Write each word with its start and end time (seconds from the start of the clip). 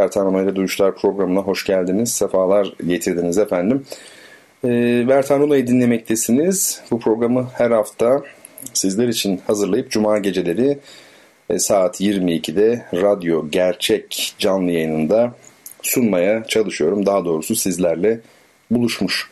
Bertan 0.00 0.26
Rona 0.26 0.42
ile 0.42 0.56
Duyuşlar 0.56 0.96
programına 0.96 1.40
hoş 1.40 1.64
geldiniz. 1.64 2.12
Sefalar 2.12 2.72
getirdiniz 2.86 3.38
efendim. 3.38 3.84
E, 4.64 4.68
Bertan 5.08 5.40
Rona'yı 5.40 5.66
dinlemektesiniz. 5.66 6.82
Bu 6.90 7.00
programı 7.00 7.48
her 7.52 7.70
hafta 7.70 8.22
sizler 8.72 9.08
için 9.08 9.40
hazırlayıp 9.46 9.90
Cuma 9.90 10.18
geceleri 10.18 10.78
e, 11.50 11.58
saat 11.58 12.00
22'de 12.00 12.86
Radyo 12.94 13.50
Gerçek 13.50 14.34
canlı 14.38 14.70
yayınında 14.70 15.32
sunmaya 15.82 16.44
çalışıyorum. 16.44 17.06
Daha 17.06 17.24
doğrusu 17.24 17.56
sizlerle 17.56 18.20
buluşmuş 18.70 19.30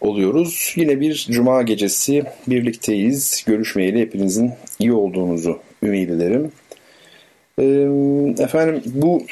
oluyoruz. 0.00 0.72
Yine 0.76 1.00
bir 1.00 1.26
cuma 1.30 1.62
gecesi 1.62 2.22
birlikteyiz. 2.46 3.44
Görüşmeyeli 3.46 4.00
hepinizin 4.00 4.52
iyi 4.78 4.92
olduğunuzu 4.92 5.58
ümit 5.82 6.10
ederim. 6.10 6.52
Efendim 8.38 8.82
bu 8.86 9.22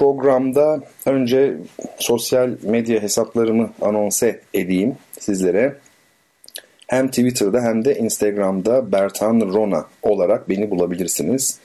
programda 0.00 0.80
önce 1.06 1.56
sosyal 1.98 2.50
medya 2.62 3.02
hesaplarımı 3.02 3.70
anonse 3.82 4.40
edeyim 4.54 4.94
sizlere. 5.18 5.76
Hem 6.86 7.08
Twitter'da 7.08 7.60
hem 7.60 7.84
de 7.84 7.98
Instagram'da 7.98 8.92
Bertan 8.92 9.40
Rona 9.40 9.86
olarak 10.02 10.48
beni 10.48 10.70
bulabilirsiniz. 10.70 11.58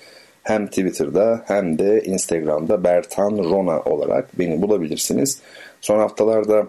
Hem 0.44 0.67
Twitter'da 0.67 1.44
hem 1.47 1.80
de 1.80 2.03
Instagram'da 2.03 2.83
Bertan 2.83 3.38
Rona 3.38 3.80
olarak 3.80 4.39
beni 4.39 4.61
bulabilirsiniz. 4.61 5.39
Son 5.81 6.00
haftalarda 6.00 6.67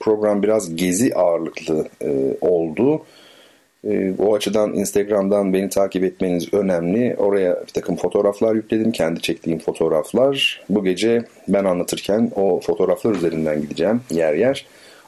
program 0.00 0.42
biraz 0.42 0.76
gezi 0.76 1.14
ağırlıklı 1.14 1.88
e, 2.04 2.08
oldu. 2.40 3.02
E, 3.90 4.14
o 4.18 4.34
açıdan 4.34 4.74
Instagram'dan 4.74 5.52
beni 5.52 5.68
takip 5.68 6.04
etmeniz 6.04 6.54
önemli. 6.54 7.16
Oraya 7.18 7.60
bir 7.66 7.72
takım 7.72 7.96
fotoğraflar 7.96 8.54
yükledim. 8.54 8.92
Kendi 8.92 9.22
çektiğim 9.22 9.58
fotoğraflar. 9.58 10.64
Bu 10.68 10.84
gece 10.84 11.24
ben 11.48 11.64
anlatırken 11.64 12.30
o 12.36 12.60
fotoğraflar 12.60 13.14
üzerinden 13.14 13.60
gideceğim 13.60 14.00
yer 14.10 14.34
yer. 14.34 14.66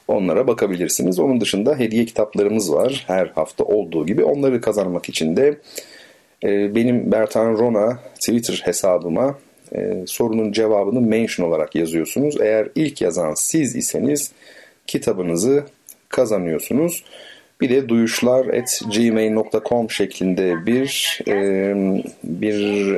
Onlara 0.08 0.46
bakabilirsiniz. 0.46 1.18
Onun 1.18 1.40
dışında 1.40 1.78
hediye 1.78 2.04
kitaplarımız 2.04 2.72
var. 2.72 3.04
Her 3.06 3.26
hafta 3.26 3.64
olduğu 3.64 4.06
gibi. 4.06 4.24
Onları 4.24 4.60
kazanmak 4.60 5.08
için 5.08 5.36
de 5.36 5.58
e, 6.44 6.74
benim 6.74 7.12
Bertan 7.12 7.58
Rona 7.58 7.98
Twitter 8.14 8.60
hesabıma 8.64 9.38
e, 9.74 10.04
sorunun 10.06 10.52
cevabını 10.52 11.00
mention 11.00 11.48
olarak 11.48 11.74
yazıyorsunuz. 11.74 12.40
Eğer 12.40 12.68
ilk 12.74 13.00
yazan 13.00 13.34
siz 13.34 13.76
iseniz 13.76 14.32
kitabınızı 14.86 15.64
kazanıyorsunuz. 16.08 17.04
Bir 17.60 17.70
de 17.70 17.88
duyuşlar@gmail.com 17.88 19.90
şeklinde 19.90 20.66
bir 20.66 21.20
e, 21.28 21.74
bir 22.24 22.96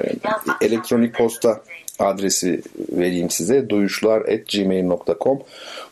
elektronik 0.61 1.14
posta 1.14 1.61
adresi 1.98 2.60
vereyim 2.93 3.31
size. 3.31 3.69
duyuşlar@gmail.com. 3.69 5.38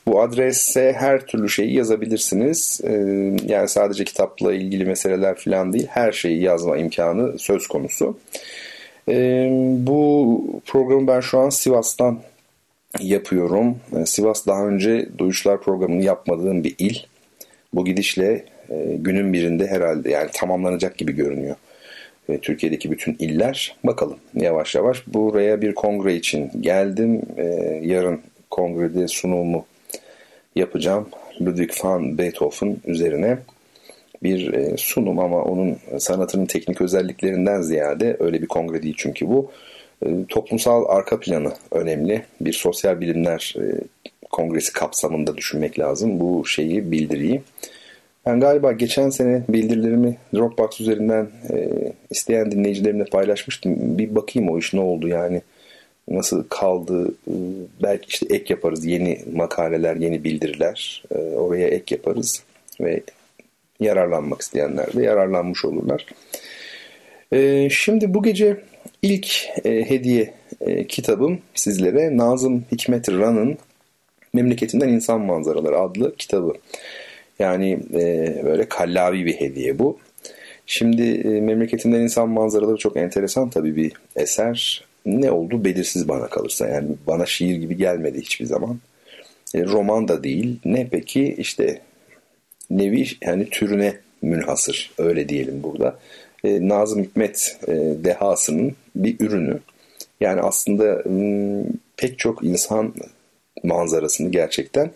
Bu 0.06 0.22
adrese 0.22 0.92
her 0.92 1.26
türlü 1.26 1.48
şeyi 1.48 1.74
yazabilirsiniz. 1.74 2.80
E, 2.84 2.92
yani 3.46 3.68
sadece 3.68 4.04
kitapla 4.04 4.54
ilgili 4.54 4.84
meseleler 4.84 5.36
falan 5.36 5.72
değil, 5.72 5.86
her 5.90 6.12
şeyi 6.12 6.42
yazma 6.42 6.76
imkanı 6.76 7.38
söz 7.38 7.66
konusu. 7.66 8.18
E, 9.08 9.48
bu 9.86 10.42
programı 10.66 11.06
ben 11.06 11.20
şu 11.20 11.38
an 11.38 11.48
Sivas'tan 11.48 12.18
yapıyorum. 13.00 13.76
E, 13.96 14.06
Sivas 14.06 14.46
daha 14.46 14.66
önce 14.66 15.08
Duyuşlar 15.18 15.60
programını 15.60 16.02
yapmadığım 16.02 16.64
bir 16.64 16.74
il. 16.78 16.96
Bu 17.72 17.84
gidişle 17.84 18.44
e, 18.70 18.96
günün 18.98 19.32
birinde 19.32 19.66
herhalde 19.66 20.10
yani 20.10 20.30
tamamlanacak 20.32 20.98
gibi 20.98 21.12
görünüyor. 21.12 21.56
Türkiye'deki 22.42 22.90
bütün 22.90 23.16
iller. 23.18 23.76
Bakalım 23.84 24.16
yavaş 24.34 24.74
yavaş 24.74 25.06
buraya 25.06 25.60
bir 25.60 25.74
kongre 25.74 26.14
için 26.14 26.50
geldim. 26.60 27.22
E, 27.36 27.44
yarın 27.82 28.20
kongrede 28.50 29.08
sunumu 29.08 29.66
yapacağım. 30.56 31.08
Ludwig 31.40 31.70
van 31.82 32.18
Beethoven 32.18 32.76
üzerine 32.86 33.38
bir 34.22 34.52
e, 34.52 34.76
sunum 34.76 35.18
ama 35.18 35.42
onun 35.42 35.76
sanatının 35.98 36.46
teknik 36.46 36.80
özelliklerinden 36.80 37.60
ziyade 37.60 38.16
öyle 38.20 38.42
bir 38.42 38.46
kongre 38.46 38.82
değil 38.82 38.94
çünkü 38.98 39.28
bu. 39.28 39.50
Toplumsal 40.28 40.84
arka 40.88 41.20
planı 41.20 41.52
önemli. 41.70 42.22
Bir 42.40 42.52
sosyal 42.52 43.00
bilimler 43.00 43.54
kongresi 44.30 44.72
kapsamında 44.72 45.36
düşünmek 45.36 45.78
lazım 45.78 46.20
bu 46.20 46.46
şeyi 46.46 46.92
bildiriyi. 46.92 47.40
Ben 48.28 48.40
galiba 48.40 48.72
geçen 48.72 49.10
sene 49.10 49.42
bildirilerimi 49.48 50.16
Dropbox 50.34 50.80
üzerinden 50.80 51.28
e, 51.50 51.68
isteyen 52.10 52.50
dinleyicilerimle 52.50 53.04
paylaşmıştım. 53.04 53.98
Bir 53.98 54.14
bakayım 54.14 54.48
o 54.48 54.58
iş 54.58 54.74
ne 54.74 54.80
oldu 54.80 55.08
yani 55.08 55.42
nasıl 56.08 56.44
kaldı 56.48 57.08
e, 57.08 57.34
belki 57.82 58.06
işte 58.08 58.26
ek 58.30 58.44
yaparız 58.48 58.84
yeni 58.84 59.18
makaleler 59.32 59.96
yeni 59.96 60.24
bildiriler 60.24 61.04
e, 61.14 61.18
oraya 61.18 61.68
ek 61.68 61.94
yaparız 61.94 62.42
ve 62.80 63.02
yararlanmak 63.80 64.40
isteyenler 64.40 64.92
de 64.92 65.02
yararlanmış 65.02 65.64
olurlar. 65.64 66.06
E, 67.32 67.68
şimdi 67.70 68.14
bu 68.14 68.22
gece 68.22 68.56
ilk 69.02 69.48
e, 69.64 69.90
hediye 69.90 70.34
e, 70.60 70.86
kitabım 70.86 71.38
sizlere 71.54 72.16
Nazım 72.16 72.64
Hikmet 72.72 73.08
Ran'ın 73.08 73.58
Memleketinden 74.32 74.88
İnsan 74.88 75.20
Manzaraları 75.20 75.78
adlı 75.78 76.16
kitabı. 76.16 76.52
Yani 77.38 77.78
e, 77.94 78.40
böyle 78.44 78.68
kallavi 78.68 79.26
bir 79.26 79.34
hediye 79.34 79.78
bu. 79.78 79.98
Şimdi 80.66 81.02
e, 81.02 81.40
Memleketinden 81.40 82.00
İnsan 82.00 82.28
Manzaraları 82.28 82.76
çok 82.76 82.96
enteresan 82.96 83.50
tabii 83.50 83.76
bir 83.76 83.92
eser. 84.16 84.84
Ne 85.06 85.30
oldu 85.30 85.64
belirsiz 85.64 86.08
bana 86.08 86.26
kalırsa. 86.26 86.68
Yani 86.68 86.88
bana 87.06 87.26
şiir 87.26 87.56
gibi 87.56 87.76
gelmedi 87.76 88.20
hiçbir 88.20 88.46
zaman. 88.46 88.78
E, 89.54 89.64
roman 89.64 90.08
da 90.08 90.24
değil. 90.24 90.60
Ne 90.64 90.88
peki 90.90 91.34
işte 91.38 91.80
nevi 92.70 93.06
yani 93.22 93.50
türüne 93.50 93.96
münhasır 94.22 94.90
öyle 94.98 95.28
diyelim 95.28 95.62
burada. 95.62 95.98
E, 96.44 96.68
Nazım 96.68 97.02
Hikmet 97.02 97.58
e, 97.68 97.72
dehasının 98.04 98.72
bir 98.96 99.20
ürünü. 99.20 99.58
Yani 100.20 100.40
aslında 100.40 101.02
pek 101.96 102.18
çok 102.18 102.44
insan 102.44 102.94
manzarasını 103.64 104.30
gerçekten 104.30 104.90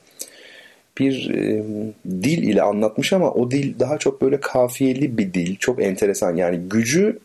bir 0.99 1.31
e, 1.31 1.65
dil 2.07 2.43
ile 2.43 2.63
anlatmış 2.63 3.13
ama 3.13 3.31
o 3.33 3.51
dil 3.51 3.79
daha 3.79 3.99
çok 3.99 4.23
böyle 4.23 4.41
kafiyeli 4.41 5.19
bir 5.19 5.35
dil. 5.35 5.57
Çok 5.57 5.83
enteresan. 5.83 6.37
Yani 6.37 6.57
gücü 6.57 7.19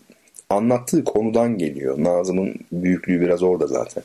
anlattığı 0.49 1.03
konudan 1.03 1.57
geliyor. 1.57 2.03
Nazım'ın 2.03 2.55
büyüklüğü 2.71 3.21
biraz 3.21 3.43
orada 3.43 3.67
zaten. 3.67 4.03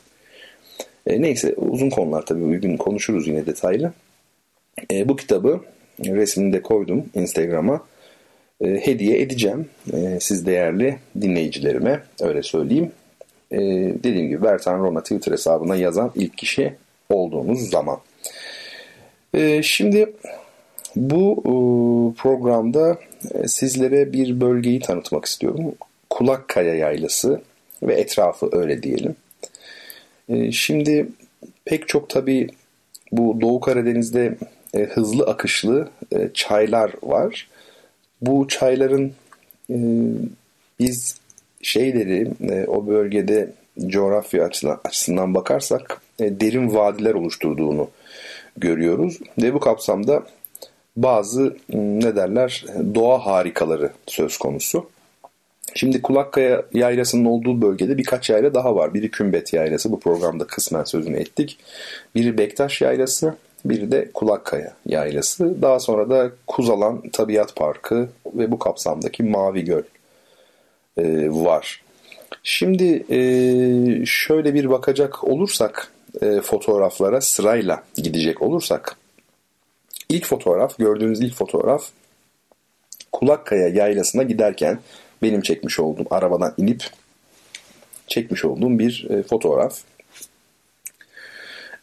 E, 1.07 1.21
neyse 1.21 1.53
uzun 1.57 1.89
konular 1.89 2.25
tabii 2.25 2.43
bugün 2.43 2.77
konuşuruz 2.77 3.27
yine 3.27 3.45
detaylı. 3.45 3.93
E, 4.91 5.09
bu 5.09 5.15
kitabı 5.15 5.61
resmini 6.05 6.53
de 6.53 6.61
koydum 6.61 7.05
Instagram'a. 7.13 7.83
E, 8.61 8.67
hediye 8.67 9.21
edeceğim 9.21 9.69
e, 9.93 10.17
siz 10.19 10.45
değerli 10.45 10.97
dinleyicilerime 11.21 12.03
öyle 12.21 12.43
söyleyeyim. 12.43 12.91
E, 13.51 13.59
dediğim 14.03 14.27
gibi 14.27 14.43
Bertan 14.43 14.79
Rona 14.79 15.03
Twitter 15.03 15.31
hesabına 15.31 15.75
yazan 15.75 16.11
ilk 16.15 16.37
kişi 16.37 16.73
olduğunuz 17.09 17.69
zaman. 17.69 17.97
E, 19.33 19.63
şimdi 19.63 20.13
bu 20.95 21.37
e, 21.39 21.51
programda 22.21 22.97
e, 23.33 23.47
sizlere 23.47 24.13
bir 24.13 24.41
bölgeyi 24.41 24.79
tanıtmak 24.79 25.25
istiyorum. 25.25 25.75
Kulakkaya 26.09 26.75
Yaylası 26.75 27.41
ve 27.83 27.93
etrafı 27.93 28.49
öyle 28.51 28.83
diyelim. 28.83 29.15
E, 30.29 30.51
şimdi 30.51 31.07
pek 31.65 31.87
çok 31.87 32.09
tabii 32.09 32.49
bu 33.11 33.41
Doğu 33.41 33.59
Karadeniz'de 33.59 34.37
e, 34.73 34.79
hızlı 34.79 35.23
akışlı 35.23 35.89
çaylar 36.33 36.91
var. 37.03 37.49
Bu 38.21 38.47
çayların 38.47 39.13
biz 40.79 41.17
şeyleri 41.61 42.31
o 42.67 42.87
bölgede 42.87 43.51
coğrafya 43.87 44.49
açısından, 44.83 45.33
bakarsak 45.33 46.01
derin 46.19 46.73
vadiler 46.73 47.13
oluşturduğunu 47.13 47.89
görüyoruz. 48.57 49.19
Ve 49.41 49.53
bu 49.53 49.59
kapsamda 49.59 50.23
bazı 50.95 51.57
ne 51.73 52.15
derler 52.15 52.65
doğa 52.95 53.25
harikaları 53.25 53.91
söz 54.07 54.37
konusu. 54.37 54.89
Şimdi 55.75 56.01
Kulakkaya 56.01 56.63
Yaylası'nın 56.73 57.25
olduğu 57.25 57.61
bölgede 57.61 57.97
birkaç 57.97 58.29
yayla 58.29 58.53
daha 58.53 58.75
var. 58.75 58.93
Biri 58.93 59.11
Kümbet 59.11 59.53
Yaylası, 59.53 59.91
bu 59.91 59.99
programda 59.99 60.47
kısmen 60.47 60.83
sözünü 60.83 61.17
ettik. 61.17 61.57
Biri 62.15 62.37
Bektaş 62.37 62.81
Yaylası, 62.81 63.35
biri 63.65 63.91
de 63.91 64.11
Kulakkaya 64.13 64.73
Yaylası. 64.85 65.61
Daha 65.61 65.79
sonra 65.79 66.09
da 66.09 66.31
Kuzalan 66.47 67.09
Tabiat 67.09 67.55
Parkı 67.55 68.09
ve 68.25 68.51
bu 68.51 68.59
kapsamdaki 68.59 69.23
Mavi 69.23 69.65
Göl 69.65 69.83
e, 70.97 71.29
var. 71.29 71.83
Şimdi 72.43 73.05
e, 73.09 73.19
şöyle 74.05 74.53
bir 74.53 74.69
bakacak 74.69 75.23
olursak 75.23 75.92
e, 76.21 76.41
fotoğraflara 76.41 77.21
sırayla 77.21 77.83
gidecek 77.95 78.41
olursak 78.41 78.97
ilk 80.09 80.25
fotoğraf 80.25 80.77
gördüğünüz 80.77 81.21
ilk 81.21 81.35
fotoğraf 81.35 81.83
Kulakkaya 83.11 83.67
yaylasına 83.67 84.23
giderken 84.23 84.79
benim 85.21 85.41
çekmiş 85.41 85.79
olduğum 85.79 86.05
arabadan 86.09 86.53
inip 86.57 86.83
çekmiş 88.07 88.45
olduğum 88.45 88.79
bir 88.79 89.07
e, 89.09 89.23
fotoğraf. 89.23 89.79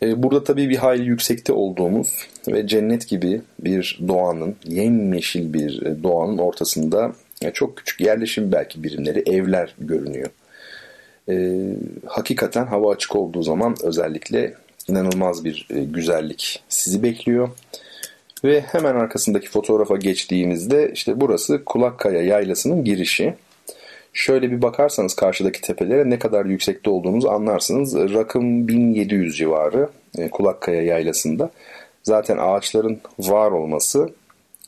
E, 0.02 0.22
burada 0.22 0.44
tabii 0.44 0.70
bir 0.70 0.76
hayli 0.76 1.04
yüksekte 1.04 1.52
olduğumuz 1.52 2.28
ve 2.48 2.66
cennet 2.66 3.08
gibi 3.08 3.42
bir 3.58 4.00
doğanın, 4.08 4.56
yemyeşil 4.64 5.52
bir 5.52 5.82
e, 5.82 6.02
doğanın 6.02 6.38
ortasında 6.38 7.12
e, 7.42 7.50
çok 7.50 7.76
küçük 7.76 8.00
yerleşim 8.00 8.52
belki 8.52 8.82
birimleri, 8.82 9.22
evler 9.26 9.74
görünüyor. 9.78 10.30
E, 11.30 11.54
hakikaten 12.06 12.66
hava 12.66 12.92
açık 12.92 13.16
olduğu 13.16 13.42
zaman 13.42 13.76
özellikle 13.82 14.54
inanılmaz 14.88 15.44
bir 15.44 15.66
e, 15.70 15.84
güzellik 15.84 16.62
sizi 16.68 17.02
bekliyor. 17.02 17.48
Ve 18.44 18.60
hemen 18.60 18.94
arkasındaki 18.94 19.50
fotoğrafa 19.50 19.96
geçtiğimizde 19.96 20.90
işte 20.94 21.20
burası 21.20 21.64
Kulakkaya 21.64 22.22
Yaylası'nın 22.22 22.84
girişi. 22.84 23.34
Şöyle 24.12 24.50
bir 24.50 24.62
bakarsanız 24.62 25.14
karşıdaki 25.14 25.60
tepelere 25.60 26.10
ne 26.10 26.18
kadar 26.18 26.46
yüksekte 26.46 26.90
olduğunuzu 26.90 27.28
anlarsınız. 27.28 27.94
Rakım 27.94 28.68
1700 28.68 29.36
civarı 29.36 29.88
e, 30.18 30.30
Kulakkaya 30.30 30.82
Yaylası'nda. 30.82 31.50
Zaten 32.02 32.38
ağaçların 32.38 33.00
var 33.18 33.50
olması 33.50 34.10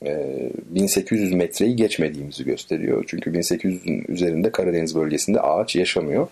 1800 0.03 1.33
e, 1.33 1.37
metreyi 1.37 1.77
geçmediğimizi 1.77 2.45
gösteriyor. 2.45 3.05
Çünkü 3.07 3.31
1800'ün 3.31 4.05
üzerinde 4.09 4.53
Karadeniz 4.53 4.95
bölgesinde 4.95 5.41
ağaç 5.41 5.77
yaşamıyor. 5.77 6.29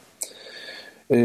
E, 1.10 1.18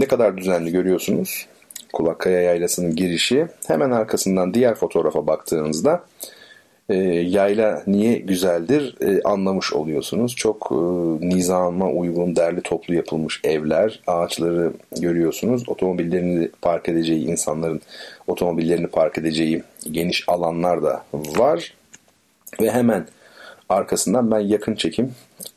ne 0.00 0.06
kadar 0.06 0.36
düzenli 0.36 0.72
görüyorsunuz. 0.72 1.46
Kulakkaya 1.92 2.40
Yaylası'nın 2.40 2.96
girişi. 2.96 3.46
Hemen 3.66 3.90
arkasından 3.90 4.54
diğer 4.54 4.74
fotoğrafa 4.74 5.26
baktığınızda 5.26 6.04
e, 6.88 6.94
yayla 7.04 7.82
niye 7.86 8.18
güzeldir 8.18 8.96
e, 9.00 9.22
anlamış 9.22 9.72
oluyorsunuz. 9.72 10.36
Çok 10.36 10.68
e, 10.72 10.74
nizama 11.28 11.90
uygun, 11.90 12.36
derli 12.36 12.60
toplu 12.60 12.94
yapılmış 12.94 13.40
evler, 13.44 14.00
ağaçları 14.06 14.72
görüyorsunuz. 15.00 15.68
Otomobillerini 15.68 16.48
park 16.62 16.88
edeceği, 16.88 17.26
insanların 17.26 17.80
otomobillerini 18.26 18.86
park 18.86 19.18
edeceği 19.18 19.62
geniş 19.90 20.28
alanlar 20.28 20.82
da 20.82 21.04
var. 21.12 21.74
Ve 22.60 22.70
hemen 22.70 23.06
arkasından 23.72 24.30
ben 24.30 24.38
yakın 24.38 24.74
çekim 24.74 25.12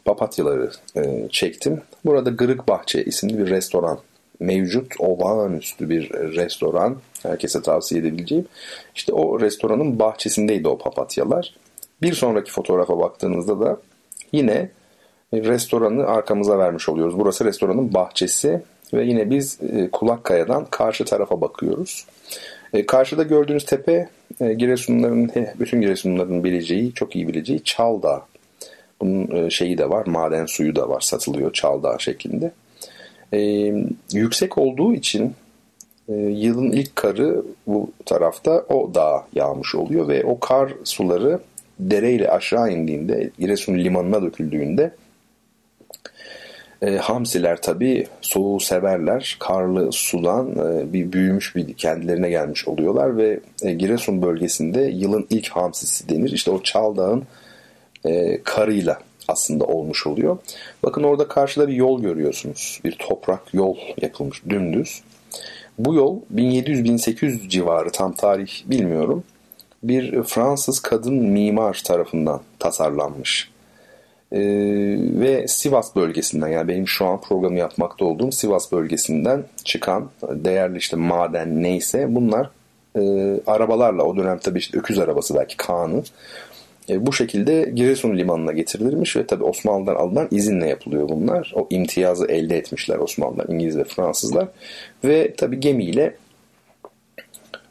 papatyaları 0.05 0.71
e, 0.95 1.27
çektim. 1.31 1.81
Burada 2.05 2.29
Gırık 2.29 2.67
Bahçe 2.67 3.03
isimli 3.03 3.37
bir 3.37 3.49
restoran 3.49 3.99
mevcut 4.39 4.93
olağanüstü 4.99 5.89
bir 5.89 6.09
restoran. 6.11 6.97
Herkese 7.23 7.61
tavsiye 7.61 8.01
edebileceğim. 8.01 8.45
İşte 8.95 9.13
o 9.13 9.39
restoranın 9.39 9.99
bahçesindeydi 9.99 10.67
o 10.67 10.77
papatyalar. 10.77 11.55
Bir 12.01 12.13
sonraki 12.13 12.51
fotoğrafa 12.51 12.99
baktığınızda 12.99 13.59
da 13.59 13.77
yine 14.31 14.69
restoranı 15.33 16.07
arkamıza 16.07 16.57
vermiş 16.57 16.89
oluyoruz. 16.89 17.19
Burası 17.19 17.45
restoranın 17.45 17.93
bahçesi 17.93 18.61
ve 18.93 19.05
yine 19.05 19.29
biz 19.29 19.59
e, 19.61 19.89
Kulakkaya'dan 19.91 20.65
karşı 20.65 21.05
tarafa 21.05 21.41
bakıyoruz. 21.41 22.05
E, 22.75 22.85
karşıda 22.85 23.23
gördüğünüz 23.23 23.65
tepe 23.65 24.09
e, 24.39 24.53
Giresunların, 24.53 25.31
bütün 25.59 25.81
Giresunların 25.81 26.43
bileceği, 26.43 26.93
çok 26.93 27.15
iyi 27.15 27.27
bileceği 27.27 27.63
Çaldağ. 27.63 28.25
Bunun 29.01 29.49
şeyi 29.49 29.77
de 29.77 29.89
var, 29.89 30.05
maden 30.05 30.45
suyu 30.45 30.75
da 30.75 30.89
var, 30.89 31.01
satılıyor 31.01 31.53
Çaldağ 31.53 31.97
şeklinde. 31.99 32.51
E, 33.33 33.39
yüksek 34.13 34.57
olduğu 34.57 34.93
için 34.93 35.33
e, 36.09 36.13
yılın 36.13 36.71
ilk 36.71 36.95
karı 36.95 37.43
bu 37.67 37.91
tarafta 38.05 38.65
o 38.69 38.93
dağa 38.93 39.27
yağmış 39.35 39.75
oluyor 39.75 40.07
ve 40.07 40.23
o 40.23 40.39
kar 40.39 40.73
suları 40.83 41.39
dereyle 41.79 42.29
aşağı 42.29 42.71
indiğinde 42.71 43.29
Giresun 43.39 43.77
limanına 43.77 44.21
döküldüğünde 44.21 44.91
e, 46.85 46.97
hamsiler 46.97 47.61
tabi 47.61 48.07
soğuğu 48.21 48.59
severler. 48.59 49.37
Karlı 49.39 49.91
sudan 49.91 50.51
e, 50.51 50.93
bir 50.93 51.11
büyümüş 51.11 51.55
bir 51.55 51.73
kendilerine 51.73 52.29
gelmiş 52.29 52.67
oluyorlar 52.67 53.17
ve 53.17 53.39
e, 53.61 53.73
Giresun 53.73 54.21
bölgesinde 54.21 54.81
yılın 54.81 55.27
ilk 55.29 55.49
hamsisi 55.49 56.09
denir. 56.09 56.31
İşte 56.31 56.51
o 56.51 56.63
Çaldağ'ın 56.63 57.23
e, 58.05 58.41
karıyla 58.43 58.99
aslında 59.27 59.65
olmuş 59.65 60.07
oluyor. 60.07 60.37
Bakın 60.83 61.03
orada 61.03 61.27
karşıda 61.27 61.67
bir 61.67 61.73
yol 61.73 62.01
görüyorsunuz. 62.01 62.79
Bir 62.85 62.95
toprak 62.99 63.53
yol 63.53 63.75
yapılmış 64.01 64.43
dümdüz. 64.49 65.01
Bu 65.79 65.95
yol 65.95 66.19
1700-1800 66.35 67.49
civarı 67.49 67.91
tam 67.91 68.13
tarih 68.13 68.63
bilmiyorum. 68.65 69.23
Bir 69.83 70.23
Fransız 70.23 70.79
kadın 70.79 71.15
mimar 71.15 71.81
tarafından 71.85 72.41
tasarlanmış. 72.59 73.54
Ee, 74.35 74.39
ve 74.99 75.47
Sivas 75.47 75.95
bölgesinden 75.95 76.47
yani 76.47 76.67
benim 76.67 76.87
şu 76.87 77.05
an 77.05 77.21
programı 77.21 77.59
yapmakta 77.59 78.05
olduğum 78.05 78.31
Sivas 78.31 78.71
bölgesinden 78.71 79.43
çıkan 79.63 80.09
değerli 80.23 80.77
işte 80.77 80.95
maden 80.95 81.63
neyse 81.63 82.05
bunlar 82.09 82.49
e, 82.95 83.01
arabalarla 83.47 84.03
o 84.03 84.17
dönem 84.17 84.37
tabii 84.37 84.59
işte 84.59 84.77
öküz 84.77 84.99
arabası 84.99 85.35
belki 85.35 85.57
Kaan'ı 85.57 86.03
e, 86.89 87.05
bu 87.05 87.13
şekilde 87.13 87.71
Giresun 87.75 88.17
limanına 88.17 88.51
getirilmiş 88.51 89.15
ve 89.15 89.27
tabi 89.27 89.43
Osmanlı'dan 89.43 89.95
alınan 89.95 90.27
izinle 90.31 90.67
yapılıyor 90.67 91.09
bunlar. 91.09 91.53
O 91.55 91.67
imtiyazı 91.69 92.25
elde 92.25 92.57
etmişler 92.57 92.97
Osmanlılar, 92.97 93.45
İngiliz 93.49 93.77
ve 93.77 93.83
Fransızlar. 93.83 94.47
Ve 95.03 95.35
tabi 95.35 95.59
gemiyle 95.59 96.15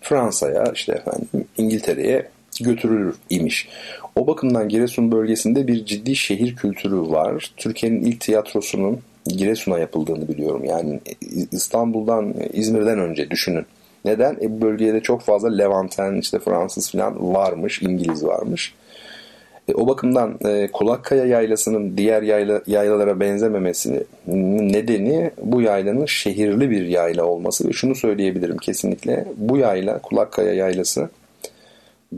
Fransa'ya 0.00 0.64
işte 0.74 0.92
efendim 0.92 1.28
İngiltere'ye 1.58 2.28
götürülür 2.60 3.14
imiş. 3.30 3.68
O 4.16 4.26
bakımdan 4.26 4.68
Giresun 4.68 5.12
bölgesinde 5.12 5.66
bir 5.66 5.84
ciddi 5.84 6.16
şehir 6.16 6.56
kültürü 6.56 7.00
var. 7.00 7.52
Türkiye'nin 7.56 8.04
ilk 8.04 8.20
tiyatrosunun 8.20 9.00
Giresun'a 9.26 9.78
yapıldığını 9.78 10.28
biliyorum. 10.28 10.64
Yani 10.64 11.00
İstanbul'dan, 11.52 12.34
İzmir'den 12.52 12.98
önce 12.98 13.30
düşünün. 13.30 13.66
Neden? 14.04 14.36
E 14.42 14.50
bu 14.50 14.60
bölgede 14.60 15.00
çok 15.00 15.22
fazla 15.22 15.56
Levanten, 15.56 16.14
işte 16.14 16.38
Fransız 16.38 16.90
falan 16.90 17.34
varmış, 17.34 17.82
İngiliz 17.82 18.24
varmış. 18.24 18.74
E, 19.68 19.74
o 19.74 19.88
bakımdan 19.88 20.38
e, 20.44 20.68
Kulakkaya 20.72 21.24
yaylasının 21.24 21.96
diğer 21.96 22.22
yayla, 22.22 22.62
yaylalara 22.66 23.20
benzememesinin 23.20 24.06
nedeni 24.72 25.30
bu 25.42 25.62
yaylanın 25.62 26.06
şehirli 26.06 26.70
bir 26.70 26.86
yayla 26.86 27.24
olması 27.24 27.68
ve 27.68 27.72
şunu 27.72 27.94
söyleyebilirim 27.94 28.56
kesinlikle 28.56 29.24
bu 29.36 29.56
yayla 29.58 29.98
Kulakkaya 29.98 30.54
yaylası 30.54 31.08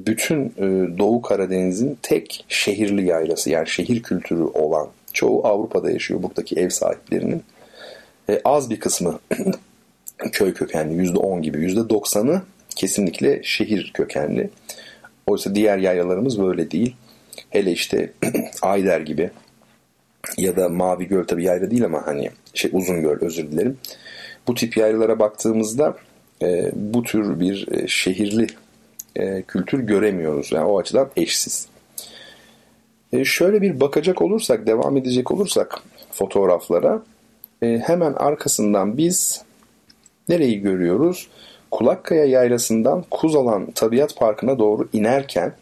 bütün 0.06 0.44
e, 0.44 0.98
Doğu 0.98 1.22
Karadeniz'in 1.22 1.98
tek 2.02 2.44
şehirli 2.48 3.06
yaylası 3.06 3.50
yani 3.50 3.68
şehir 3.68 4.02
kültürü 4.02 4.42
olan 4.42 4.88
çoğu 5.12 5.46
Avrupa'da 5.46 5.90
yaşıyor 5.90 6.22
buradaki 6.22 6.56
ev 6.56 6.68
sahiplerinin 6.68 7.42
e, 8.30 8.40
az 8.44 8.70
bir 8.70 8.80
kısmı 8.80 9.18
köy 10.32 10.54
kökenli 10.54 11.08
%10 11.08 11.40
gibi 11.40 11.58
%90'ı 11.58 12.42
kesinlikle 12.76 13.42
şehir 13.42 13.90
kökenli. 13.94 14.50
Oysa 15.26 15.54
diğer 15.54 15.78
yaylalarımız 15.78 16.40
böyle 16.40 16.70
değil. 16.70 16.96
Hele 17.50 17.72
işte 17.72 18.12
Ayder 18.62 19.00
gibi 19.00 19.30
ya 20.36 20.56
da 20.56 20.68
Mavi 20.68 21.08
Göl 21.08 21.24
tabi 21.24 21.44
yayla 21.44 21.70
değil 21.70 21.84
ama 21.84 22.06
hani 22.06 22.30
şey 22.54 22.70
Uzun 22.74 23.00
Göl 23.00 23.20
özür 23.20 23.52
dilerim. 23.52 23.78
Bu 24.46 24.54
tip 24.54 24.76
yaylalara 24.76 25.18
baktığımızda 25.18 25.96
e, 26.42 26.70
bu 26.74 27.02
tür 27.02 27.40
bir 27.40 27.68
e, 27.72 27.88
şehirli 27.88 28.46
e, 29.16 29.42
kültür 29.42 29.80
göremiyoruz. 29.80 30.52
Yani 30.52 30.64
o 30.64 30.78
açıdan 30.78 31.10
eşsiz. 31.16 31.68
E, 33.12 33.24
şöyle 33.24 33.62
bir 33.62 33.80
bakacak 33.80 34.22
olursak, 34.22 34.66
devam 34.66 34.96
edecek 34.96 35.30
olursak 35.30 35.82
fotoğraflara 36.10 37.02
e, 37.62 37.78
hemen 37.78 38.12
arkasından 38.12 38.96
biz 38.96 39.42
nereyi 40.28 40.60
görüyoruz? 40.60 41.28
Kulakkaya 41.70 42.24
Yaylası'ndan 42.24 43.04
Kuzalan 43.10 43.70
Tabiat 43.70 44.16
Parkı'na 44.16 44.58
doğru 44.58 44.88
inerken 44.92 45.52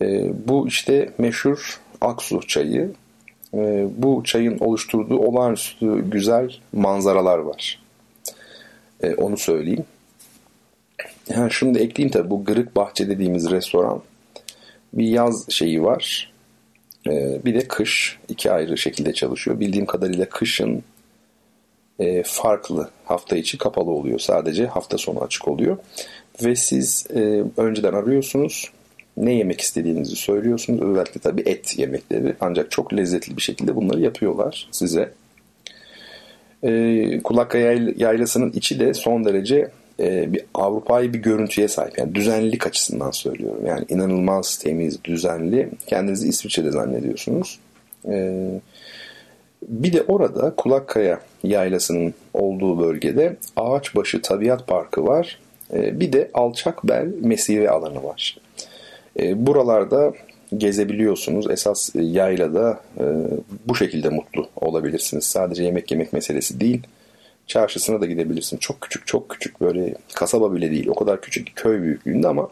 e, 0.00 0.32
bu 0.48 0.68
işte 0.68 1.10
meşhur 1.18 1.80
Aksu 2.00 2.46
çayı. 2.46 2.90
E, 3.54 3.86
bu 3.96 4.24
çayın 4.24 4.58
oluşturduğu 4.58 5.18
olağanüstü 5.18 6.10
güzel 6.10 6.54
manzaralar 6.72 7.38
var. 7.38 7.82
E, 9.02 9.14
onu 9.14 9.36
söyleyeyim. 9.36 9.84
Yani 11.28 11.50
şunu 11.50 11.74
da 11.74 11.78
ekleyeyim 11.78 12.12
tabii 12.12 12.30
bu 12.30 12.44
Gırık 12.44 12.76
Bahçe 12.76 13.08
dediğimiz 13.08 13.50
restoran 13.50 14.02
bir 14.92 15.06
yaz 15.06 15.50
şeyi 15.50 15.82
var. 15.82 16.32
E, 17.06 17.44
bir 17.44 17.54
de 17.54 17.68
kış 17.68 18.18
iki 18.28 18.50
ayrı 18.52 18.78
şekilde 18.78 19.12
çalışıyor. 19.12 19.60
Bildiğim 19.60 19.86
kadarıyla 19.86 20.28
kışın 20.28 20.82
e, 21.98 22.22
farklı 22.22 22.90
hafta 23.04 23.36
içi 23.36 23.58
kapalı 23.58 23.90
oluyor. 23.90 24.18
Sadece 24.18 24.66
hafta 24.66 24.98
sonu 24.98 25.20
açık 25.20 25.48
oluyor. 25.48 25.76
Ve 26.44 26.56
siz 26.56 27.06
e, 27.14 27.44
önceden 27.56 27.92
arıyorsunuz. 27.92 28.70
Ne 29.16 29.34
yemek 29.34 29.60
istediğinizi 29.60 30.16
söylüyorsunuz. 30.16 30.82
Özellikle 30.82 31.20
tabii 31.20 31.42
et 31.46 31.78
yemekleri. 31.78 32.34
Ancak 32.40 32.70
çok 32.70 32.94
lezzetli 32.96 33.36
bir 33.36 33.42
şekilde 33.42 33.76
bunları 33.76 34.00
yapıyorlar 34.00 34.68
size. 34.70 35.12
E, 36.62 37.20
Kulakka 37.24 37.58
Yaylası'nın 37.58 38.52
içi 38.52 38.80
de 38.80 38.94
son 38.94 39.24
derece 39.24 39.70
e, 40.00 40.32
bir 40.32 40.44
Avrupa'yı 40.54 41.12
bir 41.12 41.18
görüntüye 41.18 41.68
sahip. 41.68 41.98
Yani 41.98 42.14
düzenlilik 42.14 42.66
açısından 42.66 43.10
söylüyorum. 43.10 43.66
Yani 43.66 43.84
inanılmaz 43.88 44.58
temiz, 44.58 45.04
düzenli. 45.04 45.68
Kendinizi 45.86 46.28
İsviçre'de 46.28 46.70
zannediyorsunuz. 46.70 47.58
E, 48.08 48.48
bir 49.68 49.92
de 49.92 50.02
orada 50.02 50.54
Kulakkaya 50.56 51.20
Yaylası'nın 51.44 52.14
olduğu 52.34 52.80
bölgede 52.80 53.36
Ağaçbaşı 53.56 54.22
Tabiat 54.22 54.66
Parkı 54.66 55.06
var. 55.06 55.38
E, 55.72 56.00
bir 56.00 56.12
de 56.12 56.30
Alçakbel 56.34 57.08
Mesire 57.20 57.68
alanı 57.68 58.04
var. 58.04 58.38
E, 59.20 59.46
buralarda 59.46 60.12
gezebiliyorsunuz. 60.56 61.50
Esas 61.50 61.90
yaylada 61.94 62.80
e, 62.98 63.04
bu 63.68 63.74
şekilde 63.74 64.08
mutlu 64.08 64.48
olabilirsiniz. 64.56 65.24
Sadece 65.24 65.64
yemek 65.64 65.90
yemek 65.90 66.12
meselesi 66.12 66.60
değil 66.60 66.82
çarşısına 67.46 68.00
da 68.00 68.06
gidebilirsin. 68.06 68.56
Çok 68.56 68.80
küçük 68.80 69.06
çok 69.06 69.28
küçük 69.28 69.60
böyle 69.60 69.94
kasaba 70.14 70.54
bile 70.54 70.70
değil. 70.70 70.88
O 70.88 70.94
kadar 70.94 71.20
küçük 71.20 71.56
köy 71.56 71.82
büyüklüğünde 71.82 72.28
ama 72.28 72.48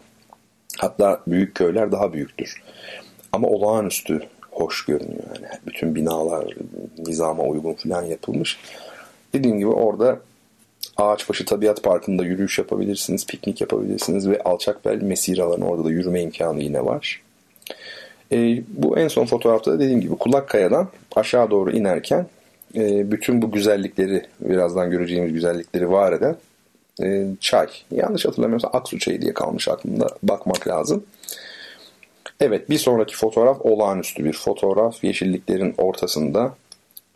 hatta 0.78 1.20
büyük 1.26 1.54
köyler 1.54 1.92
daha 1.92 2.12
büyüktür. 2.12 2.62
Ama 3.32 3.49
olağanüstü 3.49 4.20
hoş 4.50 4.84
görünüyor. 4.84 5.22
Yani 5.34 5.46
bütün 5.66 5.94
binalar 5.94 6.54
nizama 6.99 7.42
uygun 7.42 7.75
falan 7.75 8.02
yapılmış. 8.02 8.58
Dediğim 9.32 9.58
gibi 9.58 9.68
orada 9.68 10.20
Ağaçbaşı 10.96 11.44
Tabiat 11.44 11.82
Parkı'nda 11.82 12.25
yürüyüş 12.25 12.58
yapabilirsiniz, 12.58 13.26
piknik 13.26 13.61
yapabilirsiniz 13.61 14.28
ve 14.28 14.42
Alçakbel 14.42 15.02
Mesir 15.02 15.38
alanı 15.38 15.68
orada 15.68 15.84
da 15.84 15.90
yürüme 15.90 16.22
imkanı 16.22 16.62
yine 16.62 16.84
var. 16.84 17.22
E, 18.32 18.62
bu 18.68 18.99
en 18.99 19.08
son 19.08 19.26
fotoğrafta 19.26 19.72
da 19.72 19.80
dediğim 19.80 20.00
gibi 20.00 20.16
Kulakkaya'dan 20.16 20.88
aşağı 21.16 21.50
doğru 21.50 21.70
inerken 21.70 22.26
e, 22.76 23.11
bütün 23.11 23.43
bu 23.43 23.50
güzellikleri 23.50 24.26
birazdan 24.41 24.91
göreceğimiz 24.91 25.33
güzellikleri 25.33 25.91
var 25.91 26.12
eden 26.12 26.37
e, 27.02 27.26
çay. 27.41 27.67
Yanlış 27.91 28.25
hatırlamıyorsam 28.25 28.71
Aksu 28.75 28.99
çayı 28.99 29.23
diye 29.23 29.35
kalmış 29.35 29.69
aklımda. 29.69 30.07
Bakmak 30.23 30.69
lazım. 30.69 31.05
Evet 32.41 32.71
bir 32.71 32.79
sonraki 32.79 33.17
fotoğraf 33.17 33.61
olağanüstü 33.61 34.25
bir 34.25 34.33
fotoğraf. 34.33 35.05
Yeşilliklerin 35.05 35.75
ortasında 35.79 36.55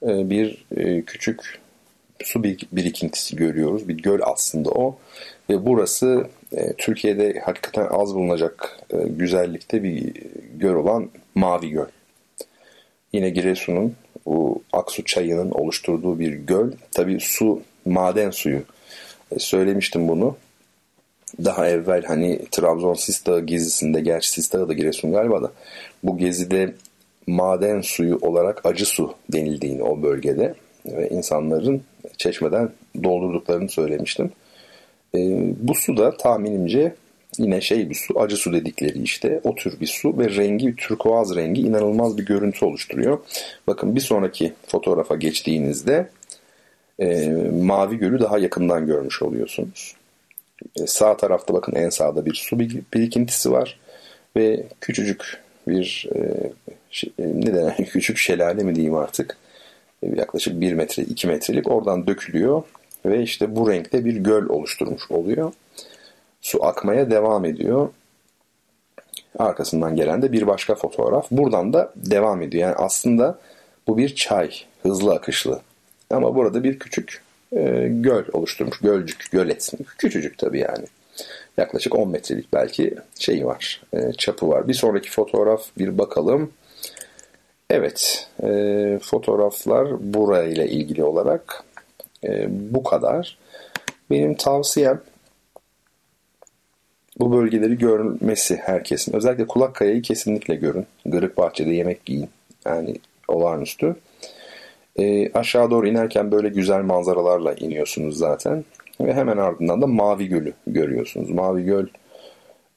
e, 0.03 0.31
bir 0.31 0.67
e, 0.77 1.03
küçük 1.03 1.61
su 2.25 2.45
birikintisi 2.73 3.37
görüyoruz. 3.37 3.89
Bir 3.89 3.97
göl 3.97 4.21
aslında 4.23 4.71
o. 4.71 4.97
Ve 5.51 5.67
burası 5.67 6.27
e, 6.53 6.73
Türkiye'de 6.73 7.41
hakikaten 7.45 7.87
az 7.91 8.15
bulunacak 8.15 8.79
e, 8.91 8.97
güzellikte 8.97 9.83
bir 9.83 10.13
göl 10.55 10.75
olan 10.75 11.11
Mavi 11.35 11.71
Göl. 11.71 11.87
Yine 13.13 13.31
Giresun'un 13.31 13.95
bu 14.27 14.63
Aksu 14.73 15.05
çayının 15.05 15.51
oluşturduğu 15.51 16.19
bir 16.19 16.33
göl. 16.33 16.73
Tabi 16.93 17.21
su 17.21 17.63
maden 17.85 18.31
suyu. 18.31 18.63
E, 19.31 19.39
söylemiştim 19.39 20.09
bunu. 20.09 20.37
Daha 21.45 21.69
evvel 21.69 22.03
hani 22.03 22.41
Trabzon 22.51 22.95
Sis 22.95 23.27
Dağı 23.27 23.41
gezisinde 23.41 24.01
gerçi 24.01 24.31
Sis 24.31 24.53
Dağı 24.53 24.69
da 24.69 24.73
Giresun 24.73 25.13
galiba 25.13 25.43
da 25.43 25.53
bu 26.03 26.19
gezide 26.19 26.75
maden 27.27 27.81
suyu 27.81 28.19
olarak 28.23 28.67
acı 28.67 28.87
su 28.87 29.15
denildiğini 29.33 29.83
o 29.83 30.03
bölgede 30.03 30.55
ve 30.87 31.09
insanların 31.09 31.83
çeşmeden 32.17 32.71
doldurduklarını 33.05 33.69
söylemiştim. 33.69 34.31
E, 35.15 35.19
bu 35.69 35.75
su 35.75 35.97
da 35.97 36.17
tahminimce 36.17 36.95
yine 37.39 37.61
şey 37.61 37.91
bir 37.91 37.95
su, 37.95 38.21
acı 38.21 38.37
su 38.37 38.53
dedikleri 38.53 39.03
işte 39.03 39.41
o 39.45 39.55
tür 39.55 39.81
bir 39.81 39.87
su 39.87 40.19
ve 40.19 40.37
rengi 40.37 40.77
turkuaz 40.77 41.37
rengi 41.37 41.61
inanılmaz 41.61 42.19
bir 42.19 42.27
görüntü 42.27 42.65
oluşturuyor. 42.65 43.19
Bakın 43.67 43.97
bir 43.97 44.01
sonraki 44.01 44.53
fotoğrafa 44.67 45.17
geçtiğinizde 45.17 46.09
e, 46.99 47.29
Mavi 47.63 47.97
Gölü 47.97 48.21
daha 48.21 48.39
yakından 48.39 48.87
görmüş 48.87 49.23
oluyorsunuz. 49.23 49.97
E, 50.81 50.87
sağ 50.87 51.17
tarafta 51.17 51.55
bakın 51.55 51.75
en 51.75 51.91
sağda 51.91 52.27
bir 52.27 52.35
su 52.35 52.59
birikintisi 52.95 53.53
var 53.53 53.79
ve 54.37 54.67
küçücük 54.81 55.43
bir 55.69 56.09
e, 56.15 56.21
şey, 56.91 57.13
e, 57.19 57.23
ne 57.23 57.55
denen 57.55 57.75
küçük 57.85 58.19
şelale 58.19 58.63
mi 58.63 58.75
diyeyim 58.75 58.95
artık 58.95 59.37
e, 60.03 60.07
yaklaşık 60.17 60.61
1 60.61 60.73
metre 60.73 61.03
2 61.03 61.27
metrelik 61.27 61.71
oradan 61.71 62.07
dökülüyor 62.07 62.63
ve 63.07 63.23
işte 63.23 63.57
bu 63.57 63.71
renkte 63.71 64.05
bir 64.05 64.17
göl 64.17 64.49
oluşturmuş 64.49 65.11
oluyor. 65.11 65.53
Su 66.47 66.65
akmaya 66.65 67.11
devam 67.11 67.45
ediyor. 67.45 67.89
Arkasından 69.39 69.97
gelen 69.97 70.23
de 70.23 70.33
bir 70.33 70.47
başka 70.47 70.75
fotoğraf. 70.75 71.31
Buradan 71.31 71.73
da 71.73 71.93
devam 71.97 72.43
ediyor. 72.43 72.69
Yani 72.69 72.75
aslında 72.77 73.39
bu 73.87 73.99
bir 73.99 74.15
çay. 74.15 74.51
Hızlı 74.83 75.15
akışlı. 75.15 75.61
Ama 76.11 76.35
burada 76.35 76.65
bir 76.65 76.79
küçük 76.79 77.23
e, 77.53 77.89
göl 77.91 78.25
oluşturmuş. 78.33 78.79
Gölcük, 78.79 79.29
gölet. 79.33 79.73
Küçücük 79.99 80.39
tabii 80.39 80.59
yani. 80.59 80.87
Yaklaşık 81.57 81.95
10 81.95 82.09
metrelik 82.09 82.53
belki 82.53 82.95
şeyi 83.19 83.47
var. 83.47 83.83
E, 83.93 84.13
çapı 84.13 84.49
var. 84.49 84.69
Bir 84.69 84.75
sonraki 84.75 85.11
fotoğraf 85.11 85.67
bir 85.79 85.99
bakalım. 85.99 86.53
Evet. 87.71 88.29
E, 88.43 88.99
fotoğraflar 89.03 90.15
burayla 90.15 90.65
ilgili 90.65 91.05
olarak 91.05 91.65
e, 92.25 92.47
bu 92.49 92.83
kadar. 92.83 93.39
Benim 94.11 94.35
tavsiyem 94.35 95.01
bu 97.19 97.33
bölgeleri 97.33 97.79
görmesi 97.79 98.57
herkesin. 98.57 99.17
Özellikle 99.17 99.47
Kulakkaya'yı 99.47 100.03
kesinlikle 100.03 100.55
görün. 100.55 100.87
Gırık 101.07 101.37
Bahçe'de 101.37 101.71
yemek 101.71 102.09
yiyin. 102.09 102.29
Yani 102.67 102.97
olağanüstü. 103.29 103.97
E, 104.97 105.33
aşağı 105.33 105.71
doğru 105.71 105.89
inerken 105.89 106.33
böyle 106.33 106.49
güzel 106.49 106.83
manzaralarla 106.83 107.55
iniyorsunuz 107.55 108.19
zaten. 108.19 108.65
Ve 109.01 109.15
hemen 109.15 109.37
ardından 109.37 109.83
da 109.83 109.87
Mavi 109.87 110.29
Gölü 110.29 110.53
görüyorsunuz. 110.67 111.31
Mavi 111.31 111.65
Göl 111.65 111.87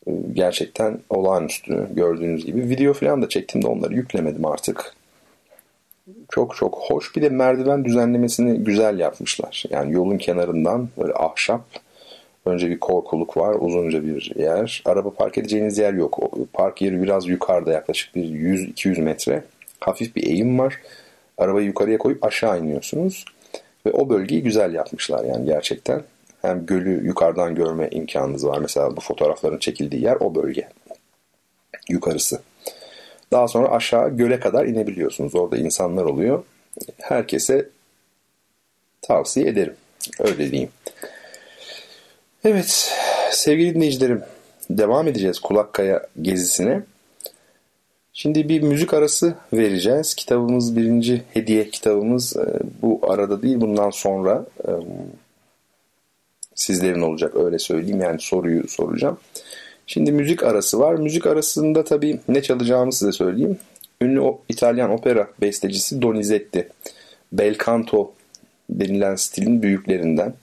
e, 0.08 0.12
gerçekten 0.34 1.00
olağanüstü 1.10 1.88
gördüğünüz 1.94 2.46
gibi. 2.46 2.70
Video 2.70 2.94
falan 2.94 3.22
da 3.22 3.30
çektim 3.30 3.62
de 3.62 3.68
onları 3.68 3.94
yüklemedim 3.94 4.46
artık. 4.46 4.94
Çok 6.30 6.56
çok 6.56 6.78
hoş. 6.78 7.16
Bir 7.16 7.22
de 7.22 7.30
merdiven 7.30 7.86
düzenlemesini 7.86 8.64
güzel 8.64 9.00
yapmışlar. 9.00 9.64
Yani 9.70 9.94
yolun 9.94 10.18
kenarından 10.18 10.90
böyle 10.98 11.14
ahşap 11.14 11.62
Önce 12.46 12.70
bir 12.70 12.80
korkuluk 12.80 13.38
var, 13.38 13.56
uzunca 13.60 14.06
bir 14.06 14.32
yer. 14.36 14.82
Araba 14.86 15.10
park 15.10 15.38
edeceğiniz 15.38 15.78
yer 15.78 15.94
yok. 15.94 16.20
Park 16.54 16.82
yeri 16.82 17.04
biraz 17.04 17.28
yukarıda 17.28 17.72
yaklaşık 17.72 18.16
bir 18.16 18.24
100-200 18.24 19.02
metre. 19.02 19.44
Hafif 19.80 20.16
bir 20.16 20.28
eğim 20.28 20.60
var. 20.60 20.82
Arabayı 21.38 21.68
yukarıya 21.68 21.98
koyup 21.98 22.24
aşağı 22.26 22.60
iniyorsunuz. 22.60 23.26
Ve 23.86 23.92
o 23.92 24.10
bölgeyi 24.10 24.44
güzel 24.44 24.74
yapmışlar 24.74 25.26
yani 25.26 25.46
gerçekten. 25.46 26.04
Hem 26.42 26.66
gölü 26.66 27.08
yukarıdan 27.08 27.56
görme 27.56 27.88
imkanınız 27.92 28.46
var. 28.48 28.58
Mesela 28.58 28.98
bu 28.98 29.02
fotoğrafların 29.02 29.58
çekildiği 29.58 30.04
yer 30.04 30.18
o 30.20 30.36
bölge. 30.36 30.68
Yukarısı. 31.90 32.42
Daha 33.32 33.48
sonra 33.48 33.72
aşağı 33.72 34.10
göle 34.10 34.40
kadar 34.40 34.66
inebiliyorsunuz. 34.66 35.36
Orada 35.36 35.58
insanlar 35.58 36.04
oluyor. 36.04 36.44
Herkese 36.98 37.70
tavsiye 39.02 39.48
ederim. 39.48 39.76
Öyle 40.20 40.52
diyeyim. 40.52 40.70
Evet 42.46 42.94
sevgili 43.32 43.76
dinleyicilerim 43.76 44.22
devam 44.70 45.08
edeceğiz 45.08 45.40
Kulakkaya 45.40 46.08
gezisine. 46.22 46.84
Şimdi 48.14 48.50
bir 48.50 48.62
müzik 48.62 48.94
arası 48.94 49.34
vereceğiz. 49.54 50.16
Kitabımız 50.16 50.76
birinci 50.78 51.22
hediye 51.34 51.70
kitabımız 51.70 52.38
e, 52.38 52.60
bu 52.82 53.00
arada 53.04 53.42
değil 53.42 53.62
bundan 53.62 53.90
sonra 53.90 54.46
e, 54.68 54.72
sizlerin 56.56 57.02
olacak 57.02 57.36
öyle 57.36 57.60
söyleyeyim 57.60 58.02
yani 58.02 58.20
soruyu 58.20 58.68
soracağım. 58.68 59.18
Şimdi 59.88 60.12
müzik 60.12 60.44
arası 60.44 60.80
var. 60.80 60.96
Müzik 60.96 61.28
arasında 61.28 61.84
tabii 61.84 62.20
ne 62.28 62.42
çalacağımı 62.42 62.94
size 62.94 63.12
söyleyeyim. 63.12 63.58
Ünlü 64.02 64.34
İtalyan 64.50 64.92
opera 64.92 65.28
bestecisi 65.42 66.02
Donizetti. 66.02 66.70
Bel 67.32 67.58
canto 67.66 68.14
denilen 68.70 69.16
stilin 69.16 69.64
büyüklerinden. 69.64 70.34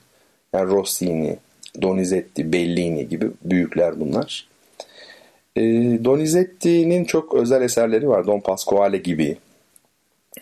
Yani 0.53 0.71
Rossini, 0.71 1.37
Donizetti, 1.81 2.53
Bellini 2.53 3.09
gibi 3.09 3.27
büyükler 3.43 3.99
bunlar. 3.99 4.47
E, 5.55 5.61
Donizetti'nin 6.03 7.05
çok 7.05 7.33
özel 7.33 7.61
eserleri 7.61 8.09
var. 8.09 8.27
Don 8.27 8.39
Pasquale 8.39 8.97
gibi. 8.97 9.37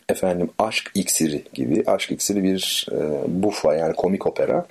Efendim 0.10 0.50
Aşk 0.60 0.92
İksiri 0.94 1.44
gibi. 1.54 1.84
Aşk 1.88 2.12
İksiri 2.12 2.44
bir 2.44 2.88
e, 2.92 2.98
bufa 3.28 3.76
yani 3.76 3.96
komik 3.96 4.28
opera. 4.28 4.66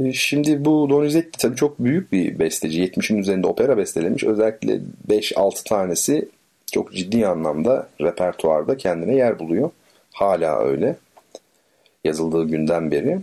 E, 0.00 0.12
şimdi 0.12 0.64
bu 0.64 0.90
Donizetti 0.90 1.38
tabii 1.38 1.56
çok 1.56 1.78
büyük 1.78 2.12
bir 2.12 2.38
besteci. 2.38 2.84
70'in 2.84 3.18
üzerinde 3.18 3.46
opera 3.46 3.76
bestelemiş. 3.76 4.24
Özellikle 4.24 4.80
5-6 5.08 5.68
tanesi 5.68 6.28
çok 6.72 6.92
ciddi 6.92 7.26
anlamda 7.26 7.88
repertuarda 8.00 8.76
kendine 8.76 9.14
yer 9.14 9.38
buluyor. 9.38 9.70
Hala 10.12 10.58
öyle. 10.58 10.96
Yazıldığı 12.04 12.48
günden 12.48 12.90
beri. 12.90 13.18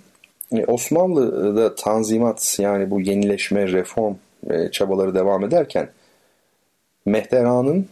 E, 0.51 0.65
Osmanlı'da 0.65 1.75
tanzimat 1.75 2.57
yani 2.59 2.91
bu 2.91 3.01
yenileşme, 3.01 3.67
reform 3.67 4.15
e, 4.49 4.71
çabaları 4.71 5.15
devam 5.15 5.43
ederken 5.43 5.89
Mehtera'nın 7.05 7.87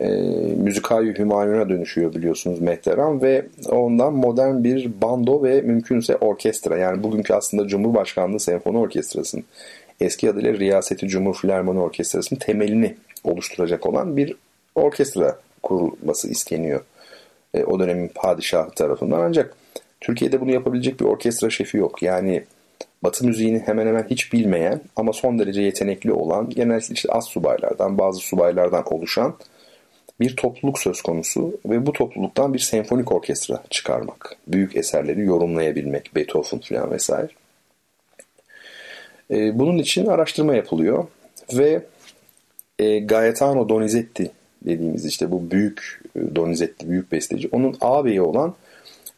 e, 0.00 0.08
müzikayı 0.56 1.18
Hümayun'a 1.18 1.68
dönüşüyor 1.68 2.14
biliyorsunuz 2.14 2.60
Mehteran 2.60 3.22
ve 3.22 3.46
ondan 3.70 4.12
modern 4.12 4.64
bir 4.64 5.00
bando 5.02 5.42
ve 5.42 5.60
mümkünse 5.60 6.16
orkestra 6.16 6.78
yani 6.78 7.02
bugünkü 7.02 7.34
aslında 7.34 7.68
Cumhurbaşkanlığı 7.68 8.40
Senfoni 8.40 8.78
Orkestrası'nın 8.78 9.44
eski 10.00 10.30
adıyla 10.30 10.52
Riyaseti 10.52 11.08
Cumhur 11.08 11.34
Filarmoni 11.34 11.78
Orkestrası'nın 11.78 12.38
temelini 12.38 12.96
oluşturacak 13.24 13.86
olan 13.86 14.16
bir 14.16 14.36
orkestra 14.74 15.38
kurulması 15.62 16.28
isteniyor 16.28 16.80
e, 17.54 17.64
o 17.64 17.80
dönemin 17.80 18.10
padişahı 18.14 18.70
tarafından. 18.70 19.20
Ancak 19.20 19.54
Türkiye'de 20.00 20.40
bunu 20.40 20.52
yapabilecek 20.52 21.00
bir 21.00 21.04
orkestra 21.04 21.50
şefi 21.50 21.76
yok 21.76 22.02
yani 22.02 22.44
Batı 23.02 23.26
müziğini 23.26 23.58
hemen 23.58 23.86
hemen 23.86 24.06
hiç 24.10 24.32
bilmeyen 24.32 24.80
ama 24.96 25.12
son 25.12 25.38
derece 25.38 25.62
yetenekli 25.62 26.12
olan 26.12 26.50
genellikle 26.50 26.94
işte 26.94 27.12
az 27.12 27.24
subaylardan 27.24 27.98
bazı 27.98 28.20
subaylardan 28.20 28.84
oluşan 28.92 29.36
bir 30.20 30.36
topluluk 30.36 30.78
söz 30.78 31.02
konusu 31.02 31.60
ve 31.66 31.86
bu 31.86 31.92
topluluktan 31.92 32.54
bir 32.54 32.58
senfonik 32.58 33.12
orkestra 33.12 33.62
çıkarmak. 33.70 34.36
Büyük 34.46 34.76
eserleri 34.76 35.24
yorumlayabilmek. 35.24 36.14
Beethoven 36.14 36.60
falan 36.60 36.90
vesaire. 36.90 37.28
E, 39.30 39.58
bunun 39.58 39.78
için 39.78 40.06
araştırma 40.06 40.54
yapılıyor 40.54 41.04
ve 41.52 41.82
e, 42.78 42.98
Gaetano 42.98 43.68
Donizetti 43.68 44.30
dediğimiz 44.62 45.06
işte 45.06 45.30
bu 45.30 45.50
büyük 45.50 46.02
e, 46.16 46.36
Donizetti, 46.36 46.90
büyük 46.90 47.12
besteci. 47.12 47.48
Onun 47.52 47.76
ağabeyi 47.80 48.22
olan 48.22 48.54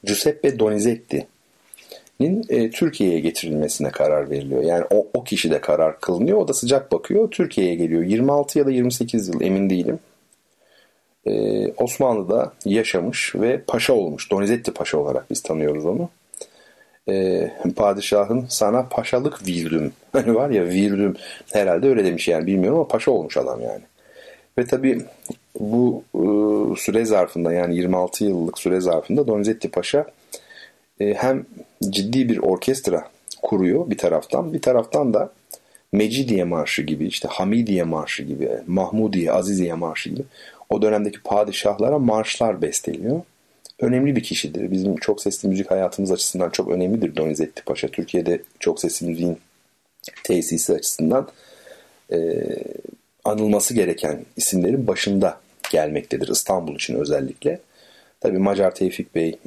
Giuseppe 0.05 0.59
Donizetti'nin 0.59 2.45
e, 2.49 2.71
Türkiye'ye 2.71 3.21
getirilmesine 3.21 3.91
karar 3.91 4.31
veriliyor. 4.31 4.63
Yani 4.63 4.85
o, 4.91 5.07
o 5.15 5.25
kişi 5.25 5.51
de 5.51 5.61
karar 5.61 6.01
kılınıyor. 6.01 6.39
O 6.39 6.49
da 6.49 6.55
sıcak 6.55 6.93
bakıyor. 6.93 7.31
Türkiye'ye 7.31 7.75
geliyor. 7.75 8.03
26 8.03 8.59
ya 8.59 8.67
da 8.67 8.71
28 8.71 9.29
yıl 9.29 9.41
emin 9.41 9.71
değilim 9.71 9.99
e, 11.29 11.73
Osmanlı'da 11.77 12.53
yaşamış 12.65 13.35
ve 13.35 13.61
paşa 13.67 13.93
olmuş. 13.93 14.31
Donizetti 14.31 14.73
Paşa 14.73 14.99
olarak 14.99 15.31
biz 15.31 15.43
tanıyoruz 15.43 15.87
onu. 15.87 16.09
E, 17.09 17.51
padişahın 17.77 18.47
sana 18.49 18.89
paşalık 18.89 19.47
virdüm. 19.47 19.93
Hani 20.13 20.35
var 20.35 20.51
ya 20.51 20.65
virdüm 20.65 21.17
herhalde 21.53 21.89
öyle 21.89 22.05
demiş 22.05 22.29
yani 22.29 22.47
bilmiyorum 22.47 22.79
ama 22.79 22.89
paşa 22.89 23.11
olmuş 23.11 23.37
adam 23.37 23.61
yani. 23.61 23.83
Ve 24.59 24.67
tabi 24.67 25.03
bu 25.61 26.05
e, 26.15 26.21
süre 26.81 27.05
zarfında 27.05 27.53
yani 27.53 27.77
26 27.77 28.25
yıllık 28.25 28.59
süre 28.59 28.81
zarfında 28.81 29.27
Donizetti 29.27 29.71
Paşa 29.71 30.07
e, 31.01 31.15
hem 31.15 31.47
ciddi 31.91 32.29
bir 32.29 32.39
orkestra 32.39 33.09
kuruyor 33.43 33.91
bir 33.91 33.99
taraftan 33.99 34.53
bir 34.53 34.63
taraftan 34.63 35.15
da 35.15 35.33
Mecidiye 35.93 36.45
Marşı 36.45 36.83
gibi 36.83 37.07
işte 37.07 37.29
Hamidiye 37.29 37.85
Marşı 37.85 38.23
gibi 38.23 38.51
Mahmudiye 38.67 39.33
Aziziye 39.33 39.75
Marşı 39.75 40.11
gibi 40.11 40.23
o 40.71 40.83
dönemdeki 40.83 41.23
padişahlara 41.23 41.99
marşlar 41.99 42.63
besteliyor. 42.63 43.21
Önemli 43.81 44.17
bir 44.17 44.23
kişidir. 44.23 44.71
Bizim 44.71 44.97
çok 44.97 45.23
sesli 45.23 45.49
müzik 45.49 45.71
hayatımız 45.71 46.11
açısından 46.13 46.51
çok 46.51 46.69
önemlidir 46.69 47.17
Donizetti 47.17 47.65
Paşa. 47.65 47.89
Türkiye'de 47.89 48.43
çok 48.61 48.81
sesli 48.81 49.07
müziğin 49.07 49.39
tesisi 50.25 50.75
açısından 50.75 51.29
e, 52.13 52.19
anılması 53.25 53.75
gereken 53.75 54.25
isimlerin 54.37 54.87
başında 54.87 55.41
gelmektedir. 55.71 56.29
İstanbul 56.29 56.75
için 56.75 56.95
özellikle. 56.95 57.61
Tabii 58.21 58.39
Macar 58.39 58.75
Tevfik 58.75 59.15
Bey 59.15 59.39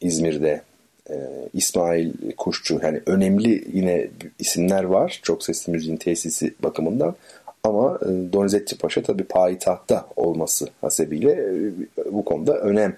İzmir'de, 0.00 0.62
e, 1.10 1.14
İsmail 1.54 2.12
Kuşçu 2.36 2.80
yani 2.82 3.00
önemli 3.06 3.64
yine 3.72 4.08
isimler 4.38 4.84
var 4.84 5.20
çok 5.22 5.44
sesli 5.44 5.72
müziğin 5.72 5.96
tesisi 5.96 6.54
bakımından. 6.62 7.14
Ama 7.62 7.98
e, 8.02 8.32
Donizetti 8.32 8.78
Paşa 8.78 9.02
tabi 9.02 9.24
payitahtta 9.24 10.08
olması 10.16 10.68
hasebiyle 10.80 11.32
e, 11.32 11.72
bu 12.12 12.24
konuda 12.24 12.58
önem 12.58 12.96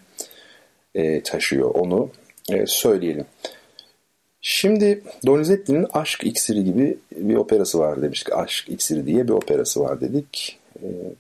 e, 0.95 1.23
taşıyor. 1.23 1.75
Onu 1.75 2.11
söyleyelim. 2.67 3.27
Şimdi 4.43 5.03
Donizetti'nin 5.27 5.87
Aşk 5.93 6.25
İksiri 6.25 6.65
gibi 6.65 6.99
bir 7.17 7.35
operası 7.35 7.79
var 7.79 8.03
demiştik. 8.03 8.33
Aşk 8.33 8.69
İksiri 8.69 9.07
diye 9.07 9.25
bir 9.29 9.33
operası 9.33 9.81
var 9.81 10.01
dedik. 10.01 10.59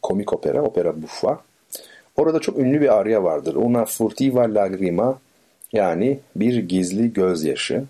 komik 0.03 0.33
opera, 0.33 0.62
opera 0.62 1.03
buffa. 1.03 1.40
Orada 2.20 2.40
çok 2.40 2.59
ünlü 2.59 2.80
bir 2.80 2.98
arya 2.98 3.22
vardır. 3.22 3.54
Una 3.54 3.85
furtiva 3.85 4.54
lagrima 4.54 5.18
yani 5.72 6.18
bir 6.37 6.56
gizli 6.56 7.12
gözyaşı. 7.12 7.85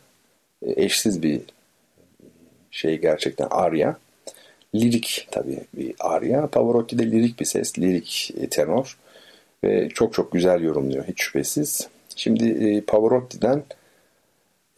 eşsiz 0.62 1.22
bir 1.22 1.40
şey 2.70 2.98
gerçekten 2.98 3.48
arya 3.50 3.96
lirik 4.74 5.28
tabii 5.30 5.60
bir 5.74 5.94
arya. 6.00 6.46
Pavarotti 6.46 6.98
de 6.98 7.10
lirik 7.10 7.40
bir 7.40 7.44
ses, 7.44 7.78
lirik 7.78 8.34
e, 8.40 8.46
tenor 8.46 8.98
ve 9.64 9.88
çok 9.88 10.14
çok 10.14 10.32
güzel 10.32 10.60
yorumluyor 10.62 11.04
hiç 11.04 11.22
şüphesiz. 11.22 11.88
Şimdi 12.16 12.48
e, 12.48 12.80
Pavarotti'den 12.80 13.62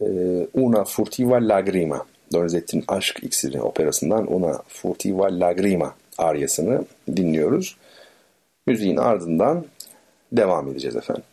e, 0.01 0.07
Una 0.55 0.85
Furtiva 0.85 1.37
Lagrima, 1.37 2.07
Donizetti'nin 2.33 2.85
Aşk 2.89 3.23
İksiri 3.23 3.63
operasından 3.63 4.35
Una 4.35 4.63
Furtiva 4.69 5.41
Lagrima 5.41 5.95
aryasını 6.19 6.85
dinliyoruz. 7.17 7.77
Müziğin 8.67 8.97
ardından 8.97 9.65
devam 10.33 10.69
edeceğiz 10.69 10.97
efendim. 10.97 11.25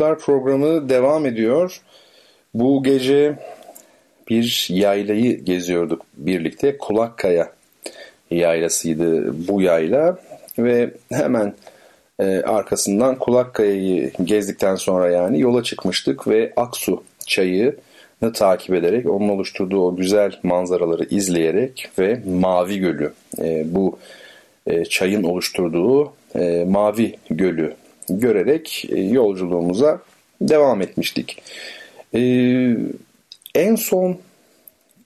Duyuşlar 0.00 0.18
programı 0.18 0.88
devam 0.88 1.26
ediyor. 1.26 1.80
Bu 2.54 2.82
gece 2.82 3.38
bir 4.28 4.66
yaylayı 4.70 5.44
geziyorduk 5.44 6.02
birlikte. 6.16 6.78
Kulakkaya 6.78 7.52
yaylasıydı 8.30 9.34
bu 9.48 9.62
yayla 9.62 10.18
ve 10.58 10.90
hemen 11.12 11.54
e, 12.20 12.24
arkasından 12.24 13.18
Kulakkaya'yı 13.18 14.12
gezdikten 14.24 14.74
sonra 14.74 15.10
yani 15.10 15.40
yola 15.40 15.62
çıkmıştık 15.62 16.28
ve 16.28 16.52
Aksu 16.56 17.02
çayını 17.26 18.32
takip 18.34 18.74
ederek 18.74 19.10
onun 19.10 19.28
oluşturduğu 19.28 19.86
o 19.86 19.96
güzel 19.96 20.32
manzaraları 20.42 21.04
izleyerek 21.04 21.90
ve 21.98 22.20
Mavi 22.26 22.78
Gölü 22.78 23.12
e, 23.38 23.74
bu 23.74 23.98
e, 24.66 24.84
çayın 24.84 25.22
oluşturduğu 25.22 26.12
e, 26.34 26.64
Mavi 26.68 27.16
Gölü 27.30 27.74
görerek 28.10 28.86
e, 28.88 29.00
yolculuğumuza 29.00 30.00
devam 30.40 30.82
etmiştik. 30.82 31.42
E, 32.14 32.20
en 33.54 33.74
son 33.74 34.18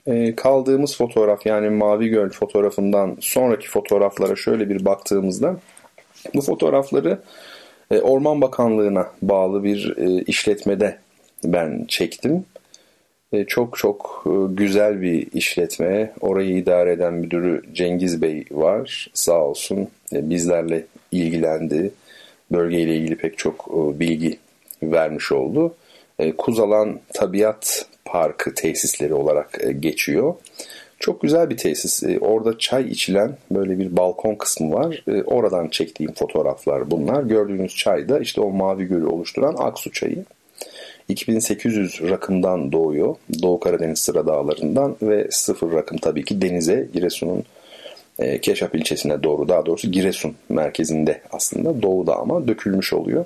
e, 0.06 0.34
kaldığımız 0.36 0.96
fotoğraf 0.96 1.46
yani 1.46 1.70
Mavi 1.70 2.08
Göl 2.08 2.30
fotoğrafından 2.30 3.16
sonraki 3.20 3.68
fotoğraflara 3.68 4.36
şöyle 4.36 4.68
bir 4.68 4.84
baktığımızda 4.84 5.56
bu 6.34 6.42
fotoğrafları 6.42 7.18
Orman 8.02 8.40
Bakanlığı'na 8.40 9.06
bağlı 9.22 9.64
bir 9.64 9.96
işletmede 10.26 10.98
ben 11.44 11.84
çektim. 11.88 12.44
Çok 13.46 13.78
çok 13.78 14.24
güzel 14.48 15.02
bir 15.02 15.32
işletme. 15.32 16.12
Orayı 16.20 16.56
idare 16.56 16.92
eden 16.92 17.14
müdürü 17.14 17.62
Cengiz 17.72 18.22
Bey 18.22 18.44
var. 18.50 19.10
Sağ 19.14 19.44
olsun 19.44 19.88
bizlerle 20.12 20.86
ilgilendi 21.12 21.92
bölgeyle 22.56 22.96
ilgili 22.96 23.16
pek 23.16 23.38
çok 23.38 23.68
e, 23.70 24.00
bilgi 24.00 24.38
vermiş 24.82 25.32
oldu. 25.32 25.74
E, 26.18 26.36
Kuzalan 26.36 27.00
Tabiat 27.14 27.86
Parkı 28.04 28.54
tesisleri 28.54 29.14
olarak 29.14 29.58
e, 29.60 29.72
geçiyor. 29.72 30.34
Çok 30.98 31.22
güzel 31.22 31.50
bir 31.50 31.56
tesis. 31.56 32.02
Orada 32.20 32.58
çay 32.58 32.88
içilen 32.88 33.36
böyle 33.50 33.78
bir 33.78 33.96
balkon 33.96 34.34
kısmı 34.34 34.72
var. 34.72 35.04
Oradan 35.26 35.68
çektiğim 35.68 36.12
fotoğraflar 36.12 36.90
bunlar. 36.90 37.22
Gördüğünüz 37.22 37.76
çay 37.76 38.08
da 38.08 38.20
işte 38.20 38.40
o 38.40 38.50
mavi 38.50 38.84
gölü 38.84 39.06
oluşturan 39.06 39.54
Aksu 39.58 39.92
çayı. 39.92 40.24
2800 41.08 42.00
rakımdan 42.02 42.72
doğuyor. 42.72 43.16
Doğu 43.42 43.60
Karadeniz 43.60 43.98
sıra 43.98 44.26
dağlarından 44.26 44.96
ve 45.02 45.26
sıfır 45.30 45.72
rakım 45.72 45.98
tabii 45.98 46.24
ki 46.24 46.42
denize 46.42 46.88
Giresun'un 46.92 47.44
e, 48.18 48.40
Keşap 48.40 48.74
ilçesine 48.74 49.22
doğru 49.22 49.48
daha 49.48 49.66
doğrusu 49.66 49.90
Giresun 49.90 50.34
merkezinde 50.48 51.20
aslında 51.32 51.82
doğuda 51.82 52.16
ama 52.16 52.48
dökülmüş 52.48 52.92
oluyor. 52.92 53.24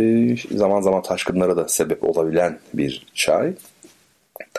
E, 0.00 0.34
zaman 0.50 0.80
zaman 0.80 1.02
taşkınlara 1.02 1.56
da 1.56 1.68
sebep 1.68 2.04
olabilen 2.04 2.58
bir 2.74 3.06
çay. 3.14 3.52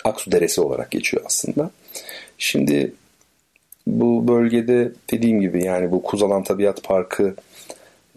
Aksu 0.03 0.31
Deresi 0.31 0.61
olarak 0.61 0.91
geçiyor 0.91 1.23
aslında. 1.25 1.71
Şimdi 2.37 2.93
bu 3.87 4.27
bölgede 4.27 4.91
dediğim 5.11 5.41
gibi 5.41 5.63
yani 5.63 5.91
bu 5.91 6.03
Kuzalan 6.03 6.43
Tabiat 6.43 6.83
Parkı 6.83 7.35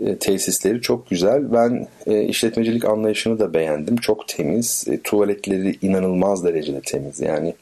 e, 0.07 0.17
tesisleri 0.17 0.81
çok 0.81 1.11
güzel. 1.11 1.53
Ben 1.53 1.87
e, 2.07 2.23
işletmecilik 2.23 2.85
anlayışını 2.85 3.39
da 3.39 3.55
beğendim. 3.55 3.97
Çok 3.97 4.29
temiz. 4.29 4.85
E, 4.89 5.01
tuvaletleri 5.01 5.79
inanılmaz 5.83 6.45
derecede 6.45 6.81
temiz. 6.81 7.21
Yani 7.21 7.55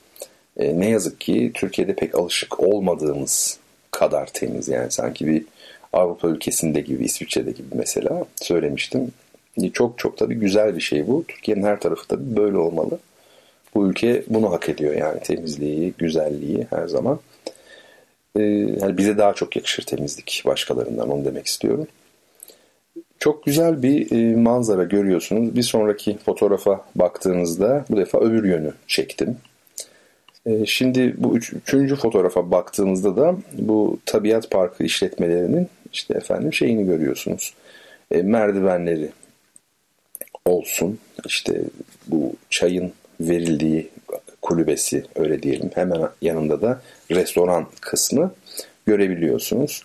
e, 0.57 0.81
ne 0.81 0.89
yazık 0.89 1.21
ki 1.21 1.51
Türkiye'de 1.55 1.95
pek 1.95 2.15
alışık 2.15 2.61
olmadığımız 2.61 3.59
kadar 3.91 4.27
temiz. 4.27 4.69
Yani 4.69 4.91
sanki 4.91 5.27
bir 5.27 5.45
Avrupa 5.93 6.29
ülkesinde 6.29 6.81
gibi, 6.81 7.05
İsviçre'de 7.05 7.51
gibi 7.51 7.69
mesela 7.75 8.25
söylemiştim. 8.37 9.13
E, 9.63 9.71
çok 9.71 9.99
çok 9.99 10.19
tabii 10.19 10.35
güzel 10.35 10.77
bir 10.77 10.81
şey 10.81 11.07
bu. 11.07 11.25
Türkiye'nin 11.29 11.63
her 11.63 11.81
tarafı 11.81 12.09
tabii 12.09 12.37
böyle 12.37 12.57
olmalı. 12.57 12.99
Bu 13.75 13.87
ülke 13.87 14.23
bunu 14.29 14.53
hak 14.53 14.69
ediyor 14.69 14.95
yani 14.95 15.21
temizliği, 15.21 15.95
güzelliği 15.99 16.67
her 16.71 16.89
zaman. 16.89 17.21
Ee, 18.37 18.43
yani 18.81 18.99
bize 18.99 19.19
daha 19.19 19.35
çok 19.35 19.57
yakışır 19.57 19.83
temizlik 19.83 20.43
başkalarından 20.47 21.11
onu 21.11 21.25
demek 21.25 21.47
istiyorum. 21.47 21.87
Çok 23.19 23.45
güzel 23.45 23.83
bir 23.83 24.11
e, 24.11 24.37
manzara 24.37 24.85
görüyorsunuz. 24.85 25.57
Bir 25.57 25.63
sonraki 25.63 26.19
fotoğrafa 26.19 26.85
baktığınızda 26.95 27.85
bu 27.91 27.97
defa 27.97 28.21
öbür 28.21 28.45
yönü 28.45 28.73
çektim. 28.87 29.37
Ee, 30.47 30.67
şimdi 30.67 31.15
bu 31.19 31.37
üç, 31.37 31.53
üçüncü 31.53 31.97
fotoğrafa 31.97 32.51
baktığımızda 32.51 33.17
da 33.17 33.37
bu 33.53 33.99
tabiat 34.07 34.51
parkı 34.51 34.85
işletmelerinin 34.85 35.69
işte 35.93 36.15
efendim 36.15 36.53
şeyini 36.53 36.87
görüyorsunuz. 36.87 37.55
E, 38.11 38.23
merdivenleri 38.23 39.11
olsun 40.45 40.99
işte 41.27 41.61
bu 42.07 42.33
çayın 42.51 42.93
verildiği 43.21 43.91
kulübesi 44.43 45.05
öyle 45.17 45.43
diyelim 45.43 45.71
hemen 45.75 46.09
yanında 46.23 46.63
da 46.63 46.81
restoran 47.11 47.67
kısmı 47.81 48.35
görebiliyorsunuz. 48.87 49.83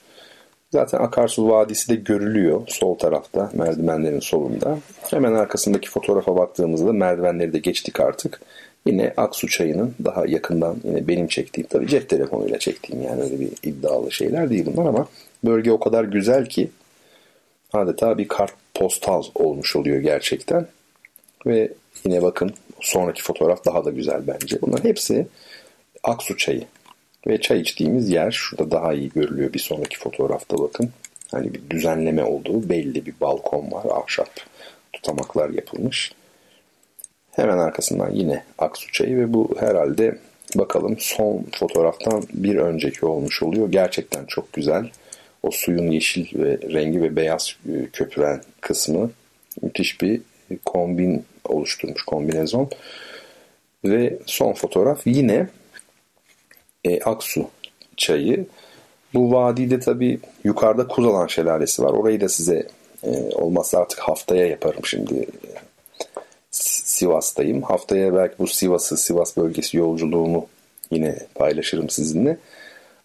Zaten 0.71 0.99
Akarsu 0.99 1.49
Vadisi 1.49 1.89
de 1.89 1.95
görülüyor 1.95 2.61
sol 2.67 2.97
tarafta 2.97 3.51
merdivenlerin 3.53 4.19
solunda. 4.19 4.77
Hemen 5.09 5.33
arkasındaki 5.33 5.89
fotoğrafa 5.89 6.35
baktığımızda 6.35 6.93
merdivenleri 6.93 7.53
de 7.53 7.59
geçtik 7.59 7.99
artık. 7.99 8.41
Yine 8.85 9.13
Aksu 9.17 9.47
çayının 9.47 9.95
daha 10.05 10.25
yakından 10.27 10.77
yine 10.83 11.07
benim 11.07 11.27
çektiğim 11.27 11.67
tabii 11.67 11.87
cep 11.87 12.09
telefonuyla 12.09 12.59
çektiğim 12.59 13.01
yani 13.01 13.21
öyle 13.21 13.39
bir 13.39 13.49
iddialı 13.63 14.11
şeyler 14.11 14.49
değil 14.49 14.65
bunlar 14.65 14.85
ama 14.85 15.07
bölge 15.45 15.71
o 15.71 15.79
kadar 15.79 16.03
güzel 16.03 16.45
ki 16.45 16.69
adeta 17.73 18.17
bir 18.17 18.27
kart 18.27 18.53
postal 18.73 19.23
olmuş 19.35 19.75
oluyor 19.75 19.99
gerçekten. 19.99 20.67
Ve 21.45 21.71
yine 22.05 22.21
bakın 22.21 22.53
sonraki 22.81 23.23
fotoğraf 23.23 23.65
daha 23.65 23.85
da 23.85 23.91
güzel 23.91 24.27
bence. 24.27 24.61
Bunların 24.61 24.89
hepsi 24.89 25.27
Aksu 26.03 26.37
çayı. 26.37 26.63
Ve 27.27 27.41
çay 27.41 27.61
içtiğimiz 27.61 28.09
yer 28.09 28.31
şurada 28.31 28.71
daha 28.71 28.93
iyi 28.93 29.09
görülüyor 29.09 29.53
bir 29.53 29.59
sonraki 29.59 29.99
fotoğrafta 29.99 30.57
bakın. 30.57 30.89
Hani 31.31 31.53
bir 31.53 31.69
düzenleme 31.69 32.23
olduğu 32.23 32.69
belli 32.69 33.05
bir 33.05 33.13
balkon 33.21 33.71
var. 33.71 33.85
Ahşap 34.03 34.29
tutamaklar 34.93 35.49
yapılmış. 35.49 36.11
Hemen 37.31 37.57
arkasından 37.57 38.11
yine 38.11 38.43
Aksu 38.57 38.91
çayı 38.91 39.17
ve 39.17 39.33
bu 39.33 39.55
herhalde 39.59 40.17
bakalım 40.55 40.95
son 40.99 41.45
fotoğraftan 41.51 42.23
bir 42.33 42.55
önceki 42.55 43.05
olmuş 43.05 43.43
oluyor. 43.43 43.71
Gerçekten 43.71 44.25
çok 44.25 44.53
güzel. 44.53 44.89
O 45.43 45.51
suyun 45.51 45.91
yeşil 45.91 46.39
ve 46.39 46.59
rengi 46.73 47.01
ve 47.01 47.15
beyaz 47.15 47.55
e, 47.69 47.85
köpüren 47.93 48.41
kısmı 48.61 49.11
müthiş 49.61 50.01
bir 50.01 50.21
kombin 50.65 51.25
oluşturmuş 51.45 52.03
kombinezon. 52.03 52.69
Ve 53.85 54.19
son 54.25 54.53
fotoğraf 54.53 55.01
yine 55.05 55.47
e, 56.83 56.99
Aksu 56.99 57.49
çayı. 57.97 58.45
Bu 59.13 59.31
vadide 59.31 59.79
tabi 59.79 60.19
yukarıda 60.43 60.87
Kuzalan 60.87 61.27
Şelalesi 61.27 61.83
var. 61.83 61.93
Orayı 61.93 62.21
da 62.21 62.29
size 62.29 62.67
e, 63.03 63.09
olmazsa 63.35 63.79
artık 63.79 63.99
haftaya 63.99 64.47
yaparım 64.47 64.85
şimdi 64.85 65.27
Sivas'tayım. 67.01 67.61
Haftaya 67.61 68.15
belki 68.15 68.35
bu 68.39 68.47
Sivas'ı, 68.47 68.97
Sivas 68.97 69.37
bölgesi 69.37 69.77
yolculuğumu 69.77 70.47
yine 70.91 71.17
paylaşırım 71.35 71.89
sizinle. 71.89 72.37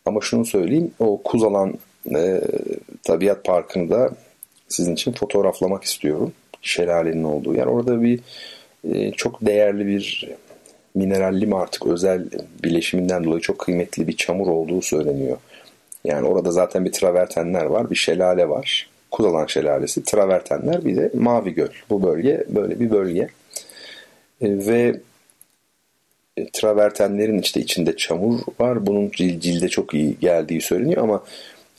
Ama 0.06 0.20
şunu 0.20 0.44
söyleyeyim, 0.44 0.90
o 0.98 1.22
Kuzalan 1.22 1.74
e, 2.14 2.40
Tabiat 3.02 3.44
Parkı'nı 3.44 3.90
da 3.90 4.10
sizin 4.68 4.94
için 4.94 5.12
fotoğraflamak 5.12 5.84
istiyorum. 5.84 6.32
Şelalenin 6.62 7.24
olduğu 7.24 7.54
yer. 7.54 7.66
Orada 7.66 8.02
bir 8.02 8.20
e, 8.92 9.12
çok 9.12 9.46
değerli 9.46 9.86
bir 9.86 10.30
mineralli 10.94 11.46
mi 11.46 11.56
artık 11.56 11.86
özel 11.86 12.24
bileşiminden 12.64 13.24
dolayı 13.24 13.40
çok 13.40 13.58
kıymetli 13.58 14.08
bir 14.08 14.16
çamur 14.16 14.46
olduğu 14.46 14.82
söyleniyor. 14.82 15.36
Yani 16.04 16.28
orada 16.28 16.50
zaten 16.50 16.84
bir 16.84 16.92
travertenler 16.92 17.64
var, 17.64 17.90
bir 17.90 17.96
şelale 17.96 18.48
var. 18.48 18.90
Kuzalan 19.10 19.46
Şelalesi, 19.46 20.04
travertenler 20.04 20.84
bir 20.84 20.96
de 20.96 21.10
Mavi 21.14 21.54
Göl. 21.54 21.68
Bu 21.90 22.02
bölge 22.02 22.44
böyle 22.48 22.80
bir 22.80 22.90
bölge. 22.90 23.28
E, 24.40 24.66
ve 24.66 25.00
e, 26.36 26.50
travertenlerin 26.50 27.38
işte 27.38 27.60
içinde 27.60 27.96
çamur 27.96 28.40
var. 28.60 28.86
Bunun 28.86 29.10
cilde 29.16 29.68
çok 29.68 29.94
iyi 29.94 30.18
geldiği 30.20 30.60
söyleniyor 30.60 31.02
ama 31.02 31.24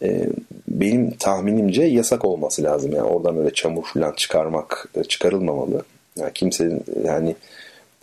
e, 0.02 0.30
benim 0.67 1.12
tahminimce 1.12 1.84
yasak 1.84 2.26
olması 2.26 2.63
lazım. 2.63 2.91
Yani 2.91 3.08
oradan 3.08 3.38
öyle 3.38 3.54
çamur 3.54 3.84
falan 3.84 4.12
çıkarmak 4.12 4.89
çıkarılmamalı. 5.10 5.84
Yani 6.15 6.32
kimsenin 6.34 6.84
yani 7.06 7.36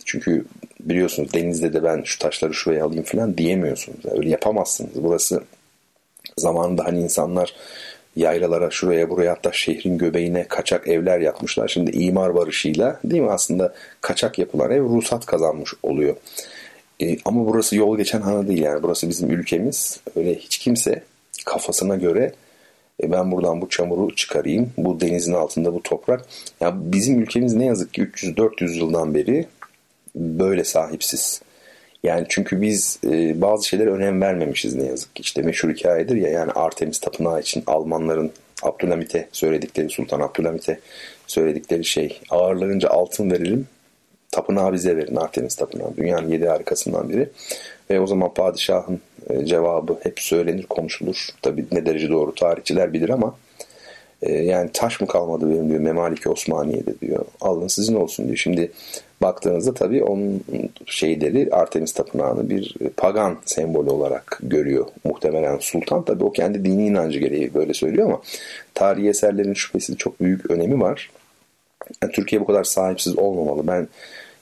çünkü 0.05 0.45
biliyorsunuz 0.79 1.33
denizde 1.33 1.73
de 1.73 1.83
ben 1.83 2.01
şu 2.05 2.19
taşları 2.19 2.53
şuraya 2.53 2.85
alayım 2.85 3.03
falan 3.03 3.37
diyemiyorsunuz. 3.37 3.99
Yani 4.05 4.17
öyle 4.17 4.29
yapamazsınız. 4.29 4.91
Burası 4.95 5.43
zamanında 6.37 6.85
hani 6.85 7.01
insanlar 7.01 7.55
yaylalara 8.15 8.71
şuraya 8.71 9.09
buraya 9.09 9.31
hatta 9.31 9.51
şehrin 9.51 9.97
göbeğine 9.97 10.47
kaçak 10.47 10.87
evler 10.87 11.19
yapmışlar. 11.19 11.67
Şimdi 11.67 11.91
imar 11.91 12.35
barışıyla 12.35 12.99
değil 13.03 13.21
mi 13.21 13.31
aslında 13.31 13.73
kaçak 14.01 14.39
yapılan 14.39 14.71
ev 14.71 14.83
ruhsat 14.83 15.25
kazanmış 15.25 15.73
oluyor. 15.83 16.15
E, 17.01 17.17
ama 17.25 17.45
burası 17.45 17.75
yol 17.75 17.97
geçen 17.97 18.21
hanı 18.21 18.47
değil 18.47 18.61
yani 18.61 18.83
burası 18.83 19.09
bizim 19.09 19.31
ülkemiz. 19.31 19.99
Öyle 20.15 20.35
hiç 20.35 20.57
kimse 20.57 21.03
kafasına 21.45 21.95
göre 21.95 22.33
e, 23.03 23.11
ben 23.11 23.31
buradan 23.31 23.61
bu 23.61 23.69
çamuru 23.69 24.15
çıkarayım. 24.15 24.73
Bu 24.77 25.01
denizin 25.01 25.33
altında 25.33 25.73
bu 25.73 25.83
toprak. 25.83 26.25
Ya 26.61 26.73
bizim 26.75 27.21
ülkemiz 27.21 27.53
ne 27.53 27.65
yazık 27.65 27.93
ki 27.93 28.01
300-400 28.01 28.77
yıldan 28.77 29.13
beri 29.13 29.47
böyle 30.15 30.63
sahipsiz. 30.63 31.41
Yani 32.05 32.25
çünkü 32.29 32.61
biz 32.61 32.99
e, 33.05 33.41
bazı 33.41 33.67
şeylere 33.67 33.89
önem 33.89 34.21
vermemişiz 34.21 34.75
ne 34.75 34.85
yazık 34.85 35.15
ki. 35.15 35.21
İşte 35.21 35.41
meşhur 35.41 35.69
hikayedir 35.69 36.15
ya 36.15 36.29
yani 36.29 36.51
Artemis 36.51 36.99
Tapınağı 36.99 37.39
için 37.39 37.63
Almanların 37.67 38.31
Abdülhamit'e 38.63 39.27
söyledikleri, 39.31 39.89
Sultan 39.89 40.19
Abdülhamit'e 40.19 40.79
söyledikleri 41.27 41.85
şey 41.85 42.21
ağırlarınca 42.29 42.89
altın 42.89 43.31
verelim, 43.31 43.67
tapınağı 44.31 44.73
bize 44.73 44.97
verin 44.97 45.15
Artemis 45.15 45.55
Tapınağı. 45.55 45.97
Dünyanın 45.97 46.29
yedi 46.29 46.47
harikasından 46.47 47.09
biri. 47.09 47.29
Ve 47.89 47.99
o 47.99 48.07
zaman 48.07 48.33
padişahın 48.33 49.01
e, 49.29 49.45
cevabı 49.45 49.99
hep 50.03 50.19
söylenir, 50.19 50.63
konuşulur. 50.63 51.27
Tabi 51.41 51.65
ne 51.71 51.85
derece 51.85 52.09
doğru 52.09 52.35
tarihçiler 52.35 52.93
bilir 52.93 53.09
ama 53.09 53.35
yani 54.21 54.69
taş 54.73 55.01
mı 55.01 55.07
kalmadı 55.07 55.49
benim 55.49 55.69
diyor 55.69 55.79
Memalike 55.79 56.29
Osmaniye'de 56.29 56.99
diyor. 56.99 57.25
Alın 57.41 57.67
sizin 57.67 57.95
olsun 57.95 58.25
diyor. 58.25 58.37
Şimdi 58.37 58.71
baktığınızda 59.21 59.73
tabii 59.73 60.03
onun 60.03 60.43
şeyleri 60.85 61.49
Artemis 61.51 61.93
Tapınağı'nı 61.93 62.49
bir 62.49 62.75
pagan 62.97 63.37
sembolü 63.45 63.89
olarak 63.89 64.39
görüyor 64.43 64.87
muhtemelen 65.03 65.57
sultan. 65.57 66.05
Tabii 66.05 66.23
o 66.23 66.31
kendi 66.31 66.65
dini 66.65 66.87
inancı 66.87 67.19
gereği 67.19 67.53
böyle 67.53 67.73
söylüyor 67.73 68.07
ama 68.07 68.21
tarihi 68.73 69.09
eserlerin 69.09 69.53
şüphesiz 69.53 69.97
çok 69.97 70.21
büyük 70.21 70.51
önemi 70.51 70.81
var. 70.81 71.11
Yani 72.03 72.11
Türkiye 72.13 72.41
bu 72.41 72.45
kadar 72.45 72.63
sahipsiz 72.63 73.17
olmamalı. 73.17 73.67
Ben 73.67 73.87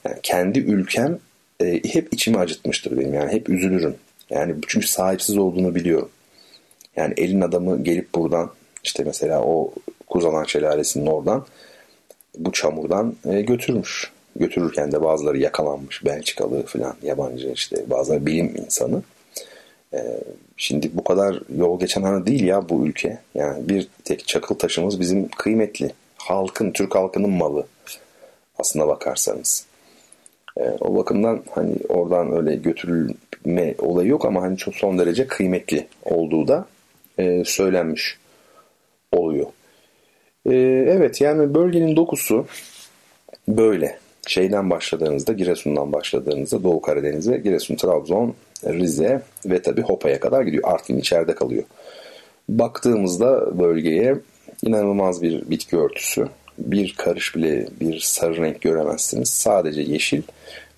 yani 0.06 0.18
kendi 0.24 0.60
ülkem 0.60 1.20
e, 1.62 1.82
hep 1.94 2.14
içimi 2.14 2.38
acıtmıştır 2.38 2.98
benim. 3.00 3.14
Yani 3.14 3.32
hep 3.32 3.50
üzülürüm. 3.50 3.96
Yani 4.30 4.56
çünkü 4.68 4.88
sahipsiz 4.88 5.38
olduğunu 5.38 5.76
biliyorum. 5.76 6.10
Yani 6.96 7.14
elin 7.18 7.42
adamı 7.42 7.84
gelip 7.84 8.16
buradan 8.16 8.52
işte 8.84 9.04
mesela 9.04 9.42
o 9.42 9.74
Kuzalan 10.08 10.44
Şelalesi'nin 10.44 11.06
oradan 11.06 11.46
bu 12.38 12.52
çamurdan 12.52 13.16
e, 13.26 13.42
götürmüş. 13.42 14.12
Götürürken 14.36 14.92
de 14.92 15.04
bazıları 15.04 15.38
yakalanmış. 15.38 16.06
Belçikalı 16.06 16.66
falan 16.66 16.96
yabancı 17.04 17.52
işte 17.52 17.90
bazıları 17.90 18.26
bilim 18.26 18.56
insanı. 18.66 19.02
E, 19.94 20.20
şimdi 20.58 20.90
bu 20.94 21.04
kadar 21.04 21.40
yol 21.58 21.80
geçen 21.80 22.02
hanı 22.04 22.26
değil 22.26 22.44
ya 22.44 22.70
bu 22.70 22.86
ülke. 22.86 23.20
Yani 23.36 23.70
bir 23.70 23.88
tek 24.04 24.28
çakıl 24.28 24.56
taşımız 24.56 25.00
bizim 25.00 25.30
kıymetli. 25.30 25.92
Halkın, 26.18 26.72
Türk 26.72 26.96
halkının 26.96 27.30
malı. 27.30 27.68
Aslına 28.60 28.88
bakarsanız. 28.88 29.66
E, 30.58 30.64
o 30.64 30.96
bakımdan 30.96 31.44
hani 31.52 31.76
oradan 31.90 32.36
öyle 32.36 32.56
götürülme 32.56 33.76
olayı 33.78 34.10
yok 34.10 34.26
ama 34.26 34.42
hani 34.42 34.58
çok 34.58 34.76
son 34.76 34.98
derece 34.98 35.28
kıymetli 35.28 35.88
olduğu 36.06 36.48
da 36.48 36.66
e, 37.18 37.44
söylenmiş 37.46 38.18
oluyor. 39.14 39.48
E, 40.46 40.56
evet 40.88 41.22
yani 41.22 41.54
bölgenin 41.54 41.96
dokusu 41.96 42.46
böyle. 43.48 43.98
Şeyden 44.28 44.70
başladığınızda 44.70 45.34
Giresun'dan 45.34 45.94
başladığınızda 45.94 46.64
Doğu 46.64 46.82
Karadeniz'e 46.82 47.38
Giresun, 47.38 47.76
Trabzon, 47.76 48.34
Rize 48.66 49.22
ve 49.46 49.62
tabi 49.62 49.82
Hopa'ya 49.82 50.20
kadar 50.20 50.42
gidiyor. 50.42 50.64
Artvin 50.66 50.98
içeride 50.98 51.36
kalıyor. 51.36 51.64
Baktığımızda 52.50 53.60
bölgeye 53.60 54.16
inanılmaz 54.66 55.22
bir 55.22 55.50
bitki 55.50 55.78
örtüsü. 55.78 56.28
Bir 56.58 56.96
karış 56.98 57.36
bile 57.36 57.68
bir 57.82 58.00
sarı 58.00 58.38
renk 58.38 58.62
göremezsiniz. 58.62 59.30
Sadece 59.30 59.82
yeşil 59.82 60.22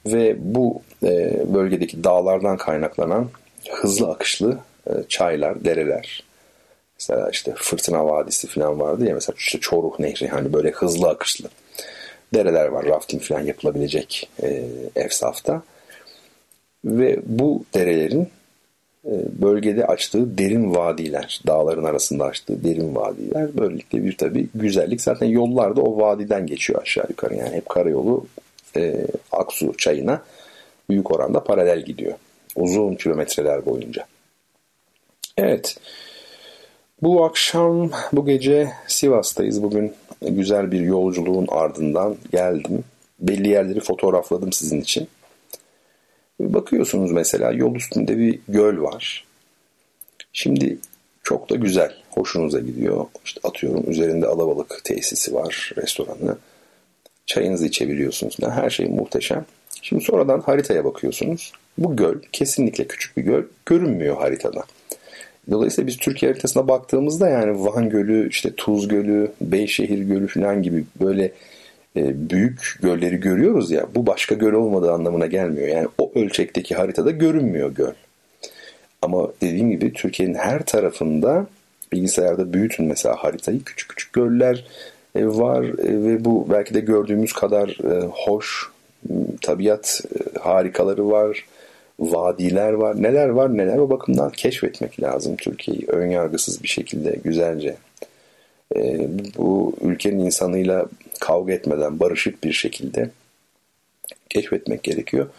ve 0.06 0.36
bu 0.39 0.82
e, 1.04 1.43
bölgedeki 1.54 2.04
dağlardan 2.04 2.58
kaynaklanan 2.58 3.30
hızlı 3.69 4.10
akışlı 4.10 4.60
e, 4.88 4.91
çaylar, 5.10 5.65
dereler. 5.65 6.24
Mesela 7.00 7.30
işte 7.30 7.54
Fırtına 7.56 8.06
Vadisi 8.06 8.48
falan 8.48 8.80
vardı 8.80 9.06
ya 9.06 9.14
mesela 9.14 9.36
işte 9.38 9.60
Çoruh 9.60 10.00
Nehri 10.00 10.28
hani 10.28 10.54
böyle 10.54 10.72
hızlı 10.72 11.10
akışlı 11.10 11.50
dereler 12.34 12.68
var. 12.68 12.86
Rafting 12.86 13.24
falan 13.24 13.42
yapılabilecek 13.42 14.30
e, 14.44 14.66
Efsaf'ta. 14.96 15.64
Ve 16.86 17.20
bu 17.26 17.64
derelerin 17.74 18.30
e, 19.06 19.12
bölgede 19.42 19.86
açtığı 19.86 20.38
derin 20.38 20.76
vadiler, 20.76 21.42
dağların 21.48 21.84
arasında 21.84 22.26
açtığı 22.26 22.64
derin 22.64 22.96
vadiler 22.96 23.58
böylelikle 23.58 24.04
bir 24.04 24.18
tabi 24.18 24.48
güzellik. 24.56 25.02
Zaten 25.02 25.28
yollar 25.28 25.76
da 25.76 25.82
o 25.82 25.98
vadiden 25.98 26.48
geçiyor 26.48 26.82
aşağı 26.82 27.06
yukarı. 27.10 27.36
Yani 27.36 27.56
hep 27.56 27.70
karayolu 27.70 28.26
e, 28.78 29.08
Aksu 29.32 29.78
çayına 29.78 30.22
büyük 30.90 31.12
oranda 31.12 31.44
paralel 31.44 31.86
gidiyor. 31.86 32.14
Uzun 32.56 32.96
kilometreler 32.96 33.66
boyunca. 33.66 34.06
Evet. 35.38 35.78
Bu 37.06 37.26
akşam, 37.26 37.91
bu 38.13 38.26
gece 38.26 38.72
Sivas'tayız. 38.88 39.63
Bugün 39.63 39.94
güzel 40.22 40.72
bir 40.72 40.80
yolculuğun 40.80 41.48
ardından 41.50 42.15
geldim. 42.32 42.84
Belli 43.20 43.50
yerleri 43.50 43.80
fotoğrafladım 43.80 44.54
sizin 44.54 44.82
için. 44.82 45.08
Bakıyorsunuz 46.39 47.12
mesela 47.12 47.52
yol 47.52 47.76
üstünde 47.76 48.18
bir 48.18 48.39
göl 48.48 48.82
var. 48.82 49.26
Şimdi 50.34 50.78
çok 51.24 51.50
da 51.50 51.56
güzel, 51.56 51.94
hoşunuza 52.10 52.60
gidiyor. 52.60 53.06
İşte 53.26 53.41
atıyorum 53.44 53.91
üzerinde 53.91 54.28
alabalık 54.28 54.82
tesisi 54.84 55.34
var, 55.34 55.72
restoranı. 55.78 56.38
Çayınızı 57.26 57.65
içebiliyorsunuz. 57.65 58.38
Yani 58.39 58.54
her 58.54 58.70
şey 58.70 58.86
muhteşem. 58.86 59.46
Şimdi 59.82 60.04
sonradan 60.04 60.39
haritaya 60.39 60.86
bakıyorsunuz. 60.86 61.52
Bu 61.78 61.96
göl 61.96 62.15
kesinlikle 62.32 62.88
küçük 62.88 63.18
bir 63.18 63.22
göl. 63.22 63.44
Görünmüyor 63.65 64.18
haritada. 64.18 64.63
Dolayısıyla 65.52 65.88
biz 65.88 65.98
Türkiye 65.98 66.32
haritasına 66.32 66.68
baktığımızda 66.68 67.30
yani 67.30 67.66
Van 67.66 67.90
Gölü, 67.90 68.30
işte 68.30 68.54
Tuz 68.58 68.88
Gölü, 68.88 69.32
Beyşehir 69.42 70.00
Gölü 70.00 70.28
falan 70.28 70.64
gibi 70.64 70.86
böyle 71.02 71.32
e, 71.98 72.30
büyük 72.30 72.80
gölleri 72.82 73.18
görüyoruz 73.18 73.72
ya 73.72 73.88
bu 73.96 74.08
başka 74.08 74.36
göl 74.36 74.54
olmadığı 74.54 74.92
anlamına 74.92 75.26
gelmiyor. 75.26 75.68
Yani 75.68 75.88
o 75.98 76.12
ölçekteki 76.16 76.76
haritada 76.76 77.12
görünmüyor 77.12 77.76
göl. 77.76 77.94
Ama 79.02 79.28
dediğim 79.42 79.72
gibi 79.72 79.94
Türkiye'nin 79.94 80.34
her 80.34 80.66
tarafında 80.66 81.48
bilgisayarda 81.92 82.54
büyütün 82.54 82.86
mesela 82.86 83.16
haritayı 83.16 83.64
küçük 83.64 83.90
küçük 83.90 84.14
göller 84.14 84.66
e, 85.16 85.26
var 85.26 85.64
e, 85.64 86.04
ve 86.04 86.26
bu 86.26 86.48
belki 86.50 86.74
de 86.74 86.80
gördüğümüz 86.80 87.34
kadar 87.34 87.78
hoş 88.12 88.70
tabiat 89.42 90.02
harikaları 90.40 91.10
var, 91.10 91.46
vadiler 92.00 92.74
var, 92.74 93.04
neler 93.04 93.30
var 93.30 93.58
neler 93.58 93.78
o 93.78 93.90
bakımdan 93.90 94.32
keşfetmek 94.32 95.02
lazım 95.02 95.36
Türkiye'yi 95.36 95.86
önyargısız 95.88 96.64
bir 96.64 96.68
şekilde 96.68 97.20
güzelce. 97.24 97.76
Bu 99.38 99.76
ülkenin 99.82 100.20
insanıyla 100.20 100.86
kavga 101.20 101.54
etmeden 101.54 102.00
barışık 102.00 102.44
bir 102.44 102.54
şekilde 102.54 103.10
keşfetmek 104.30 104.84
gerekiyor. 104.84 105.30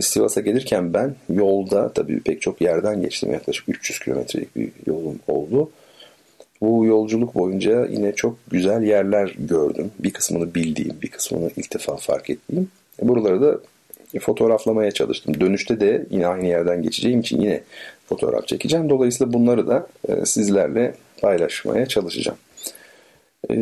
Sivas'a 0.00 0.40
gelirken 0.40 0.94
ben 0.94 1.14
yolda 1.28 1.92
tabii 1.92 2.20
pek 2.20 2.42
çok 2.42 2.60
yerden 2.60 3.02
geçtim. 3.02 3.32
Yaklaşık 3.32 3.68
300 3.68 3.98
kilometrelik 3.98 4.56
bir 4.56 4.72
yolum 4.86 5.18
oldu. 5.28 5.70
Bu 6.60 6.84
yolculuk 6.84 7.34
boyunca 7.34 7.86
yine 7.86 8.14
çok 8.14 8.36
güzel 8.50 8.82
yerler 8.82 9.34
gördüm. 9.38 9.90
Bir 9.98 10.10
kısmını 10.10 10.54
bildiğim, 10.54 10.96
bir 11.02 11.08
kısmını 11.08 11.50
ilk 11.56 11.74
defa 11.74 11.96
fark 11.96 12.30
ettiğim. 12.30 12.68
Buraları 13.02 13.42
da 13.42 13.58
fotoğraflamaya 14.18 14.90
çalıştım. 14.90 15.40
Dönüşte 15.40 15.80
de 15.80 16.06
yine 16.10 16.26
aynı 16.26 16.46
yerden 16.46 16.82
geçeceğim 16.82 17.20
için 17.20 17.40
yine 17.40 17.60
fotoğraf 18.08 18.48
çekeceğim. 18.48 18.90
Dolayısıyla 18.90 19.32
bunları 19.32 19.68
da 19.68 19.86
e, 20.08 20.26
sizlerle 20.26 20.94
paylaşmaya 21.20 21.86
çalışacağım. 21.86 22.38
E, 23.50 23.54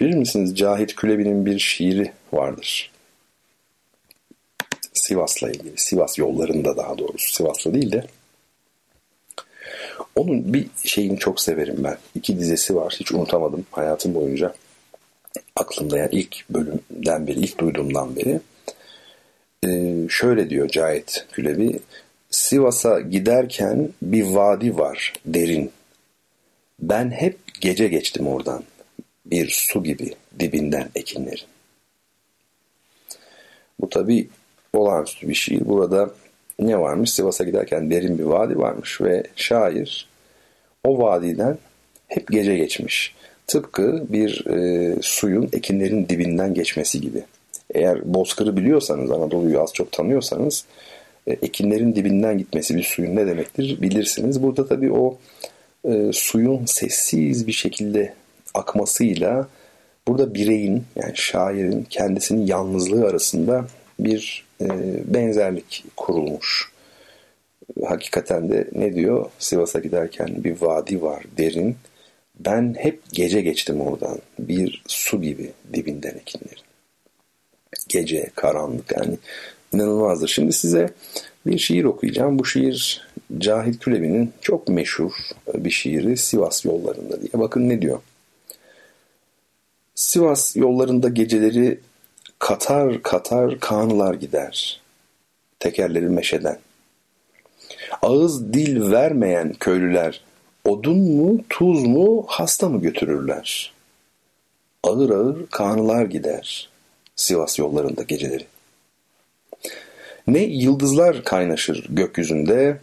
bilir 0.00 0.14
misiniz 0.14 0.56
Cahit 0.58 0.94
Külebi'nin 0.94 1.46
bir 1.46 1.58
şiiri 1.58 2.12
vardır. 2.32 2.90
Sivas'la 4.92 5.50
ilgili. 5.50 5.72
Sivas 5.76 6.18
yollarında 6.18 6.76
daha 6.76 6.98
doğrusu. 6.98 7.34
Sivas'la 7.34 7.74
değil 7.74 7.92
de 7.92 8.04
onun 10.16 10.54
bir 10.54 10.66
şeyini 10.84 11.18
çok 11.18 11.40
severim 11.40 11.76
ben. 11.78 11.98
İki 12.14 12.38
dizesi 12.38 12.76
var. 12.76 12.96
Hiç 13.00 13.12
unutamadım 13.12 13.66
hayatım 13.70 14.14
boyunca. 14.14 14.54
Aklımda 15.56 15.98
yani 15.98 16.08
ilk 16.12 16.44
bölümden 16.50 17.26
beri, 17.26 17.40
ilk 17.40 17.58
duyduğumdan 17.58 18.16
beri. 18.16 18.40
Ee, 19.66 20.06
şöyle 20.08 20.50
diyor 20.50 20.68
Cahit 20.68 21.26
Külebi. 21.32 21.78
Sivas'a 22.30 23.00
giderken 23.00 23.88
bir 24.02 24.26
vadi 24.26 24.78
var 24.78 25.12
derin. 25.26 25.70
Ben 26.78 27.10
hep 27.10 27.38
gece 27.60 27.88
geçtim 27.88 28.26
oradan. 28.26 28.64
Bir 29.26 29.48
su 29.48 29.84
gibi 29.84 30.14
dibinden 30.38 30.88
ekinlerin. 30.94 31.46
Bu 33.80 33.88
tabi 33.88 34.28
olağanüstü 34.72 35.28
bir 35.28 35.34
şiir. 35.34 35.68
Burada 35.68 36.10
ne 36.58 36.80
varmış? 36.80 37.10
Sivas'a 37.10 37.44
giderken 37.44 37.90
derin 37.90 38.18
bir 38.18 38.24
vadi 38.24 38.58
varmış 38.58 39.00
ve 39.00 39.22
şair 39.36 40.08
o 40.84 40.98
vadiden 40.98 41.58
hep 42.08 42.28
gece 42.28 42.56
geçmiş. 42.56 43.14
Tıpkı 43.46 44.04
bir 44.08 44.46
e, 44.46 44.94
suyun 45.02 45.48
ekinlerin 45.52 46.08
dibinden 46.08 46.54
geçmesi 46.54 47.00
gibi. 47.00 47.24
Eğer 47.74 48.14
Bozkır'ı 48.14 48.56
biliyorsanız, 48.56 49.10
Anadolu'yu 49.10 49.60
az 49.60 49.72
çok 49.74 49.92
tanıyorsanız 49.92 50.64
e, 51.26 51.32
ekinlerin 51.32 51.94
dibinden 51.94 52.38
gitmesi 52.38 52.76
bir 52.76 52.82
suyun 52.82 53.16
ne 53.16 53.26
demektir 53.26 53.82
bilirsiniz. 53.82 54.42
Burada 54.42 54.66
tabii 54.66 54.92
o 54.92 55.18
e, 55.84 56.10
suyun 56.12 56.64
sessiz 56.64 57.46
bir 57.46 57.52
şekilde 57.52 58.14
akmasıyla 58.54 59.48
burada 60.08 60.34
bireyin 60.34 60.84
yani 60.96 61.12
şairin 61.14 61.86
kendisinin 61.90 62.46
yalnızlığı 62.46 63.06
arasında 63.06 63.66
bir 63.98 64.44
e, 64.60 64.68
benzerlik 65.14 65.84
kurulmuş. 65.96 66.72
Hakikaten 67.84 68.50
de 68.50 68.68
ne 68.74 68.94
diyor? 68.94 69.30
Sivas'a 69.38 69.78
giderken 69.78 70.44
bir 70.44 70.60
vadi 70.60 71.02
var 71.02 71.24
derin. 71.38 71.76
Ben 72.40 72.74
hep 72.78 73.00
gece 73.12 73.40
geçtim 73.40 73.80
oradan. 73.80 74.18
Bir 74.38 74.82
su 74.86 75.22
gibi 75.22 75.50
dibinden 75.72 76.14
ekinlerin. 76.20 76.69
Gece, 77.90 78.30
karanlık 78.34 78.92
yani 78.92 79.18
inanılmazdır. 79.72 80.28
Şimdi 80.28 80.52
size 80.52 80.90
bir 81.46 81.58
şiir 81.58 81.84
okuyacağım. 81.84 82.38
Bu 82.38 82.44
şiir 82.44 83.08
Cahit 83.38 83.78
Külebi'nin 83.78 84.32
çok 84.40 84.68
meşhur 84.68 85.12
bir 85.54 85.70
şiiri 85.70 86.16
Sivas 86.16 86.64
yollarında 86.64 87.20
diye. 87.20 87.30
Bakın 87.34 87.68
ne 87.68 87.82
diyor. 87.82 88.00
Sivas 89.94 90.56
yollarında 90.56 91.08
geceleri 91.08 91.80
katar 92.38 93.02
katar 93.02 93.60
kanılar 93.60 94.14
gider. 94.14 94.80
Tekerleri 95.58 96.08
meşeden. 96.08 96.58
Ağız 98.02 98.52
dil 98.52 98.90
vermeyen 98.90 99.52
köylüler 99.52 100.20
odun 100.64 100.98
mu 100.98 101.40
tuz 101.48 101.86
mu 101.86 102.24
hasta 102.28 102.68
mı 102.68 102.80
götürürler. 102.80 103.72
Ağır 104.82 105.10
ağır 105.10 105.46
kanılar 105.46 106.04
gider 106.04 106.69
Sivas 107.20 107.58
yollarında 107.58 108.02
geceleri. 108.02 108.46
Ne 110.26 110.38
yıldızlar 110.38 111.24
kaynaşır 111.24 111.86
gökyüzünde, 111.90 112.78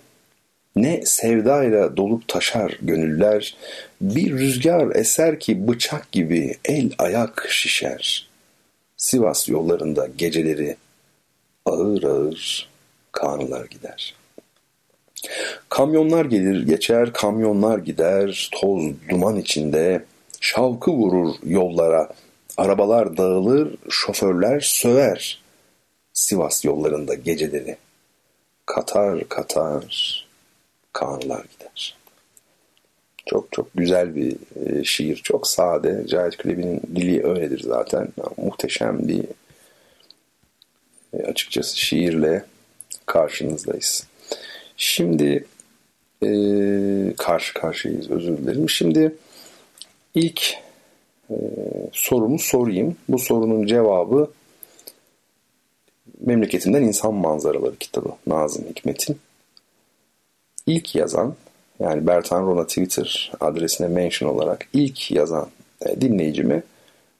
ne 0.75 1.05
sevdayla 1.05 1.97
dolup 1.97 2.27
taşar 2.27 2.77
gönüller, 2.81 3.57
bir 4.01 4.31
rüzgar 4.31 4.95
eser 4.95 5.39
ki 5.39 5.67
bıçak 5.67 6.11
gibi 6.11 6.57
el 6.65 6.91
ayak 6.97 7.47
şişer. 7.49 8.29
Sivas 8.97 9.49
yollarında 9.49 10.07
geceleri 10.17 10.75
ağır 11.65 12.03
ağır 12.03 12.69
kanılar 13.11 13.65
gider. 13.65 14.15
Kamyonlar 15.69 16.25
gelir 16.25 16.67
geçer, 16.67 17.13
kamyonlar 17.13 17.77
gider, 17.77 18.49
toz 18.51 18.83
duman 19.09 19.35
içinde, 19.35 20.05
şavkı 20.41 20.91
vurur 20.91 21.35
yollara, 21.43 22.09
arabalar 22.57 23.17
dağılır, 23.17 23.75
şoförler 23.89 24.59
söver. 24.59 25.41
Sivas 26.13 26.65
yollarında 26.65 27.13
geceleri 27.13 27.77
katar 28.65 29.29
katar 29.29 30.25
kanlar 30.93 31.45
gider. 31.45 31.97
Çok 33.25 33.51
çok 33.51 33.67
güzel 33.75 34.15
bir 34.15 34.35
e, 34.65 34.83
şiir. 34.83 35.15
Çok 35.15 35.47
sade. 35.47 36.07
Cahit 36.07 36.37
Külebi'nin 36.37 36.81
dili 36.95 37.27
öyledir 37.27 37.59
zaten. 37.59 38.07
Muhteşem 38.37 39.07
bir 39.07 39.23
e, 41.13 41.23
açıkçası 41.23 41.79
şiirle 41.79 42.45
karşınızdayız. 43.05 44.07
Şimdi 44.77 45.45
e, 46.23 46.29
karşı 47.17 47.53
karşıyayız 47.53 48.11
özür 48.11 48.37
dilerim. 48.37 48.69
Şimdi 48.69 49.15
ilk 50.15 50.57
e, 51.29 51.35
sorumu 51.91 52.39
sorayım. 52.39 52.95
Bu 53.09 53.19
sorunun 53.19 53.65
cevabı 53.65 54.31
Memleketimden 56.19 56.83
İnsan 56.83 57.13
Manzaraları 57.13 57.75
kitabı 57.75 58.09
Nazım 58.27 58.65
Hikmet'in. 58.65 59.19
ilk 60.67 60.95
yazan 60.95 61.35
yani 61.79 62.07
Bertan 62.07 62.47
Rona 62.47 62.67
Twitter 62.67 63.31
adresine 63.39 63.87
mention 63.87 64.29
olarak 64.29 64.67
ilk 64.73 65.11
yazan 65.11 65.47
e, 65.85 66.01
dinleyicime 66.01 66.63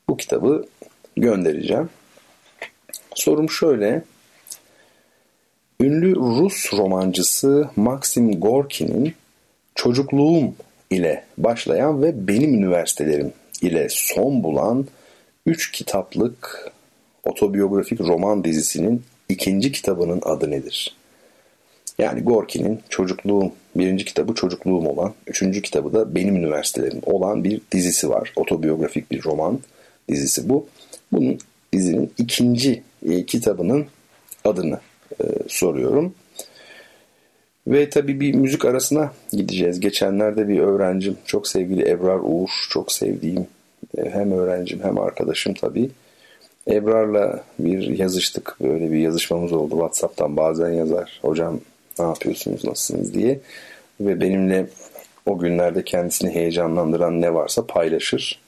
bu 0.09 0.17
kitabı 0.17 0.65
göndereceğim. 1.17 1.89
Sorum 3.15 3.49
şöyle. 3.49 4.03
Ünlü 5.81 6.15
Rus 6.15 6.73
romancısı 6.73 7.69
Maxim 7.75 8.39
Gorki'nin 8.39 9.13
Çocukluğum 9.75 10.53
ile 10.89 11.23
başlayan 11.37 12.01
ve 12.01 12.27
Benim 12.27 12.53
Üniversitelerim 12.53 13.33
ile 13.61 13.87
son 13.89 14.43
bulan 14.43 14.87
üç 15.45 15.71
kitaplık 15.71 16.71
otobiyografik 17.23 18.01
roman 18.01 18.43
dizisinin 18.43 19.03
ikinci 19.29 19.71
kitabının 19.71 20.21
adı 20.25 20.51
nedir? 20.51 20.95
Yani 21.99 22.21
Gorki'nin 22.21 22.79
çocukluğum, 22.89 23.51
birinci 23.75 24.05
kitabı 24.05 24.33
çocukluğum 24.33 24.87
olan, 24.87 25.13
üçüncü 25.27 25.61
kitabı 25.61 25.93
da 25.93 26.15
benim 26.15 26.35
üniversitelerim 26.35 27.01
olan 27.05 27.43
bir 27.43 27.61
dizisi 27.71 28.09
var. 28.09 28.33
Otobiyografik 28.35 29.11
bir 29.11 29.23
roman 29.23 29.59
dizisi 30.09 30.49
bu. 30.49 30.67
Bunun 31.11 31.37
dizinin 31.73 32.13
ikinci 32.17 32.83
e, 33.09 33.25
kitabının 33.25 33.85
adını 34.43 34.79
e, 35.21 35.25
soruyorum. 35.47 36.13
Ve 37.67 37.89
tabii 37.89 38.19
bir 38.19 38.33
müzik 38.33 38.65
arasına 38.65 39.13
gideceğiz. 39.31 39.79
Geçenlerde 39.79 40.47
bir 40.47 40.59
öğrencim, 40.59 41.17
çok 41.25 41.47
sevgili 41.47 41.89
Ebrar 41.89 42.19
Uğur, 42.23 42.49
çok 42.69 42.91
sevdiğim 42.91 43.47
e, 43.97 44.09
hem 44.09 44.31
öğrencim 44.31 44.79
hem 44.83 44.99
arkadaşım 44.99 45.53
tabii. 45.53 45.89
Ebrar'la 46.67 47.43
bir 47.59 47.99
yazıştık. 47.99 48.57
Böyle 48.61 48.91
bir 48.91 48.97
yazışmamız 48.97 49.53
oldu. 49.53 49.71
WhatsApp'tan 49.71 50.37
bazen 50.37 50.69
yazar. 50.69 51.19
Hocam 51.21 51.59
ne 51.99 52.05
yapıyorsunuz, 52.05 52.65
nasılsınız 52.65 53.13
diye. 53.13 53.39
Ve 54.01 54.21
benimle 54.21 54.67
o 55.25 55.37
günlerde 55.37 55.83
kendisini 55.83 56.29
heyecanlandıran 56.29 57.21
ne 57.21 57.33
varsa 57.33 57.65
paylaşır. 57.65 58.41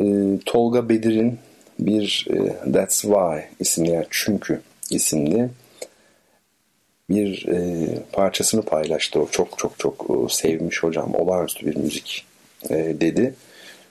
E, 0.00 0.04
Tolga 0.44 0.88
Bedir'in 0.88 1.38
bir 1.78 2.26
e, 2.30 2.72
That's 2.72 3.00
Why 3.00 3.40
isimli 3.60 3.90
yani 3.90 4.06
Çünkü 4.10 4.60
isimli 4.90 5.48
bir 7.10 7.48
e, 7.48 7.86
parçasını 8.12 8.62
paylaştı. 8.62 9.20
O 9.20 9.28
çok 9.28 9.58
çok 9.58 9.78
çok 9.78 10.06
e, 10.10 10.34
sevmiş 10.34 10.82
hocam. 10.82 11.14
Olağanüstü 11.14 11.66
bir 11.66 11.76
müzik 11.76 12.26
e, 12.70 12.74
dedi. 13.00 13.34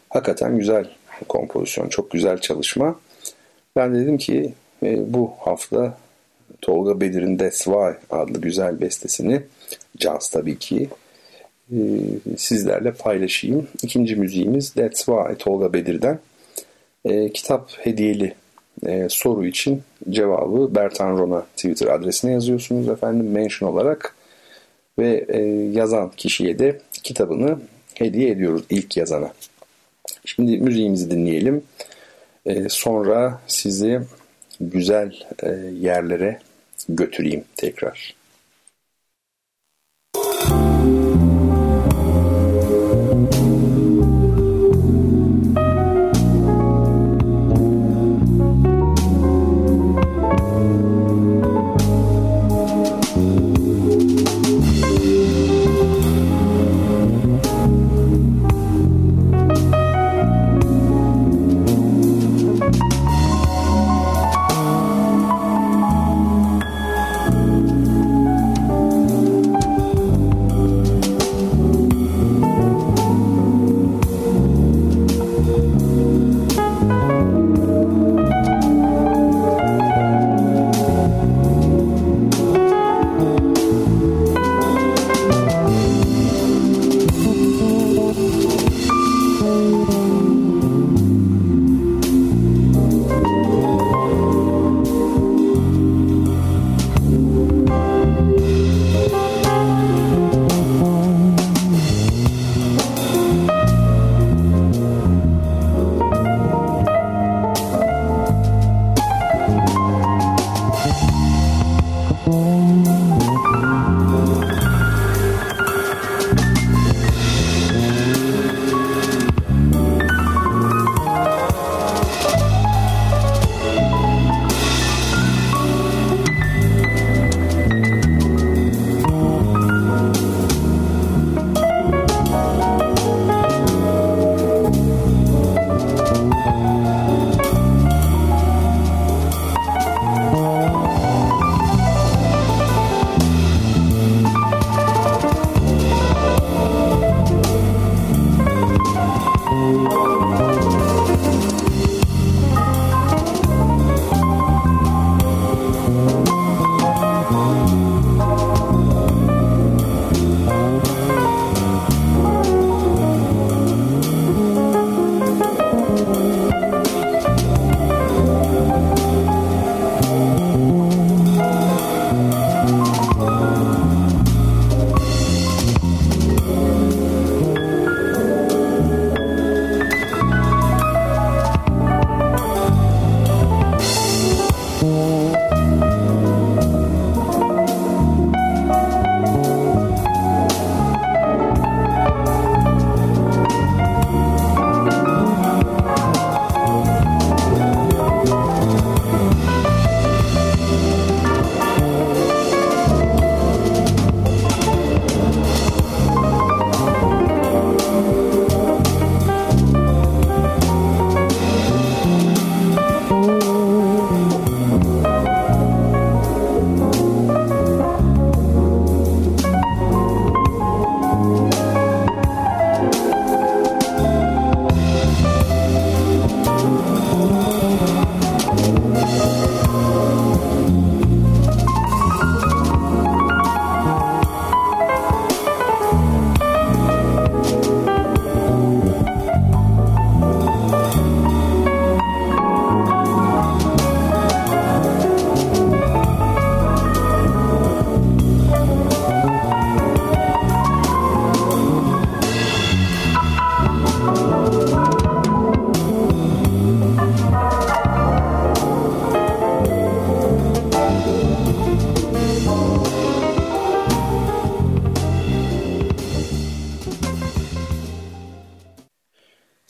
Hakikaten 0.10 0.58
güzel 0.58 0.90
kompozisyon. 1.28 1.90
Çok 1.90 2.12
güzel 2.12 2.38
çalışma. 2.38 3.00
Ben 3.76 3.96
dedim 3.96 4.18
ki 4.18 4.54
e, 4.84 5.14
bu 5.14 5.32
hafta 5.40 5.98
Tolga 6.62 7.02
Bedir'in 7.02 7.38
That's 7.38 7.64
Why 7.64 7.94
adlı 8.10 8.42
güzel 8.42 8.82
bestesini 8.82 9.42
Caz 9.98 10.30
tabii 10.30 10.60
ki 10.60 10.90
e, 11.72 11.78
sizlerle 12.38 12.92
paylaşayım. 12.92 13.68
İkinci 13.84 14.16
müziğimiz 14.16 14.74
That's 14.74 15.06
Why 15.06 15.36
Tolga 15.40 15.74
Bedir'den. 15.74 16.20
E, 17.06 17.32
kitap 17.32 17.72
hediyeli 17.78 18.34
e, 18.86 19.08
soru 19.10 19.46
için 19.46 19.84
cevabı 20.10 20.76
Bertan 20.76 21.18
Rona 21.18 21.42
Twitter 21.42 21.88
adresine 21.88 22.32
yazıyorsunuz 22.32 22.88
efendim 22.90 23.32
mention 23.32 23.70
olarak 23.70 24.16
ve 25.00 25.26
e, 25.28 25.40
yazan 25.72 26.12
kişiye 26.18 26.60
de 26.60 26.82
kitabını 27.04 27.60
hediye 27.94 28.30
ediyoruz 28.30 28.64
ilk 28.70 28.98
yazana. 28.98 29.34
Şimdi 30.26 30.58
müziğimizi 30.58 31.12
dinleyelim. 31.12 31.64
Ee, 32.46 32.70
sonra 32.70 33.42
sizi 33.48 34.02
güzel 34.60 35.16
e, 35.44 35.50
yerlere 35.80 36.40
götüreyim 36.90 37.44
tekrar. 37.56 38.16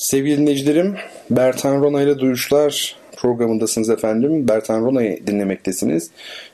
Sevgili 0.05 0.37
dinleyicilerim, 0.37 0.95
Bertan 1.29 1.81
Rona 1.81 2.01
ile 2.01 2.19
Duyuşlar 2.19 2.95
programındasınız 3.15 3.89
efendim. 3.89 4.47
Bertan 4.47 4.81
Rona'yı 4.81 5.27
dinlemektesiniz. 5.27 6.11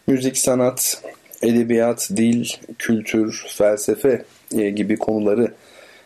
Müzik, 0.08 0.38
sanat, 0.38 1.04
edebiyat, 1.42 2.10
dil, 2.16 2.50
kültür, 2.80 3.46
felsefe 3.58 4.24
e, 4.58 4.70
gibi 4.70 4.98
konuları 4.98 5.52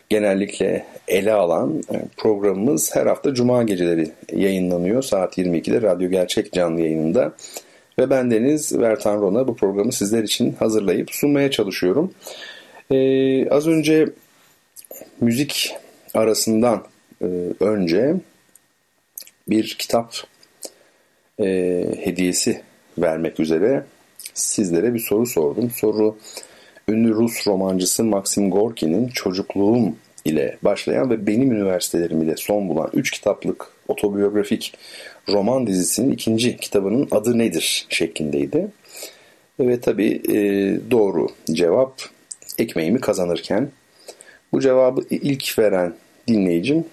genellikle 0.08 0.86
ele 1.08 1.32
alan 1.32 1.82
e, 1.94 1.96
programımız 2.16 2.96
her 2.96 3.06
hafta 3.06 3.34
Cuma 3.34 3.62
geceleri 3.62 4.10
yayınlanıyor. 4.32 5.02
Saat 5.02 5.38
22'de 5.38 5.82
Radyo 5.82 6.10
Gerçek 6.10 6.52
canlı 6.52 6.80
yayınında. 6.80 7.32
Ve 7.98 8.10
ben 8.10 8.30
Deniz 8.30 8.78
Vertan 8.78 9.20
Rona 9.20 9.48
bu 9.48 9.56
programı 9.56 9.92
sizler 9.92 10.22
için 10.22 10.52
hazırlayıp 10.52 11.10
sunmaya 11.10 11.50
çalışıyorum. 11.50 12.12
Ee, 12.90 13.48
az 13.48 13.66
önce 13.66 14.08
müzik 15.20 15.74
arasından 16.14 16.82
önce 17.60 18.14
bir 19.48 19.76
kitap 19.78 20.14
e, 21.40 21.44
hediyesi 22.04 22.62
vermek 22.98 23.40
üzere 23.40 23.84
sizlere 24.34 24.94
bir 24.94 24.98
soru 24.98 25.26
sordum. 25.26 25.70
Soru 25.70 26.16
ünlü 26.88 27.14
Rus 27.14 27.46
romancısı 27.46 28.04
Maxim 28.04 28.50
Gorki'nin 28.50 29.08
Çocukluğum 29.08 29.94
ile 30.24 30.56
başlayan 30.62 31.10
ve 31.10 31.26
benim 31.26 31.52
üniversitelerim 31.52 32.22
ile 32.22 32.36
son 32.36 32.68
bulan 32.68 32.90
3 32.94 33.10
kitaplık 33.10 33.66
otobiyografik 33.88 34.74
roman 35.28 35.66
dizisinin 35.66 36.12
ikinci 36.12 36.56
kitabının 36.56 37.08
adı 37.10 37.38
nedir 37.38 37.86
şeklindeydi. 37.88 38.68
Ve 39.60 39.80
tabii 39.80 40.22
e, 40.28 40.36
doğru 40.90 41.28
cevap 41.52 42.02
ekmeğimi 42.58 43.00
kazanırken 43.00 43.70
bu 44.52 44.60
cevabı 44.60 45.02
ilk 45.10 45.58
veren 45.58 45.94
dinleyicim 46.28 46.84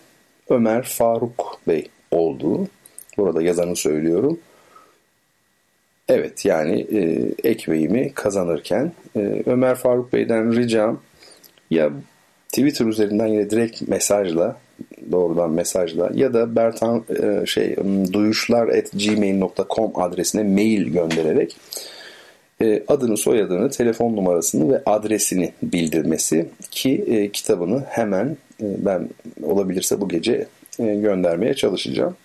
Ömer 0.50 0.84
Faruk 0.84 1.60
Bey 1.68 1.88
olduğu. 2.12 2.68
Burada 3.18 3.42
yazanı 3.42 3.76
söylüyorum. 3.76 4.40
Evet 6.08 6.46
yani 6.46 6.88
e, 6.92 7.32
ekmeğimi 7.50 8.14
kazanırken 8.14 8.92
e, 9.16 9.44
Ömer 9.46 9.76
Faruk 9.76 10.14
Bey'den 10.14 10.56
ricam 10.56 11.00
ya 11.70 11.90
Twitter 12.48 12.86
üzerinden 12.86 13.28
yine 13.28 13.50
direkt 13.50 13.88
mesajla 13.88 14.58
doğrudan 15.12 15.52
mesajla 15.52 16.12
ya 16.14 16.34
da 16.34 16.56
bertan 16.56 17.04
e, 17.24 17.46
şey 17.46 17.76
duyuşlar 18.14 18.68
at 18.68 18.92
gmail.com 18.92 19.92
adresine 19.96 20.44
mail 20.44 20.88
göndererek 20.88 21.56
e, 22.64 22.84
adını 22.88 23.18
soyadını 23.18 23.70
telefon 23.70 24.16
numarasını 24.16 24.74
ve 24.74 24.82
adresini 24.86 25.52
bildirmesi 25.64 26.50
ki 26.72 27.06
e, 27.08 27.30
kitabını 27.30 27.84
hemen 27.88 28.38
e, 28.62 28.66
ben 28.86 29.10
olabilirse 29.44 30.02
bu 30.02 30.10
gece 30.10 30.48
göndermeye 30.80 31.54
çalışacağım. 31.54 32.16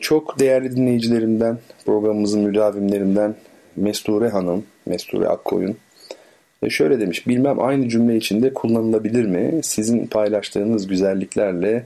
Çok 0.00 0.38
değerli 0.38 0.76
dinleyicilerimden, 0.76 1.58
programımızın 1.86 2.40
müdavimlerinden 2.40 3.34
Mesture 3.76 4.28
Hanım, 4.28 4.64
Mesture 4.86 5.28
Akkoyun 5.28 5.76
şöyle 6.68 7.00
demiş, 7.00 7.26
bilmem 7.26 7.60
aynı 7.60 7.88
cümle 7.88 8.16
içinde 8.16 8.54
kullanılabilir 8.54 9.24
mi? 9.24 9.60
Sizin 9.62 10.06
paylaştığınız 10.06 10.86
güzelliklerle 10.86 11.84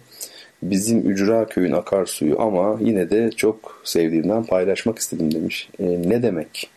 bizim 0.63 1.11
Ücra 1.11 1.47
Köyün 1.47 1.73
akarsuyu 1.73 2.41
ama 2.41 2.79
yine 2.81 3.11
de 3.11 3.31
çok 3.31 3.83
sevdiğimden 3.85 4.45
paylaşmak 4.45 4.99
istedim 4.99 5.35
demiş. 5.35 5.69
E, 5.79 5.85
ne 5.85 6.23
demek? 6.23 6.71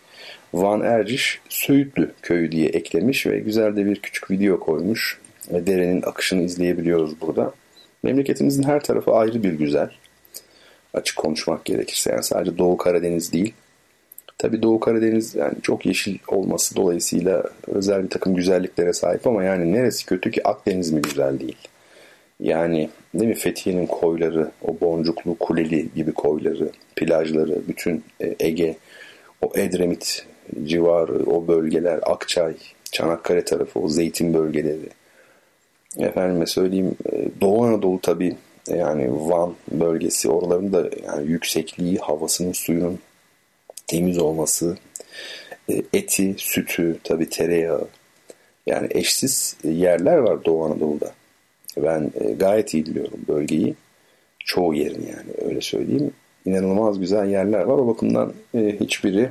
Van 0.53 0.81
Erciş 0.81 1.41
Söğütlü 1.49 2.11
köyü 2.21 2.51
diye 2.51 2.69
eklemiş 2.69 3.27
ve 3.27 3.39
güzel 3.39 3.75
de 3.75 3.85
bir 3.85 3.99
küçük 3.99 4.31
video 4.31 4.59
koymuş. 4.59 5.19
E, 5.51 5.67
derenin 5.67 6.01
akışını 6.01 6.43
izleyebiliyoruz 6.43 7.21
burada. 7.21 7.53
Memleketimizin 8.03 8.63
her 8.63 8.83
tarafı 8.83 9.11
ayrı 9.11 9.43
bir 9.43 9.53
güzel. 9.53 9.89
Açık 10.93 11.17
konuşmak 11.17 11.65
gerekirse 11.65 12.11
yani 12.11 12.23
sadece 12.23 12.57
Doğu 12.57 12.77
Karadeniz 12.77 13.33
değil. 13.33 13.53
Tabii 14.37 14.61
Doğu 14.61 14.79
Karadeniz 14.79 15.35
yani 15.35 15.53
çok 15.61 15.85
yeşil 15.85 16.17
olması 16.27 16.75
dolayısıyla 16.75 17.43
özel 17.67 18.03
bir 18.03 18.09
takım 18.09 18.35
güzelliklere 18.35 18.93
sahip 18.93 19.27
ama 19.27 19.43
yani 19.43 19.73
neresi 19.73 20.05
kötü 20.05 20.31
ki 20.31 20.47
Akdeniz 20.47 20.91
mi 20.91 21.01
güzel 21.01 21.39
değil? 21.39 21.57
Yani 22.39 22.89
değil 23.19 23.29
mi 23.29 23.35
Fethiye'nin 23.35 23.85
koyları, 23.85 24.51
o 24.61 24.79
boncuklu 24.81 25.37
kuleli 25.39 25.89
gibi 25.95 26.11
koyları, 26.11 26.69
plajları, 26.95 27.61
bütün 27.67 28.03
e, 28.21 28.35
Ege, 28.39 28.77
o 29.41 29.51
Edremit 29.55 30.25
civarı, 30.63 31.25
o 31.25 31.47
bölgeler, 31.47 31.99
Akçay, 32.03 32.53
Çanakkale 32.91 33.45
tarafı, 33.45 33.79
o 33.79 33.89
zeytin 33.89 34.33
bölgeleri. 34.33 34.89
Efendime 35.97 36.45
söyleyeyim 36.45 36.95
e, 37.11 37.27
Doğu 37.41 37.63
Anadolu 37.63 38.01
tabii 38.01 38.35
yani 38.67 39.09
Van 39.11 39.53
bölgesi 39.71 40.29
oraların 40.29 40.73
da 40.73 40.89
yani 41.05 41.27
yüksekliği, 41.27 41.97
havasının, 41.97 42.51
suyunun 42.51 42.99
temiz 43.87 44.17
olması, 44.17 44.77
e, 45.69 45.81
eti, 45.93 46.35
sütü, 46.37 46.97
tabii 47.03 47.29
tereyağı 47.29 47.87
yani 48.67 48.87
eşsiz 48.91 49.57
yerler 49.63 50.17
var 50.17 50.45
Doğu 50.45 50.65
Anadolu'da. 50.65 51.11
Ben 51.83 52.11
e, 52.21 52.33
gayet 52.33 52.73
iyi 52.73 52.85
biliyorum 52.85 53.19
bölgeyi. 53.27 53.75
Çoğu 54.39 54.73
yerini 54.73 55.09
yani 55.09 55.49
öyle 55.49 55.61
söyleyeyim. 55.61 56.11
İnanılmaz 56.45 56.99
güzel 56.99 57.29
yerler 57.29 57.59
var. 57.59 57.77
O 57.77 57.87
bakımdan 57.87 58.33
e, 58.55 58.79
hiçbiri 58.79 59.29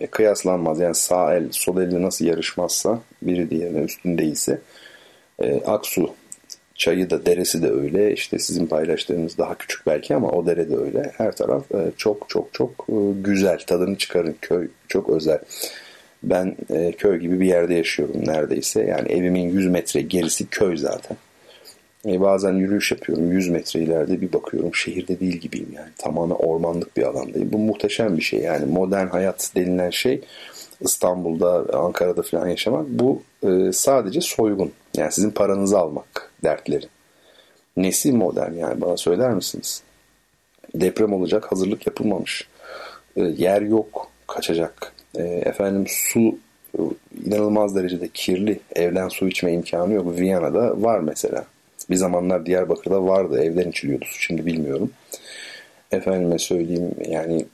e, 0.00 0.06
kıyaslanmaz. 0.06 0.80
Yani 0.80 0.94
sağ 0.94 1.34
el 1.34 1.48
sol 1.50 1.82
elle 1.82 2.02
nasıl 2.02 2.24
yarışmazsa 2.24 3.00
biri 3.22 3.50
diğerine 3.50 3.78
üstün 3.78 4.18
değilse 4.18 4.60
Aksu 5.66 6.14
çayı 6.74 7.10
da 7.10 7.26
deresi 7.26 7.62
de 7.62 7.70
öyle. 7.70 8.12
İşte 8.12 8.38
sizin 8.38 8.66
paylaştığınız 8.66 9.38
daha 9.38 9.54
küçük 9.58 9.86
belki 9.86 10.14
ama 10.14 10.30
o 10.30 10.46
dere 10.46 10.70
de 10.70 10.76
öyle. 10.76 11.12
Her 11.16 11.36
taraf 11.36 11.64
çok 11.96 12.28
çok 12.28 12.48
çok 12.52 12.86
güzel. 13.24 13.58
Tadını 13.58 13.96
çıkarın. 13.96 14.36
Köy 14.40 14.68
çok 14.88 15.10
özel. 15.10 15.38
Ben 16.22 16.56
köy 16.98 17.18
gibi 17.18 17.40
bir 17.40 17.46
yerde 17.46 17.74
yaşıyorum 17.74 18.26
neredeyse. 18.26 18.82
Yani 18.82 19.12
evimin 19.12 19.48
100 19.48 19.66
metre 19.66 20.00
gerisi 20.00 20.46
köy 20.46 20.76
zaten. 20.76 21.16
E, 22.06 22.20
bazen 22.20 22.52
yürüyüş 22.52 22.90
yapıyorum 22.90 23.32
100 23.32 23.48
metre 23.48 23.80
ileride 23.80 24.20
bir 24.20 24.32
bakıyorum 24.32 24.74
şehirde 24.74 25.20
değil 25.20 25.36
gibiyim 25.36 25.72
yani 25.74 25.88
tamamen 25.98 26.34
ormanlık 26.34 26.96
bir 26.96 27.02
alandayım. 27.02 27.52
Bu 27.52 27.58
muhteşem 27.58 28.16
bir 28.16 28.22
şey 28.22 28.40
yani 28.40 28.66
modern 28.66 29.06
hayat 29.06 29.50
denilen 29.56 29.90
şey 29.90 30.20
İstanbul'da 30.80 31.78
Ankara'da 31.78 32.22
falan 32.22 32.48
yaşamak 32.48 32.86
bu 32.88 33.22
e, 33.42 33.72
sadece 33.72 34.20
soygun 34.20 34.72
yani 34.96 35.12
sizin 35.12 35.30
paranızı 35.30 35.78
almak 35.78 36.30
dertleri. 36.44 36.86
Nesi 37.76 38.12
modern 38.12 38.52
yani 38.52 38.80
bana 38.80 38.96
söyler 38.96 39.30
misiniz? 39.30 39.82
Deprem 40.74 41.12
olacak 41.12 41.52
hazırlık 41.52 41.86
yapılmamış. 41.86 42.48
E, 43.16 43.22
yer 43.22 43.62
yok 43.62 44.10
kaçacak. 44.26 44.92
E, 45.14 45.22
efendim 45.22 45.84
su 45.88 46.38
e, 46.78 46.80
inanılmaz 47.26 47.76
derecede 47.76 48.08
kirli. 48.08 48.60
Evden 48.76 49.08
su 49.08 49.28
içme 49.28 49.52
imkanı 49.52 49.92
yok. 49.92 50.18
Viyana'da 50.18 50.82
var 50.82 51.00
mesela. 51.00 51.44
Bir 51.90 51.96
zamanlar 51.96 52.46
Diyarbakır'da 52.46 53.04
vardı. 53.04 53.44
Evden 53.44 53.70
içiliyordu. 53.70 54.04
Şimdi 54.18 54.46
bilmiyorum. 54.46 54.90
Efendime 55.92 56.38
söyleyeyim 56.38 56.94
yani 57.08 57.46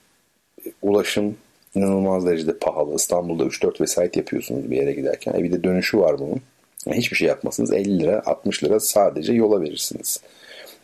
ulaşım 0.82 1.36
inanılmaz 1.74 2.26
derecede 2.26 2.58
pahalı. 2.58 2.94
İstanbul'da 2.94 3.44
3-4 3.44 3.80
vesayet 3.80 4.16
yapıyorsunuz 4.16 4.70
bir 4.70 4.76
yere 4.76 4.92
giderken. 4.92 5.32
E 5.32 5.42
bir 5.42 5.52
de 5.52 5.64
dönüşü 5.64 5.98
var 5.98 6.18
bunun. 6.18 6.40
Yani 6.86 6.98
hiçbir 6.98 7.16
şey 7.16 7.28
yapmasınız. 7.28 7.72
50 7.72 7.98
lira 7.98 8.22
60 8.26 8.64
lira 8.64 8.80
sadece 8.80 9.32
yola 9.32 9.60
verirsiniz. 9.60 10.20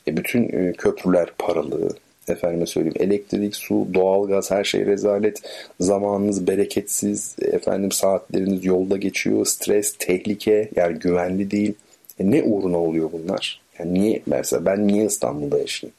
E 0.09 0.17
bütün 0.17 0.49
e, 0.49 0.73
köprüler 0.73 1.31
paralı. 1.39 1.91
Efendime 2.29 2.67
söyleyeyim 2.67 2.97
elektrik, 3.01 3.57
su, 3.57 3.87
doğalgaz 3.95 4.51
her 4.51 4.65
şey 4.65 4.87
rezalet. 4.87 5.43
Zamanınız 5.81 6.47
bereketsiz. 6.47 7.37
Efendim 7.43 7.93
saatleriniz 7.93 8.65
yolda 8.65 8.97
geçiyor. 8.97 9.47
Stres, 9.47 9.95
tehlike 9.99 10.71
yani 10.77 10.99
güvenli 10.99 11.51
değil. 11.51 11.75
E 12.21 12.31
ne 12.31 12.43
uğruna 12.43 12.79
oluyor 12.79 13.13
bunlar? 13.13 13.61
Yani 13.79 13.95
niye 13.95 14.23
mesela 14.27 14.67
ben 14.67 14.87
niye 14.89 15.05
İstanbul'da 15.05 15.59
yaşayayım? 15.59 15.95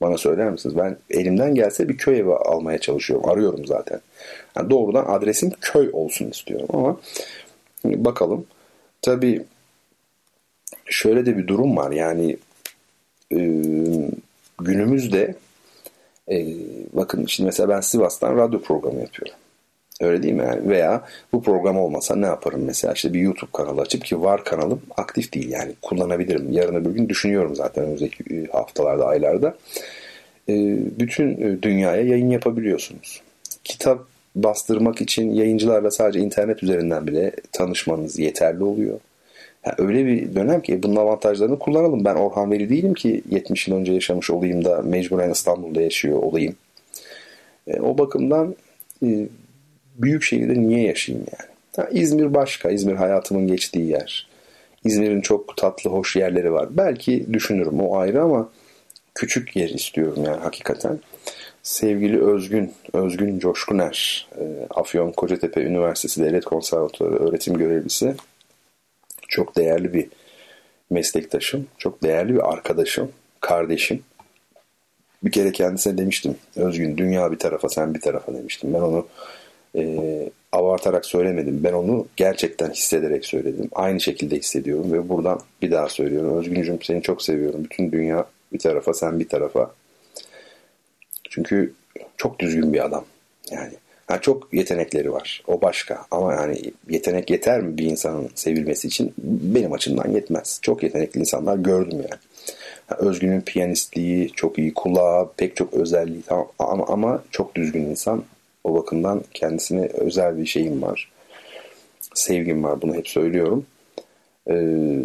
Bana 0.00 0.18
söyler 0.18 0.50
misiniz? 0.50 0.76
Ben 0.76 0.96
elimden 1.10 1.54
gelse 1.54 1.88
bir 1.88 1.96
köy 1.96 2.18
evi 2.18 2.32
almaya 2.32 2.78
çalışıyorum. 2.78 3.28
Arıyorum 3.28 3.66
zaten. 3.66 4.00
Yani 4.56 4.70
doğrudan 4.70 5.04
adresim 5.04 5.50
köy 5.60 5.90
olsun 5.92 6.30
istiyorum 6.30 6.68
ama 6.72 7.00
bakalım. 7.84 8.46
Tabii 9.02 9.44
şöyle 10.86 11.26
de 11.26 11.36
bir 11.36 11.46
durum 11.46 11.76
var. 11.76 11.90
Yani 11.92 12.36
e, 13.32 13.38
günümüzde 14.58 15.34
e, 16.30 16.46
bakın 16.92 17.26
şimdi 17.26 17.46
mesela 17.46 17.68
ben 17.68 17.80
Sivas'tan 17.80 18.36
radyo 18.36 18.62
programı 18.62 19.00
yapıyorum. 19.00 19.38
Öyle 20.00 20.22
değil 20.22 20.34
mi? 20.34 20.42
Yani 20.42 20.68
veya 20.68 21.04
bu 21.32 21.42
program 21.42 21.78
olmasa 21.78 22.16
ne 22.16 22.26
yaparım 22.26 22.64
mesela? 22.64 22.94
İşte 22.94 23.14
bir 23.14 23.20
YouTube 23.20 23.50
kanalı 23.52 23.80
açıp 23.80 24.04
ki 24.04 24.22
var 24.22 24.44
kanalım 24.44 24.82
aktif 24.96 25.32
değil 25.34 25.50
yani 25.50 25.72
kullanabilirim. 25.82 26.52
Yarın 26.52 26.74
öbür 26.74 26.90
gün 26.90 27.08
düşünüyorum 27.08 27.56
zaten 27.56 27.84
önümüzdeki 27.84 28.34
e, 28.34 28.46
haftalarda, 28.46 29.06
aylarda. 29.06 29.54
E, 30.48 30.54
bütün 31.00 31.30
e, 31.30 31.62
dünyaya 31.62 32.02
yayın 32.02 32.30
yapabiliyorsunuz. 32.30 33.22
Kitap 33.64 34.06
bastırmak 34.34 35.00
için 35.00 35.34
yayıncılarla 35.34 35.90
sadece 35.90 36.20
internet 36.20 36.62
üzerinden 36.62 37.06
bile 37.06 37.32
tanışmanız 37.52 38.18
yeterli 38.18 38.64
oluyor. 38.64 39.00
Ha, 39.62 39.74
öyle 39.78 40.06
bir 40.06 40.34
dönem 40.34 40.60
ki 40.60 40.82
bunun 40.82 40.96
avantajlarını 40.96 41.58
kullanalım. 41.58 42.04
Ben 42.04 42.14
Orhan 42.14 42.50
Veli 42.50 42.68
değilim 42.68 42.94
ki 42.94 43.22
70 43.30 43.68
yıl 43.68 43.76
önce 43.76 43.92
yaşamış 43.92 44.30
olayım 44.30 44.64
da 44.64 44.82
mecburen 44.82 45.30
İstanbul'da 45.30 45.82
yaşıyor 45.82 46.22
olayım. 46.22 46.56
O 47.80 47.98
bakımdan 47.98 48.54
büyük 49.98 50.22
şehirde 50.22 50.60
niye 50.60 50.86
yaşayayım 50.86 51.26
yani? 51.32 51.50
Ha, 51.76 51.88
İzmir 51.92 52.34
başka. 52.34 52.70
İzmir 52.70 52.94
hayatımın 52.94 53.46
geçtiği 53.46 53.90
yer. 53.90 54.28
İzmir'in 54.84 55.20
çok 55.20 55.56
tatlı, 55.56 55.90
hoş 55.90 56.16
yerleri 56.16 56.52
var. 56.52 56.68
Belki 56.70 57.32
düşünürüm 57.32 57.80
o 57.80 57.96
ayrı 57.96 58.22
ama 58.22 58.48
küçük 59.14 59.56
yer 59.56 59.68
istiyorum 59.68 60.24
yani 60.26 60.40
hakikaten. 60.40 60.98
Sevgili 61.62 62.24
Özgün, 62.24 62.72
Özgün 62.92 63.38
Coşkuner, 63.38 64.28
e, 64.40 64.44
Afyon 64.70 65.12
Kocatepe 65.12 65.62
Üniversitesi 65.62 66.24
Devlet 66.24 66.44
Konservatuarı 66.44 67.16
öğretim 67.28 67.58
görevlisi. 67.58 68.14
Çok 69.28 69.56
değerli 69.56 69.94
bir 69.94 70.08
meslektaşım, 70.90 71.66
çok 71.78 72.02
değerli 72.02 72.34
bir 72.34 72.52
arkadaşım, 72.52 73.12
kardeşim. 73.40 74.02
Bir 75.22 75.32
kere 75.32 75.52
kendisine 75.52 75.98
demiştim, 75.98 76.36
Özgün 76.56 76.96
dünya 76.96 77.32
bir 77.32 77.38
tarafa 77.38 77.68
sen 77.68 77.94
bir 77.94 78.00
tarafa 78.00 78.34
demiştim. 78.34 78.74
Ben 78.74 78.80
onu 78.80 79.06
e, 79.78 80.30
abartarak 80.52 81.06
söylemedim. 81.06 81.64
Ben 81.64 81.72
onu 81.72 82.06
gerçekten 82.16 82.70
hissederek 82.70 83.26
söyledim. 83.26 83.68
Aynı 83.72 84.00
şekilde 84.00 84.36
hissediyorum 84.36 84.92
ve 84.92 85.08
buradan 85.08 85.40
bir 85.62 85.70
daha 85.70 85.88
söylüyorum. 85.88 86.38
Özgüncüm 86.38 86.82
seni 86.82 87.02
çok 87.02 87.22
seviyorum. 87.22 87.64
Bütün 87.64 87.92
dünya 87.92 88.26
bir 88.52 88.58
tarafa 88.58 88.94
sen 88.94 89.20
bir 89.20 89.28
tarafa. 89.28 89.74
Çünkü 91.30 91.72
çok 92.16 92.38
düzgün 92.38 92.72
bir 92.72 92.84
adam. 92.84 93.04
Yani 93.50 93.72
ha, 94.06 94.20
çok 94.20 94.54
yetenekleri 94.54 95.12
var. 95.12 95.42
O 95.46 95.62
başka. 95.62 96.06
Ama 96.10 96.34
yani 96.34 96.60
yetenek 96.88 97.30
yeter 97.30 97.60
mi 97.60 97.78
bir 97.78 97.86
insanın 97.86 98.28
sevilmesi 98.34 98.88
için? 98.88 99.14
Benim 99.18 99.72
açımdan 99.72 100.10
yetmez. 100.10 100.58
Çok 100.62 100.82
yetenekli 100.82 101.20
insanlar 101.20 101.56
gördüm 101.56 101.98
yani. 101.98 102.20
Özgün'ün 102.98 103.40
piyanistliği, 103.40 104.32
çok 104.32 104.58
iyi 104.58 104.74
kulağı, 104.74 105.32
pek 105.36 105.56
çok 105.56 105.74
özelliği 105.74 106.22
ama, 106.58 106.84
ama 106.88 107.22
çok 107.30 107.54
düzgün 107.54 107.84
insan. 107.84 108.24
O 108.64 108.74
bakımdan 108.74 109.22
kendisine 109.34 109.86
özel 109.86 110.38
bir 110.38 110.46
şeyim 110.46 110.82
var. 110.82 111.12
Sevgim 112.14 112.64
var. 112.64 112.82
Bunu 112.82 112.94
hep 112.94 113.08
söylüyorum. 113.08 113.66
Ee, 114.50 115.00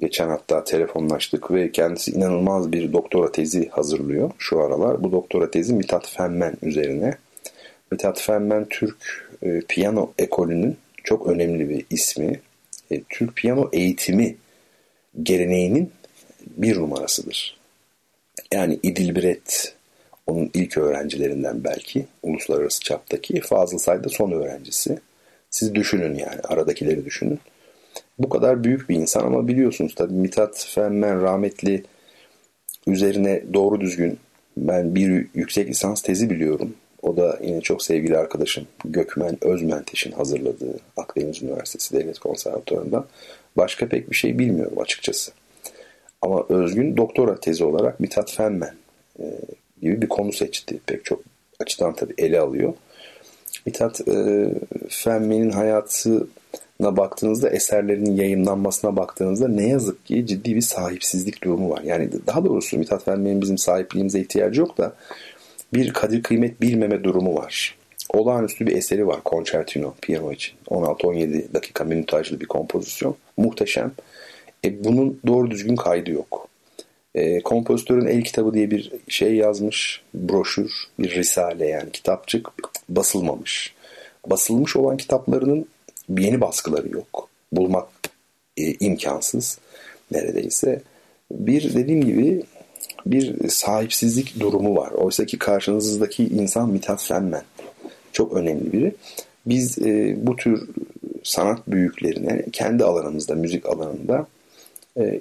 geçen 0.00 0.28
hatta 0.28 0.64
telefonlaştık 0.64 1.50
ve 1.50 1.72
kendisi 1.72 2.10
inanılmaz 2.10 2.72
bir 2.72 2.92
doktora 2.92 3.32
tezi 3.32 3.68
hazırlıyor 3.68 4.30
şu 4.38 4.60
aralar. 4.60 5.04
Bu 5.04 5.12
doktora 5.12 5.50
tezi 5.50 5.74
Mithat 5.74 6.08
Fenmen 6.08 6.54
üzerine. 6.62 7.14
Mithat 7.90 8.20
Fenmen 8.20 8.66
Türk 8.70 9.28
e, 9.42 9.60
piyano 9.68 10.12
ekolünün 10.18 10.76
çok 11.04 11.26
önemli 11.26 11.68
bir 11.68 11.86
ismi. 11.90 12.40
E, 12.90 13.02
Türk 13.08 13.36
piyano 13.36 13.68
eğitimi 13.72 14.36
geleneğinin 15.22 15.90
bir 16.46 16.76
numarasıdır. 16.76 17.58
Yani 18.52 18.78
İdilbiret 18.82 19.74
onun 20.28 20.50
ilk 20.54 20.78
öğrencilerinden 20.78 21.64
belki 21.64 22.06
uluslararası 22.22 22.80
çaptaki 22.80 23.40
Fazıl 23.40 23.78
Say 23.78 24.04
da 24.04 24.08
son 24.08 24.32
öğrencisi. 24.32 24.98
Siz 25.50 25.74
düşünün 25.74 26.14
yani 26.14 26.40
aradakileri 26.44 27.04
düşünün. 27.04 27.38
Bu 28.18 28.28
kadar 28.28 28.64
büyük 28.64 28.88
bir 28.88 28.96
insan 28.96 29.24
ama 29.24 29.48
biliyorsunuz 29.48 29.94
tabii 29.94 30.14
Mithat 30.14 30.66
Fenmen 30.68 31.22
rahmetli 31.22 31.84
üzerine 32.86 33.42
doğru 33.54 33.80
düzgün 33.80 34.18
ben 34.56 34.94
bir 34.94 35.26
yüksek 35.34 35.68
lisans 35.68 36.02
tezi 36.02 36.30
biliyorum. 36.30 36.74
O 37.02 37.16
da 37.16 37.38
yine 37.42 37.60
çok 37.60 37.82
sevgili 37.82 38.18
arkadaşım 38.18 38.66
Gökmen 38.84 39.44
Özmenteş'in 39.44 40.12
hazırladığı 40.12 40.78
Akdeniz 40.96 41.42
Üniversitesi 41.42 41.98
Devlet 41.98 42.18
Konservatuvarı'ndan. 42.18 43.06
Başka 43.56 43.88
pek 43.88 44.10
bir 44.10 44.16
şey 44.16 44.38
bilmiyorum 44.38 44.78
açıkçası. 44.78 45.32
Ama 46.22 46.44
özgün 46.48 46.96
doktora 46.96 47.40
tezi 47.40 47.64
olarak 47.64 48.00
Mithat 48.00 48.32
Fenmen 48.32 48.74
e, 49.20 49.24
gibi 49.82 50.02
bir 50.02 50.08
konu 50.08 50.32
seçti. 50.32 50.80
Pek 50.86 51.04
çok 51.04 51.20
açıdan 51.60 51.94
tabii 51.94 52.14
ele 52.18 52.40
alıyor. 52.40 52.74
Mithat 53.66 54.08
e, 54.08 54.48
Fenmen'in 54.88 55.50
hayatına 55.50 56.96
baktığınızda, 56.96 57.50
eserlerinin 57.50 58.16
yayınlanmasına 58.16 58.96
baktığınızda 58.96 59.48
ne 59.48 59.68
yazık 59.68 60.06
ki 60.06 60.26
ciddi 60.26 60.54
bir 60.54 60.60
sahipsizlik 60.60 61.44
durumu 61.44 61.70
var. 61.70 61.82
Yani 61.82 62.10
daha 62.26 62.44
doğrusu 62.44 62.78
Mithat 62.78 63.04
Fenmen'in 63.04 63.42
bizim 63.42 63.58
sahipliğimize 63.58 64.20
ihtiyacı 64.20 64.60
yok 64.60 64.78
da 64.78 64.94
bir 65.74 65.92
kadir 65.92 66.22
kıymet 66.22 66.60
bilmeme 66.60 67.04
durumu 67.04 67.34
var. 67.34 67.78
Olağanüstü 68.08 68.66
bir 68.66 68.76
eseri 68.76 69.06
var 69.06 69.20
Concertino 69.26 69.94
piyano 70.02 70.32
için. 70.32 70.54
16-17 70.66 71.54
dakika 71.54 71.84
minütajlı 71.84 72.40
bir 72.40 72.46
kompozisyon. 72.46 73.16
Muhteşem. 73.36 73.92
E, 74.64 74.84
bunun 74.84 75.20
doğru 75.26 75.50
düzgün 75.50 75.76
kaydı 75.76 76.10
yok. 76.10 76.48
E, 77.18 77.40
kompozitörün 77.40 78.06
el 78.06 78.24
kitabı 78.24 78.54
diye 78.54 78.70
bir 78.70 78.92
şey 79.08 79.34
yazmış. 79.34 80.02
Broşür, 80.14 80.72
bir 80.98 81.14
risale 81.14 81.66
yani 81.66 81.90
kitapçık 81.90 82.48
basılmamış. 82.88 83.74
Basılmış 84.26 84.76
olan 84.76 84.96
kitaplarının 84.96 85.66
yeni 86.18 86.40
baskıları 86.40 86.88
yok. 86.88 87.28
Bulmak 87.52 87.88
e, 88.56 88.72
imkansız 88.72 89.58
neredeyse. 90.10 90.82
Bir 91.30 91.74
dediğim 91.74 92.04
gibi 92.04 92.42
bir 93.06 93.48
sahipsizlik 93.48 94.40
durumu 94.40 94.76
var. 94.76 94.90
Oysa 94.90 95.26
ki 95.26 95.38
karşınızdaki 95.38 96.24
insan 96.24 96.70
Mithat 96.70 97.02
Fenmen. 97.02 97.42
Çok 98.12 98.32
önemli 98.32 98.72
biri. 98.72 98.94
Biz 99.46 99.78
e, 99.78 100.16
bu 100.26 100.36
tür 100.36 100.68
sanat 101.22 101.66
büyüklerine 101.68 102.44
kendi 102.52 102.84
alanımızda, 102.84 103.34
müzik 103.34 103.66
alanında 103.66 104.26
e, 104.96 105.02
e, 105.02 105.20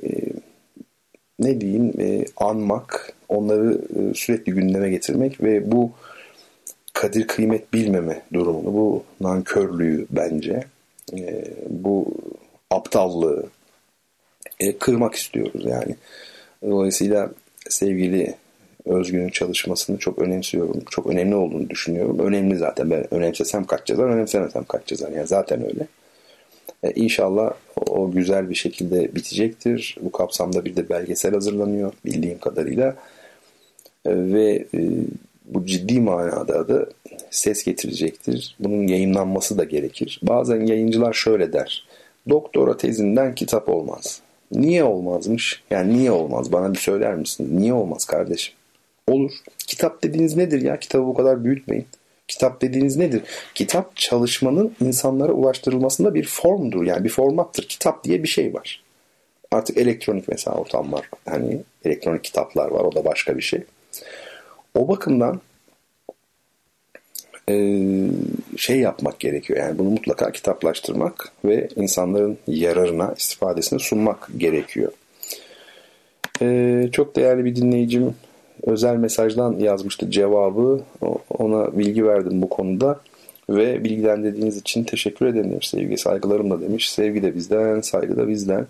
ne 1.39 1.61
diyeyim 1.61 1.93
e, 1.99 2.25
anmak, 2.37 3.13
onları 3.29 3.81
e, 3.95 4.13
sürekli 4.13 4.51
gündeme 4.51 4.89
getirmek 4.89 5.43
ve 5.43 5.71
bu 5.71 5.91
kadir 6.93 7.27
kıymet 7.27 7.73
bilmeme 7.73 8.21
durumunu, 8.33 8.73
bu 8.73 9.03
nankörlüğü 9.21 10.05
bence, 10.11 10.63
e, 11.17 11.45
bu 11.69 12.13
aptallığı 12.71 13.45
e, 14.59 14.77
kırmak 14.77 15.15
istiyoruz 15.15 15.65
yani. 15.65 15.95
Dolayısıyla 16.63 17.31
sevgili 17.69 18.35
Özgün'ün 18.85 19.29
çalışmasını 19.29 19.97
çok 19.97 20.19
önemsiyorum. 20.19 20.83
Çok 20.89 21.07
önemli 21.07 21.35
olduğunu 21.35 21.69
düşünüyorum. 21.69 22.19
Önemli 22.19 22.57
zaten. 22.57 22.89
Ben 22.89 23.13
önemsesem 23.13 23.63
kaç 23.63 23.89
yazar, 23.89 24.09
önemsemesem 24.09 24.63
kaç 24.63 24.91
yazar. 24.91 25.11
Yani 25.11 25.27
zaten 25.27 25.65
öyle. 25.65 25.87
E, 26.83 26.91
inşallah 26.91 27.51
o 27.75 28.11
güzel 28.11 28.49
bir 28.49 28.55
şekilde 28.55 29.15
bitecektir. 29.15 29.97
Bu 30.01 30.11
kapsamda 30.11 30.65
bir 30.65 30.75
de 30.75 30.89
belgesel 30.89 31.33
hazırlanıyor 31.33 31.93
bildiğim 32.05 32.39
kadarıyla. 32.39 32.95
E, 34.05 34.15
ve 34.15 34.65
e, 34.73 34.79
bu 35.45 35.65
ciddi 35.65 35.99
manada 35.99 36.67
da 36.67 36.89
ses 37.29 37.63
getirecektir. 37.63 38.55
Bunun 38.59 38.87
yayınlanması 38.87 39.57
da 39.57 39.63
gerekir. 39.63 40.19
Bazen 40.23 40.65
yayıncılar 40.65 41.13
şöyle 41.13 41.53
der. 41.53 41.87
Doktora 42.29 42.77
tezinden 42.77 43.35
kitap 43.35 43.69
olmaz. 43.69 44.21
Niye 44.51 44.83
olmazmış? 44.83 45.63
Yani 45.71 45.97
niye 45.97 46.11
olmaz? 46.11 46.51
Bana 46.51 46.73
bir 46.73 46.77
söyler 46.77 47.15
misin? 47.15 47.49
Niye 47.59 47.73
olmaz 47.73 48.05
kardeşim? 48.05 48.53
Olur. 49.07 49.31
Kitap 49.57 50.03
dediğiniz 50.03 50.35
nedir 50.35 50.61
ya? 50.61 50.79
Kitabı 50.79 51.07
bu 51.07 51.13
kadar 51.13 51.43
büyütmeyin. 51.43 51.85
Kitap 52.27 52.61
dediğiniz 52.61 52.97
nedir? 52.97 53.21
Kitap 53.55 53.95
çalışmanın 53.97 54.75
insanlara 54.81 55.31
ulaştırılmasında 55.31 56.13
bir 56.13 56.25
formdur. 56.27 56.85
Yani 56.85 57.03
bir 57.03 57.09
formattır. 57.09 57.67
Kitap 57.67 58.03
diye 58.03 58.23
bir 58.23 58.27
şey 58.27 58.53
var. 58.53 58.83
Artık 59.51 59.77
elektronik 59.77 60.27
mesela 60.27 60.57
ortam 60.57 60.93
var. 60.93 61.09
Hani 61.29 61.61
elektronik 61.85 62.23
kitaplar 62.23 62.71
var. 62.71 62.79
O 62.79 62.95
da 62.95 63.05
başka 63.05 63.37
bir 63.37 63.41
şey. 63.41 63.63
O 64.75 64.87
bakımdan 64.87 65.41
şey 68.57 68.79
yapmak 68.79 69.19
gerekiyor. 69.19 69.59
Yani 69.59 69.77
bunu 69.77 69.89
mutlaka 69.89 70.31
kitaplaştırmak 70.31 71.31
ve 71.45 71.67
insanların 71.75 72.37
yararına, 72.47 73.13
istifadesine 73.17 73.79
sunmak 73.79 74.29
gerekiyor. 74.37 74.91
Çok 76.91 77.15
değerli 77.15 77.45
bir 77.45 77.55
dinleyicim 77.55 78.15
özel 78.63 78.95
mesajdan 78.95 79.59
yazmıştı 79.59 80.11
cevabı. 80.11 80.81
Ona 81.29 81.77
bilgi 81.77 82.05
verdim 82.05 82.41
bu 82.41 82.49
konuda. 82.49 82.99
Ve 83.49 83.83
bilgilendirdiğiniz 83.83 84.57
için 84.57 84.83
teşekkür 84.83 85.25
ederim. 85.25 85.61
Sevgi 85.61 85.97
saygılarımla 85.97 86.61
demiş. 86.61 86.91
Sevgi 86.91 87.23
de 87.23 87.35
bizden, 87.35 87.81
saygı 87.81 88.17
da 88.17 88.27
bizden. 88.27 88.65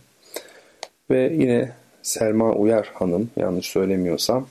Ve 1.10 1.34
yine 1.34 1.72
Selma 2.02 2.54
Uyar 2.54 2.92
Hanım 2.94 3.30
yanlış 3.38 3.66
söylemiyorsam. 3.66 4.48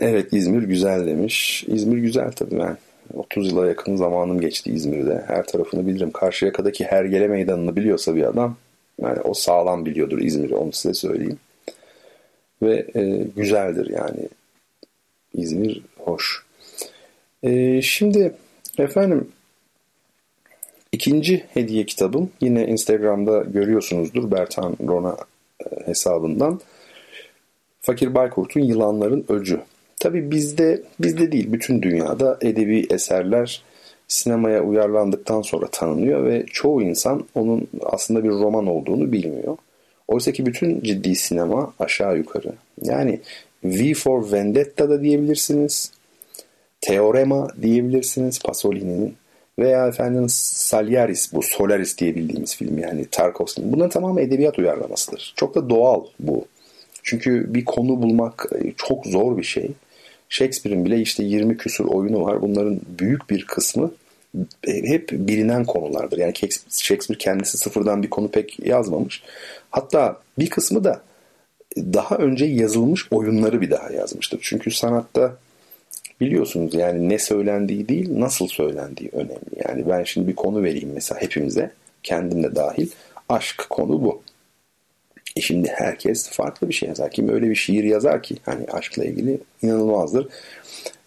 Evet 0.00 0.32
İzmir 0.32 0.62
güzel 0.62 1.06
demiş. 1.06 1.64
İzmir 1.68 1.98
güzel 1.98 2.32
tabii 2.32 2.58
ben. 2.58 2.76
30 3.14 3.50
yıla 3.50 3.66
yakın 3.66 3.96
zamanım 3.96 4.40
geçti 4.40 4.72
İzmir'de. 4.72 5.24
Her 5.26 5.46
tarafını 5.46 5.86
bilirim. 5.86 6.10
Karşıyaka'daki 6.10 6.84
Hergele 6.84 7.28
Meydanı'nı 7.28 7.76
biliyorsa 7.76 8.14
bir 8.14 8.22
adam 8.22 8.56
yani 9.02 9.20
o 9.20 9.34
sağlam 9.34 9.86
biliyordur 9.86 10.18
İzmir'i 10.18 10.54
onu 10.54 10.72
size 10.72 10.94
söyleyeyim 10.94 11.38
ve 12.62 12.86
e, 12.94 13.26
güzeldir 13.36 13.90
yani. 13.90 14.28
İzmir 15.34 15.82
hoş. 15.98 16.44
E, 17.42 17.82
şimdi 17.82 18.34
efendim 18.78 19.28
İkinci 20.92 21.44
hediye 21.54 21.86
kitabım 21.86 22.30
yine 22.40 22.66
Instagram'da 22.66 23.38
görüyorsunuzdur 23.38 24.30
Bertan 24.30 24.76
Rona 24.88 25.16
e, 25.60 25.86
hesabından. 25.86 26.60
Fakir 27.80 28.14
Baykurt'un 28.14 28.60
Yılanların 28.60 29.24
Öcü. 29.28 29.60
Tabi 30.00 30.30
bizde 30.30 30.82
bizde 31.00 31.32
değil 31.32 31.52
bütün 31.52 31.82
dünyada 31.82 32.38
edebi 32.42 32.86
eserler 32.90 33.62
sinemaya 34.08 34.62
uyarlandıktan 34.62 35.42
sonra 35.42 35.66
tanınıyor 35.66 36.24
ve 36.24 36.46
çoğu 36.46 36.82
insan 36.82 37.24
onun 37.34 37.68
aslında 37.82 38.24
bir 38.24 38.30
roman 38.30 38.66
olduğunu 38.66 39.12
bilmiyor. 39.12 39.56
Oysa 40.08 40.32
ki 40.32 40.46
bütün 40.46 40.80
ciddi 40.80 41.14
sinema 41.14 41.74
aşağı 41.78 42.16
yukarı. 42.16 42.52
Yani 42.82 43.20
V 43.64 43.94
for 43.94 44.32
Vendetta 44.32 44.90
da 44.90 45.02
diyebilirsiniz. 45.02 45.92
Teorema 46.80 47.48
diyebilirsiniz 47.62 48.38
Pasolini'nin. 48.38 49.14
Veya 49.58 49.88
efendim 49.88 50.24
Saliaris 50.28 51.32
bu 51.32 51.42
Solaris 51.42 51.98
diye 51.98 52.14
bildiğimiz 52.14 52.56
film 52.56 52.78
yani 52.78 53.06
Tarkovski'nin. 53.10 53.72
Bunların 53.72 53.90
tamamı 53.90 54.20
edebiyat 54.20 54.58
uyarlamasıdır. 54.58 55.32
Çok 55.36 55.54
da 55.54 55.70
doğal 55.70 56.04
bu. 56.20 56.44
Çünkü 57.02 57.54
bir 57.54 57.64
konu 57.64 58.02
bulmak 58.02 58.46
e, 58.54 58.72
çok 58.76 59.06
zor 59.06 59.38
bir 59.38 59.42
şey. 59.42 59.70
Shakespeare'in 60.28 60.84
bile 60.84 61.00
işte 61.00 61.22
20 61.22 61.56
küsur 61.56 61.84
oyunu 61.86 62.24
var. 62.24 62.42
Bunların 62.42 62.80
büyük 62.98 63.30
bir 63.30 63.44
kısmı 63.44 63.90
hep 64.66 65.10
bilinen 65.12 65.64
konulardır. 65.64 66.18
Yani 66.18 66.34
Shakespeare 66.68 67.18
kendisi 67.18 67.58
sıfırdan 67.58 68.02
bir 68.02 68.10
konu 68.10 68.30
pek 68.30 68.66
yazmamış. 68.66 69.22
Hatta 69.70 70.20
bir 70.38 70.50
kısmı 70.50 70.84
da 70.84 71.00
daha 71.76 72.16
önce 72.16 72.44
yazılmış 72.44 73.06
oyunları 73.10 73.60
bir 73.60 73.70
daha 73.70 73.90
yazmıştır. 73.90 74.38
Çünkü 74.42 74.70
sanatta 74.70 75.36
biliyorsunuz 76.20 76.74
yani 76.74 77.08
ne 77.08 77.18
söylendiği 77.18 77.88
değil 77.88 78.20
nasıl 78.20 78.48
söylendiği 78.48 79.10
önemli. 79.12 79.68
Yani 79.68 79.88
ben 79.88 80.04
şimdi 80.04 80.28
bir 80.28 80.36
konu 80.36 80.62
vereyim 80.62 80.90
mesela 80.94 81.20
hepimize 81.20 81.70
kendim 82.02 82.42
de 82.42 82.54
dahil. 82.54 82.90
Aşk 83.28 83.66
konu 83.70 84.04
bu. 84.04 84.22
E 85.38 85.40
şimdi 85.40 85.68
herkes 85.68 86.30
farklı 86.30 86.68
bir 86.68 86.74
şey 86.74 86.88
yazar. 86.88 87.10
Kim 87.10 87.28
öyle 87.28 87.50
bir 87.50 87.54
şiir 87.54 87.84
yazar 87.84 88.22
ki 88.22 88.36
hani 88.42 88.66
aşkla 88.66 89.04
ilgili 89.04 89.38
inanılmazdır. 89.62 90.28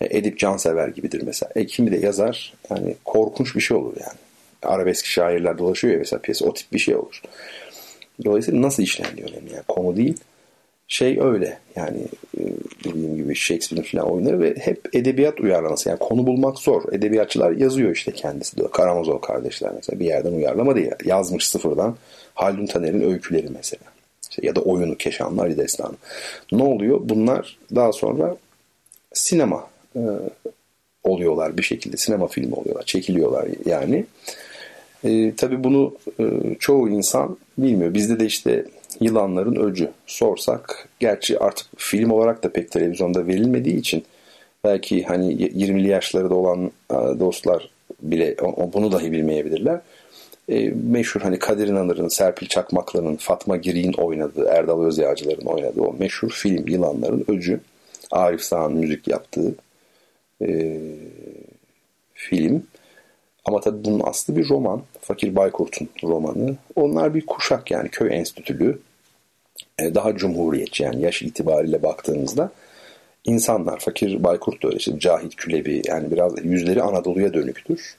E, 0.01 0.17
Edip 0.17 0.39
Cansever 0.39 0.87
gibidir 0.87 1.21
mesela. 1.25 1.51
E, 1.55 1.65
kimi 1.65 1.91
de 1.91 1.97
yazar 1.97 2.53
yani 2.69 2.95
korkunç 3.05 3.55
bir 3.55 3.61
şey 3.61 3.77
olur 3.77 3.93
yani. 3.99 4.17
Arabesk 4.63 5.05
şairler 5.05 5.57
dolaşıyor 5.57 5.93
ya 5.93 5.99
mesela 5.99 6.21
piyasa 6.21 6.45
o 6.45 6.53
tip 6.53 6.73
bir 6.73 6.79
şey 6.79 6.95
olur. 6.95 7.21
Dolayısıyla 8.25 8.61
nasıl 8.61 8.83
işlendiği 8.83 9.27
önemli 9.27 9.53
yani 9.53 9.63
konu 9.67 9.97
değil. 9.97 10.17
Şey 10.87 11.19
öyle 11.21 11.59
yani 11.75 11.99
e, 12.37 12.41
dediğim 12.83 13.15
gibi 13.15 13.35
Shakespeare'in 13.35 13.91
falan 13.91 14.11
oyunları 14.11 14.39
ve 14.39 14.55
hep 14.59 14.95
edebiyat 14.95 15.39
uyarlaması. 15.41 15.89
Yani 15.89 15.99
konu 15.99 16.27
bulmak 16.27 16.59
zor. 16.59 16.93
Edebiyatçılar 16.93 17.51
yazıyor 17.51 17.95
işte 17.95 18.11
kendisi 18.11 18.57
de. 18.57 18.63
Karamazov 18.71 19.21
kardeşler 19.21 19.71
mesela 19.75 19.99
bir 19.99 20.05
yerden 20.05 20.31
uyarlama 20.31 20.75
değil. 20.75 20.91
Yazmış 21.05 21.47
sıfırdan. 21.47 21.95
Haldun 22.33 22.65
Taner'in 22.65 23.01
öyküleri 23.01 23.47
mesela. 23.49 23.91
İşte 24.31 24.47
ya 24.47 24.55
da 24.55 24.61
oyunu 24.61 24.97
Keşanlar 24.97 25.57
Destanı. 25.57 25.95
Ne 26.51 26.63
oluyor? 26.63 26.99
Bunlar 27.03 27.57
daha 27.75 27.91
sonra 27.91 28.37
sinema 29.13 29.69
e, 29.95 30.01
oluyorlar 31.03 31.57
bir 31.57 31.63
şekilde. 31.63 31.97
Sinema 31.97 32.27
filmi 32.27 32.55
oluyorlar. 32.55 32.83
Çekiliyorlar 32.83 33.47
yani. 33.65 34.05
E, 35.03 35.35
tabii 35.35 35.63
bunu 35.63 35.93
e, 36.19 36.25
çoğu 36.59 36.89
insan 36.89 37.37
bilmiyor. 37.57 37.93
Bizde 37.93 38.19
de 38.19 38.25
işte 38.25 38.65
yılanların 38.99 39.55
öcü 39.55 39.91
sorsak 40.07 40.89
gerçi 40.99 41.39
artık 41.39 41.67
film 41.77 42.11
olarak 42.11 42.43
da 42.43 42.51
pek 42.51 42.71
televizyonda 42.71 43.27
verilmediği 43.27 43.75
için 43.75 44.03
belki 44.63 45.03
hani 45.03 45.33
20'li 45.35 45.87
yaşlarında 45.87 46.35
olan 46.35 46.71
e, 46.91 47.19
dostlar 47.19 47.69
bile 48.01 48.35
bunu 48.73 48.91
dahi 48.91 49.11
bilmeyebilirler. 49.11 49.81
E, 50.49 50.69
meşhur 50.69 51.21
hani 51.21 51.39
Kadir 51.39 51.67
İnanır'ın, 51.67 52.07
Serpil 52.07 52.47
Çakmaklı'nın, 52.47 53.15
Fatma 53.15 53.57
Girik'in 53.57 53.93
oynadığı, 53.93 54.45
Erdal 54.45 54.83
Özyağcılar'ın 54.83 55.45
oynadığı 55.45 55.81
o 55.81 55.93
meşhur 55.99 56.29
film 56.29 56.67
Yılanların 56.67 57.25
Öcü. 57.27 57.59
Arif 58.11 58.41
Sağ'ın 58.41 58.73
müzik 58.77 59.07
yaptığı 59.07 59.55
e, 60.41 60.79
film. 62.13 62.63
Ama 63.45 63.61
tabii 63.61 63.85
bunun 63.85 64.01
aslı 64.03 64.35
bir 64.35 64.49
roman. 64.49 64.81
Fakir 65.01 65.35
Baykurt'un 65.35 65.89
romanı. 66.03 66.55
Onlar 66.75 67.13
bir 67.13 67.25
kuşak 67.25 67.71
yani 67.71 67.89
köy 67.89 68.15
enstitülü. 68.15 68.79
E, 69.79 69.95
daha 69.95 70.15
cumhuriyetçi 70.15 70.83
yani 70.83 71.01
yaş 71.01 71.21
itibariyle 71.21 71.83
baktığınızda 71.83 72.51
insanlar. 73.25 73.79
Fakir 73.79 74.23
Baykurt 74.23 74.63
da 74.63 74.67
öyle 74.67 74.77
işte 74.77 74.99
Cahit 74.99 75.35
Külebi 75.35 75.81
yani 75.85 76.11
biraz 76.11 76.45
yüzleri 76.45 76.81
Anadolu'ya 76.81 77.33
dönüktür. 77.33 77.97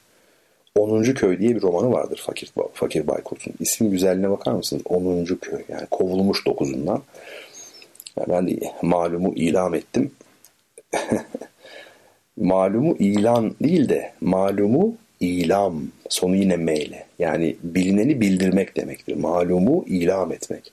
10. 0.77 1.03
Köy 1.03 1.39
diye 1.39 1.57
bir 1.57 1.63
romanı 1.63 1.93
vardır 1.93 2.23
Fakir, 2.27 2.53
Fakir 2.75 3.07
Baykurt'un. 3.07 3.55
İsim 3.61 3.91
güzelliğine 3.91 4.31
bakar 4.31 4.53
mısınız? 4.53 4.83
10. 4.85 5.25
Köy 5.25 5.63
yani 5.69 5.87
kovulmuş 5.91 6.47
9'undan. 6.47 7.01
Yani 8.17 8.29
ben 8.29 8.49
de 8.49 8.73
malumu 8.83 9.35
ilam 9.35 9.75
ettim. 9.75 10.11
malumu 12.37 12.97
ilan 12.97 13.55
değil 13.63 13.89
de 13.89 14.13
malumu 14.21 14.95
ilam 15.21 15.83
sonu 16.09 16.37
yine 16.37 16.57
meyle. 16.57 17.07
Yani 17.19 17.57
bilineni 17.63 18.21
bildirmek 18.21 18.77
demektir. 18.77 19.17
Malumu 19.17 19.85
ilam 19.87 20.33
etmek. 20.33 20.73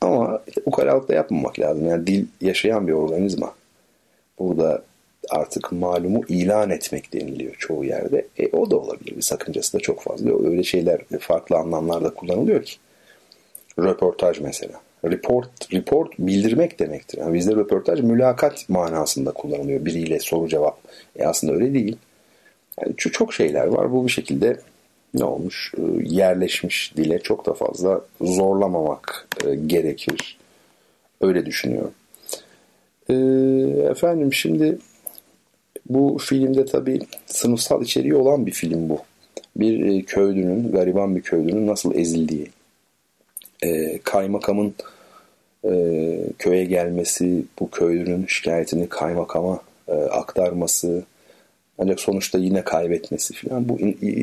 Ama 0.00 0.42
işte 0.46 0.60
ukalalıkla 0.66 1.14
yapmamak 1.14 1.60
lazım. 1.60 1.88
Yani 1.88 2.06
dil 2.06 2.26
yaşayan 2.40 2.86
bir 2.86 2.92
organizma. 2.92 3.54
Burada 4.38 4.82
artık 5.30 5.72
malumu 5.72 6.22
ilan 6.28 6.70
etmek 6.70 7.12
deniliyor 7.12 7.54
çoğu 7.58 7.84
yerde. 7.84 8.26
E, 8.38 8.48
o 8.56 8.70
da 8.70 8.76
olabilir. 8.76 9.16
Bir 9.16 9.22
sakıncası 9.22 9.78
da 9.78 9.80
çok 9.80 10.02
fazla. 10.02 10.48
Öyle 10.48 10.62
şeyler 10.62 11.00
farklı 11.20 11.56
anlamlarda 11.56 12.14
kullanılıyor 12.14 12.62
ki. 12.62 12.76
Röportaj 13.78 14.40
mesela. 14.40 14.80
Report, 15.04 15.72
report 15.72 16.12
bildirmek 16.18 16.80
demektir. 16.80 17.18
Yani 17.18 17.34
bizde 17.34 17.54
röportaj 17.54 18.00
mülakat 18.00 18.68
manasında 18.68 19.32
kullanılıyor. 19.32 19.84
Biriyle 19.84 20.20
soru 20.20 20.48
cevap. 20.48 20.78
E 21.16 21.26
aslında 21.26 21.52
öyle 21.52 21.74
değil. 21.74 21.96
Yani 22.80 22.96
çok 22.96 23.34
şeyler 23.34 23.66
var. 23.66 23.92
Bu 23.92 24.06
bir 24.06 24.10
şekilde 24.12 24.56
ne 25.14 25.24
olmuş? 25.24 25.72
E, 25.78 25.82
yerleşmiş 26.02 26.96
dile 26.96 27.18
çok 27.18 27.46
da 27.46 27.54
fazla 27.54 28.00
zorlamamak 28.20 29.28
e, 29.46 29.54
gerekir. 29.54 30.38
Öyle 31.20 31.46
düşünüyorum. 31.46 31.92
E, 33.10 33.14
efendim 33.90 34.32
şimdi 34.32 34.78
bu 35.88 36.18
filmde 36.20 36.66
tabii 36.66 37.00
sınıfsal 37.26 37.82
içeriği 37.82 38.14
olan 38.14 38.46
bir 38.46 38.52
film 38.52 38.88
bu. 38.88 38.98
Bir 39.56 40.02
köylünün, 40.02 40.72
gariban 40.72 41.16
bir 41.16 41.22
köylünün 41.22 41.66
nasıl 41.66 41.94
ezildiği, 41.94 42.50
e, 43.62 43.98
kaymakamın 43.98 44.74
e, 45.64 45.72
köye 46.38 46.64
gelmesi, 46.64 47.44
bu 47.60 47.70
köylünün 47.70 48.26
şikayetini 48.26 48.88
kaymakama 48.88 49.60
e, 49.88 49.92
aktarması, 49.92 51.04
ancak 51.78 52.00
sonuçta 52.00 52.38
yine 52.38 52.64
kaybetmesi 52.64 53.34
falan 53.34 53.68
bu 53.68 53.78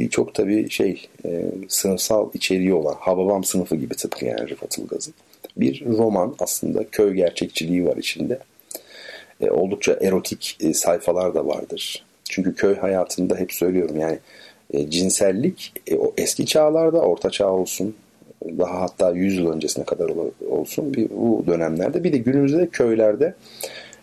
çok 0.10 0.34
tabii 0.34 0.70
şey 0.70 1.08
e, 1.26 1.46
sınıfsal 1.68 2.30
içeriği 2.34 2.74
olan 2.74 2.96
Hababam 3.00 3.44
sınıfı 3.44 3.76
gibi 3.76 3.96
tıpkı 3.96 4.26
yani 4.26 4.50
Rıfat 4.50 4.78
Ilgaz'ın. 4.78 5.14
Bir 5.58 5.86
roman 5.86 6.36
aslında 6.40 6.84
köy 6.92 7.14
gerçekçiliği 7.14 7.86
var 7.86 7.98
içinde. 7.98 8.40
E, 9.42 9.50
oldukça 9.50 9.98
erotik 10.02 10.58
e, 10.60 10.74
sayfalar 10.74 11.36
da 11.36 11.48
vardır. 11.48 12.06
Çünkü 12.24 12.56
köy 12.56 12.76
hayatında 12.76 13.36
hep 13.36 13.54
söylüyorum 13.54 14.00
yani 14.00 14.20
e, 14.74 14.90
cinsellik 14.90 15.74
e, 15.88 15.96
o 15.96 16.14
eski 16.18 16.46
çağlarda 16.46 17.00
orta 17.00 17.30
çağ 17.30 17.50
olsun 17.50 17.96
daha 18.60 18.82
hatta 18.82 19.12
100 19.12 19.38
yıl 19.38 19.52
öncesine 19.52 19.86
kadar 19.86 20.12
olsun 20.50 20.94
bir, 20.94 21.10
bu 21.10 21.44
dönemlerde 21.48 22.04
bir 22.04 22.14
de 22.14 22.18
günümüzde 22.18 22.68
köylerde 22.68 23.34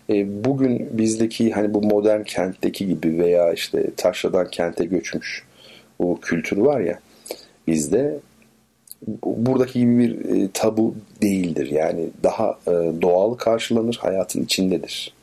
e, 0.09 0.45
bugün 0.45 0.89
bizdeki 0.97 1.51
hani 1.51 1.73
bu 1.73 1.81
modern 1.81 2.23
kentteki 2.23 2.87
gibi 2.87 3.17
veya 3.17 3.53
işte 3.53 3.89
taşradan 3.97 4.49
kente 4.51 4.85
göçmüş 4.85 5.43
bu 5.99 6.19
kültür 6.21 6.57
var 6.57 6.79
ya 6.79 6.99
bizde 7.67 8.19
buradaki 9.23 9.79
gibi 9.79 9.99
bir 9.99 10.35
e, 10.35 10.49
tabu 10.53 10.95
değildir. 11.21 11.71
Yani 11.71 12.09
daha 12.23 12.57
e, 12.67 12.71
doğal 13.01 13.33
karşılanır, 13.33 13.99
hayatın 14.01 14.43
içindedir. 14.43 15.13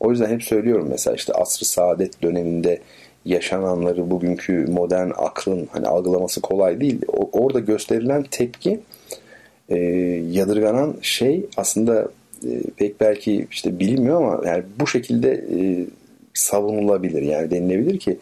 O 0.00 0.10
yüzden 0.10 0.30
hep 0.30 0.42
söylüyorum 0.42 0.86
mesela 0.90 1.16
işte 1.16 1.32
asr-ı 1.32 1.64
saadet 1.64 2.22
döneminde 2.22 2.80
yaşananları 3.24 4.10
bugünkü 4.10 4.66
modern 4.70 5.10
aklın 5.16 5.68
hani 5.72 5.86
algılaması 5.86 6.40
kolay 6.40 6.80
değil. 6.80 7.00
O, 7.08 7.30
orada 7.32 7.60
gösterilen 7.60 8.22
tepki 8.22 8.80
e, 9.68 9.76
yadırganan 10.30 10.94
şey 11.02 11.46
aslında 11.56 12.08
e, 12.44 12.50
pek 12.76 13.00
belki 13.00 13.46
işte 13.50 13.78
bilinmiyor 13.78 14.22
ama 14.22 14.48
yani 14.48 14.64
bu 14.80 14.86
şekilde 14.86 15.30
e, 15.32 15.86
savunulabilir. 16.34 17.22
Yani 17.22 17.50
denilebilir 17.50 17.98
ki 17.98 18.18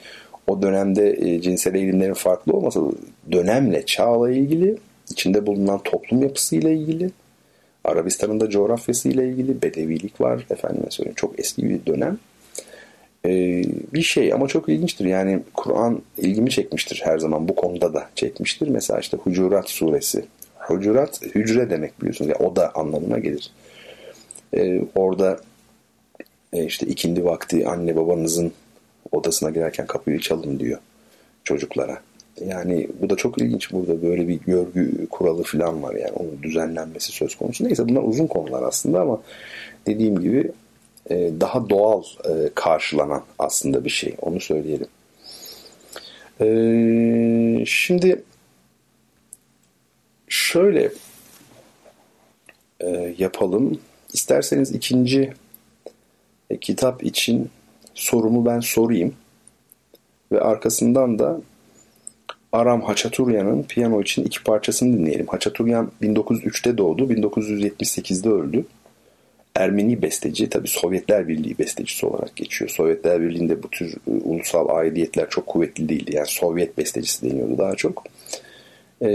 o 0.46 0.62
dönemde 0.62 1.10
e, 1.10 1.40
cinsel 1.40 1.74
eğilimlerin 1.74 2.14
farklı 2.14 2.52
olmasa 2.52 2.80
dönemle, 3.32 3.86
çağla 3.86 4.30
ilgili, 4.30 4.76
içinde 5.10 5.46
bulunan 5.46 5.82
toplum 5.82 6.22
yapısıyla 6.22 6.70
ilgili, 6.70 7.10
Arabistan'ın 7.84 8.40
da 8.40 8.50
coğrafyasıyla 8.50 9.22
ilgili 9.22 9.62
bedevilik 9.62 10.20
var. 10.20 10.46
Efendime 10.50 10.90
söyleyeyim 10.90 11.14
çok 11.16 11.40
eski 11.40 11.70
bir 11.70 11.86
dönem. 11.86 12.18
Ee, 13.26 13.62
bir 13.94 14.02
şey 14.02 14.32
ama 14.32 14.48
çok 14.48 14.68
ilginçtir. 14.68 15.04
Yani 15.04 15.40
Kur'an 15.54 16.02
ilgimi 16.18 16.50
çekmiştir 16.50 17.00
her 17.04 17.18
zaman. 17.18 17.48
Bu 17.48 17.54
konuda 17.54 17.94
da 17.94 18.08
çekmiştir. 18.14 18.68
Mesela 18.68 19.00
işte 19.00 19.16
Hucurat 19.16 19.70
suresi. 19.70 20.24
Hucurat 20.58 21.22
hücre 21.22 21.70
demek 21.70 22.00
biliyorsunuz. 22.00 22.30
Yani 22.30 22.48
oda 22.50 22.74
anlamına 22.74 23.18
gelir. 23.18 23.50
Ee, 24.54 24.82
orada 24.94 25.40
e, 26.52 26.64
işte 26.64 26.86
ikindi 26.86 27.24
vakti 27.24 27.68
anne 27.68 27.96
babanızın 27.96 28.52
odasına 29.12 29.50
girerken 29.50 29.86
kapıyı 29.86 30.20
çalın 30.20 30.60
diyor 30.60 30.78
çocuklara. 31.44 32.00
Yani 32.46 32.88
bu 33.00 33.10
da 33.10 33.16
çok 33.16 33.38
ilginç. 33.38 33.72
Burada 33.72 34.02
böyle 34.02 34.28
bir 34.28 34.40
görgü 34.40 35.06
kuralı 35.06 35.42
falan 35.42 35.82
var. 35.82 35.94
Yani 35.94 36.12
onun 36.12 36.42
düzenlenmesi 36.42 37.12
söz 37.12 37.34
konusu. 37.34 37.64
Neyse 37.64 37.88
bunlar 37.88 38.02
uzun 38.02 38.26
konular 38.26 38.62
aslında 38.62 39.00
ama 39.00 39.22
dediğim 39.86 40.20
gibi 40.20 40.52
e, 41.10 41.30
daha 41.40 41.70
doğal 41.70 42.02
e, 42.02 42.50
karşılanan 42.54 43.22
aslında 43.38 43.84
bir 43.84 43.90
şey. 43.90 44.14
Onu 44.22 44.40
söyleyelim. 44.40 44.86
E, 46.40 47.64
şimdi 47.66 48.22
şöyle 50.28 50.92
yapalım. 53.18 53.80
İsterseniz 54.12 54.72
ikinci 54.72 55.32
kitap 56.60 57.04
için 57.04 57.50
sorumu 57.94 58.46
ben 58.46 58.60
sorayım. 58.60 59.14
Ve 60.32 60.40
arkasından 60.40 61.18
da 61.18 61.40
Aram 62.52 62.82
Haçaturyan'ın 62.82 63.62
piyano 63.62 64.02
için 64.02 64.24
iki 64.24 64.42
parçasını 64.42 64.98
dinleyelim. 64.98 65.26
Haçaturyan 65.26 65.90
1903'te 66.02 66.78
doğdu, 66.78 67.12
1978'de 67.12 68.28
öldü. 68.28 68.64
Ermeni 69.54 70.02
besteci, 70.02 70.48
tabi 70.48 70.68
Sovyetler 70.68 71.28
Birliği 71.28 71.58
bestecisi 71.58 72.06
olarak 72.06 72.36
geçiyor. 72.36 72.70
Sovyetler 72.70 73.20
Birliği'nde 73.20 73.62
bu 73.62 73.70
tür 73.70 73.94
e, 73.94 74.10
ulusal 74.10 74.68
aidiyetler 74.68 75.30
çok 75.30 75.46
kuvvetli 75.46 75.88
değildi. 75.88 76.16
Yani 76.16 76.26
Sovyet 76.26 76.78
bestecisi 76.78 77.30
deniyordu 77.30 77.58
daha 77.58 77.74
çok. 77.74 78.04
E, 79.02 79.08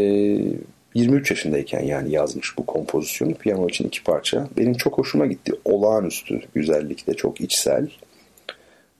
23 0.93 1.31
yaşındayken 1.31 1.83
yani 1.83 2.11
yazmış 2.11 2.57
bu 2.57 2.65
kompozisyonu. 2.65 3.33
Piyano 3.33 3.67
için 3.67 3.87
iki 3.87 4.03
parça. 4.03 4.47
Benim 4.57 4.73
çok 4.73 4.97
hoşuma 4.97 5.25
gitti. 5.25 5.51
Olağanüstü 5.65 6.41
güzellikte, 6.55 7.13
çok 7.13 7.41
içsel. 7.41 7.87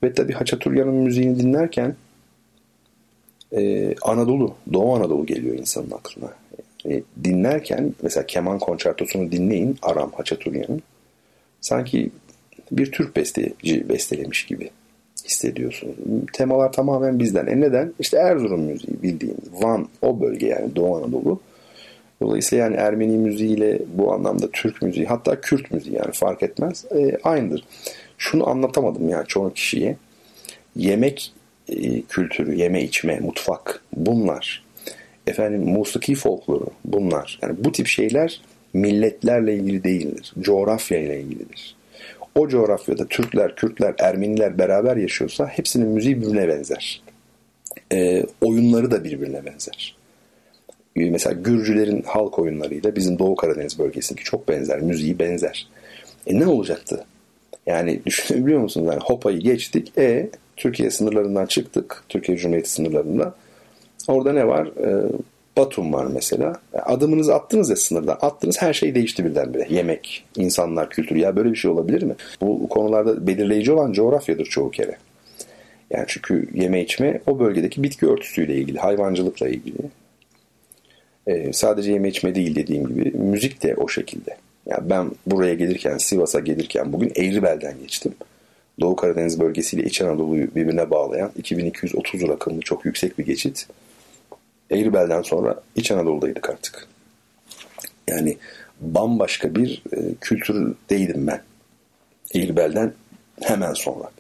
Ve 0.03 0.13
tabi 0.13 0.33
Haçaturyan'ın 0.33 0.95
müziğini 0.95 1.39
dinlerken 1.39 1.95
e, 3.55 3.95
Anadolu, 4.01 4.55
Doğu 4.73 4.95
Anadolu 4.95 5.25
geliyor 5.25 5.57
insanın 5.57 5.91
aklına. 5.91 6.33
E, 6.89 7.03
dinlerken 7.23 7.93
mesela 8.01 8.25
keman 8.25 8.59
konçertosunu 8.59 9.31
dinleyin 9.31 9.77
Aram 9.81 10.11
Haçaturyan'ın 10.11 10.81
sanki 11.61 12.09
bir 12.71 12.91
Türk 12.91 13.15
besteci 13.15 13.89
bestelemiş 13.89 14.45
gibi 14.45 14.69
hissediyorsunuz. 15.25 15.95
Temalar 16.33 16.71
tamamen 16.71 17.19
bizden. 17.19 17.47
E 17.47 17.61
neden? 17.61 17.93
İşte 17.99 18.17
Erzurum 18.17 18.61
müziği 18.61 19.01
bildiğim. 19.03 19.37
Van 19.51 19.87
o 20.01 20.21
bölge 20.21 20.47
yani 20.47 20.75
Doğu 20.75 20.97
Anadolu. 20.97 21.39
Dolayısıyla 22.21 22.63
yani 22.63 22.75
Ermeni 22.75 23.17
müziğiyle 23.17 23.79
bu 23.93 24.13
anlamda 24.13 24.51
Türk 24.51 24.81
müziği 24.81 25.05
hatta 25.05 25.41
Kürt 25.41 25.71
müziği 25.71 25.95
yani 25.95 26.11
fark 26.11 26.43
etmez. 26.43 26.85
E, 26.95 27.17
aynıdır. 27.23 27.63
Şunu 28.17 28.49
anlatamadım 28.49 29.09
yani 29.09 29.27
çoğu 29.27 29.53
kişiye. 29.53 29.97
Yemek 30.75 31.33
e, 31.69 32.01
kültürü, 32.01 32.55
yeme 32.55 32.83
içme, 32.83 33.19
mutfak 33.19 33.81
bunlar. 33.95 34.63
Efendim 35.27 35.61
musiki 35.61 36.15
folkloru 36.15 36.67
bunlar. 36.85 37.39
Yani 37.41 37.55
bu 37.59 37.71
tip 37.71 37.87
şeyler 37.87 38.41
milletlerle 38.73 39.55
ilgili 39.55 39.83
değildir. 39.83 40.33
Coğrafya 40.39 40.99
ile 40.99 41.21
ilgilidir. 41.21 41.75
O 42.35 42.47
coğrafyada 42.47 43.05
Türkler, 43.07 43.55
Kürtler, 43.55 43.95
Ermeniler 43.99 44.57
beraber 44.57 44.97
yaşıyorsa 44.97 45.47
hepsinin 45.47 45.87
müziği 45.87 46.21
birbirine 46.21 46.47
benzer. 46.47 47.01
E, 47.91 48.23
oyunları 48.41 48.91
da 48.91 49.03
birbirine 49.03 49.45
benzer. 49.45 49.95
E, 50.95 51.09
mesela 51.09 51.33
Gürcülerin 51.33 52.01
halk 52.01 52.39
oyunlarıyla 52.39 52.95
bizim 52.95 53.19
Doğu 53.19 53.35
Karadeniz 53.35 53.79
bölgesinki 53.79 54.23
çok 54.23 54.47
benzer. 54.47 54.81
Müziği 54.81 55.19
benzer. 55.19 55.67
E 56.27 56.39
ne 56.39 56.47
olacaktı? 56.47 57.05
Yani 57.65 58.01
düşünebiliyor 58.05 58.59
musunuz? 58.59 58.87
Yani 58.91 59.01
Hopa'yı 59.03 59.39
geçtik. 59.39 59.97
E 59.97 60.29
Türkiye 60.57 60.91
sınırlarından 60.91 61.45
çıktık. 61.45 62.03
Türkiye 62.09 62.37
Cumhuriyeti 62.37 62.69
sınırlarında. 62.69 63.35
Orada 64.07 64.33
ne 64.33 64.47
var? 64.47 64.67
E, 64.67 65.11
Batum 65.57 65.93
var 65.93 66.05
mesela. 66.13 66.53
Adımınızı 66.73 67.35
attınız 67.35 67.69
ya 67.69 67.75
sınırdan. 67.75 68.17
Attınız 68.21 68.61
her 68.61 68.73
şey 68.73 68.95
değişti 68.95 69.25
birdenbire. 69.25 69.67
Yemek, 69.69 70.25
insanlar, 70.37 70.89
kültür. 70.89 71.15
Ya 71.15 71.35
böyle 71.35 71.51
bir 71.51 71.55
şey 71.55 71.71
olabilir 71.71 72.03
mi? 72.03 72.15
Bu 72.41 72.69
konularda 72.69 73.27
belirleyici 73.27 73.71
olan 73.71 73.91
coğrafyadır 73.91 74.45
çoğu 74.45 74.71
kere. 74.71 74.97
Yani 75.89 76.05
çünkü 76.07 76.49
yeme 76.53 76.81
içme 76.81 77.21
o 77.27 77.39
bölgedeki 77.39 77.83
bitki 77.83 78.07
örtüsüyle 78.07 78.55
ilgili, 78.55 78.79
hayvancılıkla 78.79 79.47
ilgili. 79.47 79.77
Ee, 81.27 81.53
sadece 81.53 81.91
yeme 81.91 82.09
içme 82.09 82.35
değil 82.35 82.55
dediğim 82.55 82.87
gibi 82.87 83.11
müzik 83.17 83.63
de 83.63 83.75
o 83.75 83.87
şekilde. 83.87 84.37
Yani 84.65 84.89
ben 84.89 85.11
buraya 85.25 85.53
gelirken, 85.53 85.97
Sivas'a 85.97 86.39
gelirken 86.39 86.93
bugün 86.93 87.11
Eğribel'den 87.15 87.79
geçtim. 87.81 88.13
Doğu 88.79 88.95
Karadeniz 88.95 89.39
bölgesiyle 89.39 89.83
İç 89.83 90.01
Anadolu'yu 90.01 90.55
birbirine 90.55 90.89
bağlayan 90.89 91.31
2230 91.37 92.27
rakımlı 92.27 92.61
çok 92.61 92.85
yüksek 92.85 93.17
bir 93.17 93.25
geçit. 93.25 93.67
Eğribel'den 94.71 95.21
sonra 95.21 95.61
İç 95.75 95.91
Anadolu'daydık 95.91 96.49
artık. 96.49 96.87
Yani 98.07 98.37
bambaşka 98.81 99.55
bir 99.55 99.83
e, 99.93 99.97
kültürdeydim 100.21 101.27
ben. 101.27 101.41
Eğribel'den 102.35 102.93
hemen 103.41 103.73
sonra. 103.73 104.11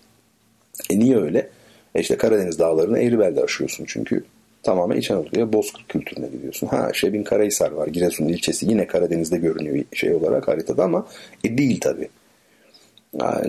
E 0.89 0.99
niye 0.99 1.17
öyle? 1.17 1.49
E 1.95 2.01
işte 2.01 2.17
Karadeniz 2.17 2.59
dağlarını 2.59 2.99
Eğribel'de 2.99 3.43
aşıyorsun 3.43 3.85
çünkü 3.87 4.23
tamamen 4.63 4.97
İç 4.97 5.11
Anadolu'ya 5.11 5.53
Bozkır 5.53 5.85
kültürüne 5.89 6.27
gidiyorsun. 6.27 6.67
Ha 6.67 6.89
Şebin 6.93 7.23
Karahisar 7.23 7.71
var. 7.71 7.87
Giresun 7.87 8.27
ilçesi 8.27 8.65
yine 8.65 8.87
Karadeniz'de 8.87 9.37
görünüyor 9.37 9.85
şey 9.93 10.13
olarak 10.13 10.47
haritada 10.47 10.83
ama 10.83 11.07
e, 11.43 11.57
değil 11.57 11.79
tabii. 11.81 12.09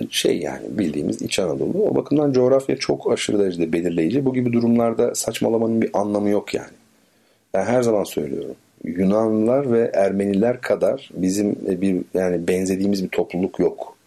Şey 0.09 0.37
yani 0.37 0.61
bildiğimiz 0.69 1.21
İç 1.21 1.39
Anadolu. 1.39 1.83
O 1.89 1.95
bakımdan 1.95 2.31
coğrafya 2.31 2.77
çok 2.77 3.11
aşırı 3.11 3.39
derecede 3.39 3.73
belirleyici. 3.73 4.25
Bu 4.25 4.33
gibi 4.33 4.53
durumlarda 4.53 5.15
saçmalamanın 5.15 5.81
bir 5.81 5.89
anlamı 5.93 6.29
yok 6.29 6.53
yani. 6.53 6.73
Ben 7.53 7.65
her 7.65 7.81
zaman 7.81 8.03
söylüyorum. 8.03 8.55
Yunanlılar 8.83 9.71
ve 9.71 9.91
Ermeniler 9.93 10.61
kadar 10.61 11.09
bizim 11.13 11.55
e, 11.69 11.81
bir 11.81 12.01
yani 12.13 12.47
benzediğimiz 12.47 13.03
bir 13.03 13.09
topluluk 13.09 13.59
yok. 13.59 13.97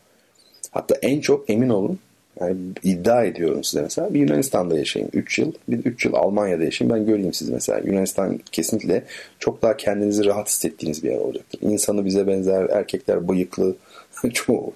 Hatta 0.70 0.94
en 1.02 1.20
çok 1.20 1.50
emin 1.50 1.68
olun 1.68 1.98
yani 2.40 2.56
iddia 2.82 3.24
ediyorum 3.24 3.64
size 3.64 3.82
mesela 3.82 4.14
bir 4.14 4.20
Yunanistan'da 4.20 4.78
yaşayın 4.78 5.08
3 5.12 5.38
yıl, 5.38 5.52
bir 5.68 5.78
3 5.78 6.04
yıl 6.04 6.14
Almanya'da 6.14 6.64
yaşayın 6.64 6.94
ben 6.94 7.06
göreyim 7.06 7.32
sizi 7.32 7.52
mesela. 7.52 7.80
Yunanistan 7.84 8.40
kesinlikle 8.52 9.04
çok 9.38 9.62
daha 9.62 9.76
kendinizi 9.76 10.24
rahat 10.24 10.48
hissettiğiniz 10.48 11.04
bir 11.04 11.10
yer 11.10 11.18
olacaktır. 11.18 11.60
İnsanı 11.62 12.04
bize 12.04 12.26
benzer, 12.26 12.68
erkekler 12.70 13.28
bıyıklı 13.28 13.76
çoğu. 14.34 14.72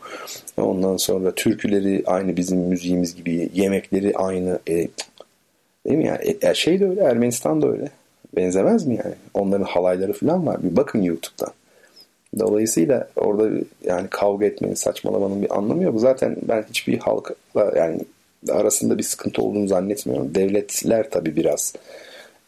Ondan 0.56 0.96
sonra 0.96 1.34
türküleri 1.34 2.02
aynı 2.06 2.36
bizim 2.36 2.58
müziğimiz 2.58 3.14
gibi, 3.14 3.50
yemekleri 3.54 4.16
aynı. 4.16 4.58
E, 4.68 4.88
değil 5.86 5.98
mi 5.98 6.06
yani? 6.06 6.36
E, 6.42 6.54
şey 6.54 6.80
de 6.80 6.88
öyle, 6.88 7.00
Ermenistan 7.00 7.62
da 7.62 7.68
öyle. 7.68 7.90
Benzemez 8.36 8.86
mi 8.86 9.00
yani? 9.04 9.14
Onların 9.34 9.64
halayları 9.64 10.12
falan 10.12 10.46
var. 10.46 10.62
Bir 10.62 10.76
bakın 10.76 11.02
YouTube'dan. 11.02 11.52
Dolayısıyla 12.38 13.08
orada 13.16 13.50
yani 13.84 14.08
kavga 14.10 14.46
etmenin, 14.46 14.74
saçmalamanın 14.74 15.42
bir 15.42 15.56
anlamı 15.58 15.82
yok. 15.82 16.00
Zaten 16.00 16.36
ben 16.42 16.62
hiçbir 16.68 16.98
halkla 16.98 17.72
yani 17.76 18.00
arasında 18.50 18.98
bir 18.98 19.02
sıkıntı 19.02 19.42
olduğunu 19.42 19.68
zannetmiyorum. 19.68 20.34
Devletler 20.34 21.10
tabii 21.10 21.36
biraz 21.36 21.74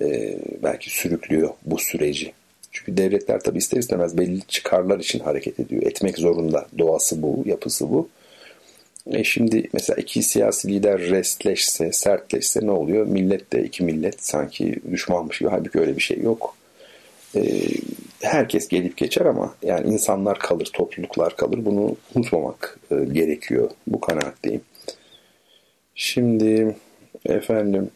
e, 0.02 0.38
belki 0.62 0.90
sürüklüyor 0.90 1.50
bu 1.66 1.78
süreci. 1.78 2.32
Çünkü 2.74 2.96
devletler 2.96 3.40
tabii 3.40 3.58
ister 3.58 3.78
istemez 3.78 4.18
belli 4.18 4.42
çıkarlar 4.42 4.98
için 4.98 5.18
hareket 5.18 5.60
ediyor. 5.60 5.82
Etmek 5.82 6.18
zorunda. 6.18 6.66
Doğası 6.78 7.22
bu, 7.22 7.42
yapısı 7.46 7.90
bu. 7.90 8.08
E 9.06 9.24
şimdi 9.24 9.68
mesela 9.72 9.96
iki 10.00 10.22
siyasi 10.22 10.68
lider 10.68 11.00
restleşse, 11.00 11.92
sertleşse 11.92 12.66
ne 12.66 12.70
oluyor? 12.70 13.06
Millet 13.06 13.52
de 13.52 13.64
iki 13.64 13.84
millet 13.84 14.26
sanki 14.26 14.76
düşmanmış 14.90 15.38
gibi. 15.38 15.50
Halbuki 15.50 15.80
öyle 15.80 15.96
bir 15.96 16.02
şey 16.02 16.18
yok. 16.18 16.56
E, 17.36 17.42
herkes 18.22 18.68
gelip 18.68 18.96
geçer 18.96 19.26
ama 19.26 19.54
yani 19.62 19.88
insanlar 19.88 20.38
kalır, 20.38 20.70
topluluklar 20.72 21.36
kalır. 21.36 21.64
Bunu 21.64 21.96
unutmamak 22.14 22.78
e, 22.90 22.94
gerekiyor. 23.04 23.70
Bu 23.86 24.00
kanaatteyim. 24.00 24.60
Şimdi 25.94 26.76
efendim 27.26 27.90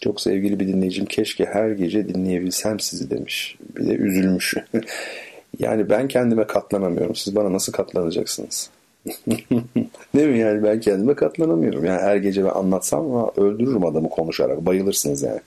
çok 0.00 0.20
sevgili 0.20 0.60
bir 0.60 0.68
dinleyicim 0.68 1.06
keşke 1.06 1.44
her 1.44 1.70
gece 1.70 2.08
dinleyebilsem 2.08 2.80
sizi 2.80 3.10
demiş. 3.10 3.56
Bir 3.76 3.86
de 3.86 3.94
üzülmüş. 3.94 4.54
yani 5.58 5.90
ben 5.90 6.08
kendime 6.08 6.46
katlanamıyorum. 6.46 7.14
Siz 7.14 7.36
bana 7.36 7.52
nasıl 7.52 7.72
katlanacaksınız? 7.72 8.70
Değil 10.14 10.28
mi 10.28 10.38
yani 10.38 10.62
ben 10.62 10.80
kendime 10.80 11.14
katlanamıyorum. 11.14 11.84
Yani 11.84 12.00
her 12.00 12.16
gece 12.16 12.44
ben 12.44 12.50
anlatsam 12.50 13.00
ama 13.00 13.30
öldürürüm 13.36 13.84
adamı 13.84 14.08
konuşarak. 14.08 14.66
Bayılırsınız 14.66 15.22
yani. 15.22 15.40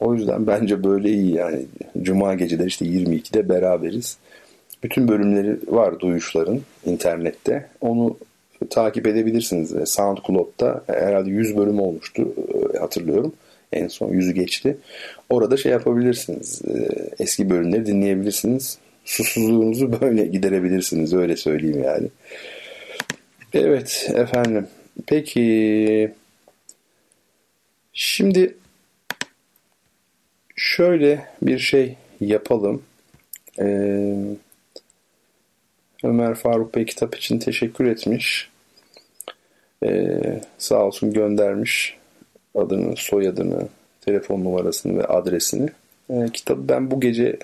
O 0.00 0.14
yüzden 0.14 0.46
bence 0.46 0.84
böyle 0.84 1.10
iyi 1.10 1.34
yani. 1.34 1.66
Cuma 2.02 2.34
geceleri 2.34 2.66
işte 2.66 2.84
22'de 2.84 3.48
beraberiz. 3.48 4.18
Bütün 4.82 5.08
bölümleri 5.08 5.56
var 5.68 6.00
duyuşların 6.00 6.60
internette. 6.86 7.68
Onu 7.80 8.16
takip 8.70 9.06
edebilirsiniz. 9.06 9.90
SoundCloud'da 9.90 10.82
herhalde 10.86 11.30
100 11.30 11.56
bölüm 11.56 11.80
olmuştu 11.80 12.28
e, 12.74 12.78
hatırlıyorum. 12.78 13.32
En 13.72 13.88
son 13.88 14.12
yüzü 14.12 14.32
geçti. 14.32 14.76
Orada 15.28 15.56
şey 15.56 15.72
yapabilirsiniz. 15.72 16.62
E, 16.68 16.88
eski 17.18 17.50
bölümleri 17.50 17.86
dinleyebilirsiniz. 17.86 18.78
Susuzluğunuzu 19.04 19.92
böyle 20.00 20.26
giderebilirsiniz. 20.26 21.14
Öyle 21.14 21.36
söyleyeyim 21.36 21.82
yani. 21.84 22.08
Evet 23.52 24.10
efendim. 24.14 24.66
Peki. 25.06 26.12
Şimdi 27.92 28.56
şöyle 30.56 31.26
bir 31.42 31.58
şey 31.58 31.96
yapalım. 32.20 32.82
Ee, 33.58 34.14
Ömer 36.04 36.34
Faruk 36.34 36.74
Bey 36.74 36.84
kitap 36.84 37.16
için 37.16 37.38
teşekkür 37.38 37.86
etmiş. 37.86 38.50
Ee, 39.84 40.40
sağ 40.58 40.84
olsun 40.84 41.12
göndermiş 41.12 41.97
adını, 42.60 42.96
soyadını, 42.96 43.68
telefon 44.00 44.44
numarasını 44.44 44.98
ve 44.98 45.04
adresini. 45.04 45.68
Ee, 46.10 46.28
kitabı 46.32 46.68
ben 46.68 46.90
bu 46.90 47.00
gece 47.00 47.38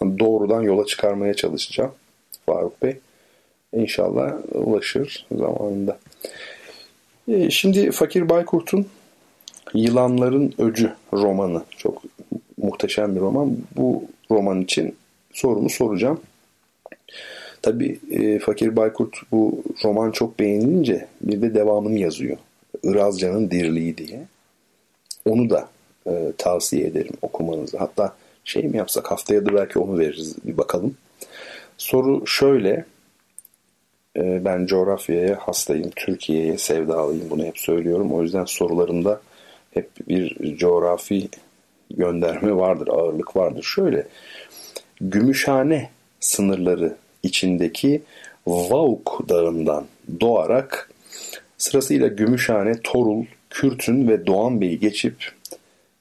doğrudan 0.00 0.62
yola 0.62 0.86
çıkarmaya 0.86 1.34
çalışacağım 1.34 1.92
Faruk 2.46 2.82
Bey. 2.82 2.96
İnşallah 3.72 4.32
ulaşır 4.54 5.26
zamanında. 5.36 5.98
Ee, 7.28 7.50
şimdi 7.50 7.90
Fakir 7.90 8.28
Baykurt'un 8.28 8.86
Yılanların 9.74 10.54
Öcü 10.58 10.92
romanı. 11.12 11.62
Çok 11.76 12.02
muhteşem 12.58 13.16
bir 13.16 13.20
roman. 13.20 13.56
Bu 13.76 14.04
roman 14.30 14.60
için 14.60 14.96
sorumu 15.32 15.70
soracağım. 15.70 16.20
Tabi 17.62 17.98
e, 18.10 18.38
Fakir 18.38 18.76
Baykurt 18.76 19.16
bu 19.32 19.62
roman 19.84 20.10
çok 20.10 20.38
beğenilince 20.38 21.06
bir 21.20 21.42
de 21.42 21.54
devamını 21.54 21.98
yazıyor. 21.98 22.36
Irazcan'ın 22.82 23.50
Dirliği 23.50 23.98
diye. 23.98 24.26
Onu 25.26 25.50
da 25.50 25.68
e, 26.06 26.32
tavsiye 26.38 26.86
ederim 26.86 27.12
okumanızı. 27.22 27.78
Hatta 27.78 28.14
şey 28.44 28.62
mi 28.62 28.76
yapsak 28.76 29.10
haftaya 29.10 29.46
da 29.46 29.54
belki 29.54 29.78
onu 29.78 29.98
veririz 29.98 30.36
bir 30.44 30.56
bakalım. 30.56 30.96
Soru 31.78 32.26
şöyle. 32.26 32.84
E, 34.16 34.44
ben 34.44 34.66
coğrafyaya 34.66 35.38
hastayım, 35.40 35.90
Türkiye'ye 35.96 36.58
sevdalıyım. 36.58 37.30
Bunu 37.30 37.44
hep 37.44 37.58
söylüyorum. 37.58 38.12
O 38.12 38.22
yüzden 38.22 38.44
sorularımda 38.44 39.20
hep 39.74 39.90
bir 40.08 40.56
coğrafi 40.56 41.28
gönderme 41.90 42.56
vardır, 42.56 42.88
ağırlık 42.88 43.36
vardır. 43.36 43.62
Şöyle, 43.62 44.06
Gümüşhane 45.00 45.90
sınırları 46.20 46.96
içindeki 47.22 48.02
Vauk 48.46 49.28
Dağı'ndan 49.28 49.84
doğarak 50.20 50.90
sırasıyla 51.58 52.08
Gümüşhane, 52.08 52.72
Torul, 52.84 53.24
Kürtün 53.56 54.08
ve 54.08 54.26
Doğan 54.26 54.60
Bey'i 54.60 54.80
geçip 54.80 55.32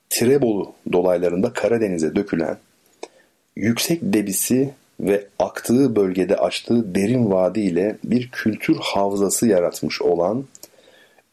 Tirebolu 0.09 0.73
dolaylarında 0.91 1.53
Karadeniz'e 1.53 2.15
dökülen 2.15 2.57
yüksek 3.55 3.99
debisi 4.03 4.69
ve 4.99 5.27
aktığı 5.39 5.95
bölgede 5.95 6.35
açtığı 6.35 6.95
derin 6.95 7.31
vadi 7.31 7.59
ile 7.59 7.95
bir 8.03 8.29
kültür 8.31 8.75
havzası 8.79 9.47
yaratmış 9.47 10.01
olan 10.01 10.45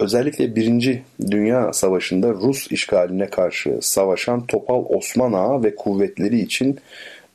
özellikle 0.00 0.56
Birinci 0.56 1.02
Dünya 1.30 1.72
Savaşı'nda 1.72 2.30
Rus 2.30 2.72
işgaline 2.72 3.26
karşı 3.26 3.78
savaşan 3.80 4.46
Topal 4.46 4.84
Osman 4.88 5.32
Ağa 5.32 5.62
ve 5.62 5.74
kuvvetleri 5.74 6.40
için 6.40 6.78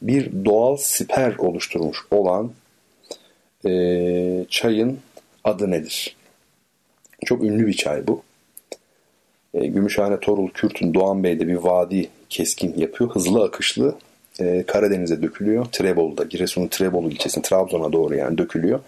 bir 0.01 0.45
doğal 0.45 0.77
siper 0.77 1.35
oluşturmuş 1.35 1.97
olan 2.11 2.51
e, 3.65 4.45
çayın 4.49 4.99
adı 5.43 5.71
nedir? 5.71 6.15
Çok 7.25 7.43
ünlü 7.43 7.67
bir 7.67 7.73
çay 7.73 8.07
bu. 8.07 8.26
E, 9.61 9.67
Gümüşhane, 9.67 10.19
Torul, 10.19 10.49
Kürtün, 10.49 10.93
Doğan 10.93 11.23
Bey'de 11.23 11.47
bir 11.47 11.55
vadi 11.55 12.09
keskin 12.29 12.73
yapıyor. 12.77 13.09
Hızlı 13.09 13.43
akışlı 13.43 13.95
e, 14.39 14.63
Karadeniz'e 14.67 15.21
dökülüyor. 15.21 15.65
Trebolu'da, 15.65 16.23
Giresun'un 16.23 16.67
Trebolu 16.67 17.09
ilçesine, 17.09 17.43
Trabzon'a 17.43 17.91
doğru 17.93 18.15
yani 18.15 18.37
dökülüyor. 18.37 18.79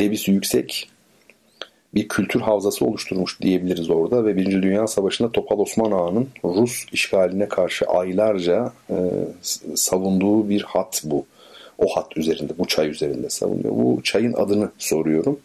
Debisi 0.00 0.30
yüksek 0.30 0.90
bir 1.94 2.08
kültür 2.08 2.40
havzası 2.40 2.84
oluşturmuş 2.84 3.40
diyebiliriz 3.40 3.90
orada 3.90 4.24
ve 4.24 4.36
Birinci 4.36 4.62
Dünya 4.62 4.86
Savaşı'nda 4.86 5.32
Topal 5.32 5.58
Osman 5.58 5.90
Ağa'nın 5.90 6.28
Rus 6.44 6.84
işgaline 6.92 7.48
karşı 7.48 7.84
aylarca 7.86 8.72
e, 8.90 8.96
savunduğu 9.74 10.48
bir 10.48 10.62
hat 10.62 11.02
bu. 11.04 11.26
O 11.78 11.96
hat 11.96 12.16
üzerinde, 12.16 12.52
bu 12.58 12.66
çay 12.66 12.88
üzerinde 12.88 13.30
savunuyor. 13.30 13.70
Bu 13.70 14.00
çayın 14.02 14.32
adını 14.32 14.70
soruyorum. 14.78 15.40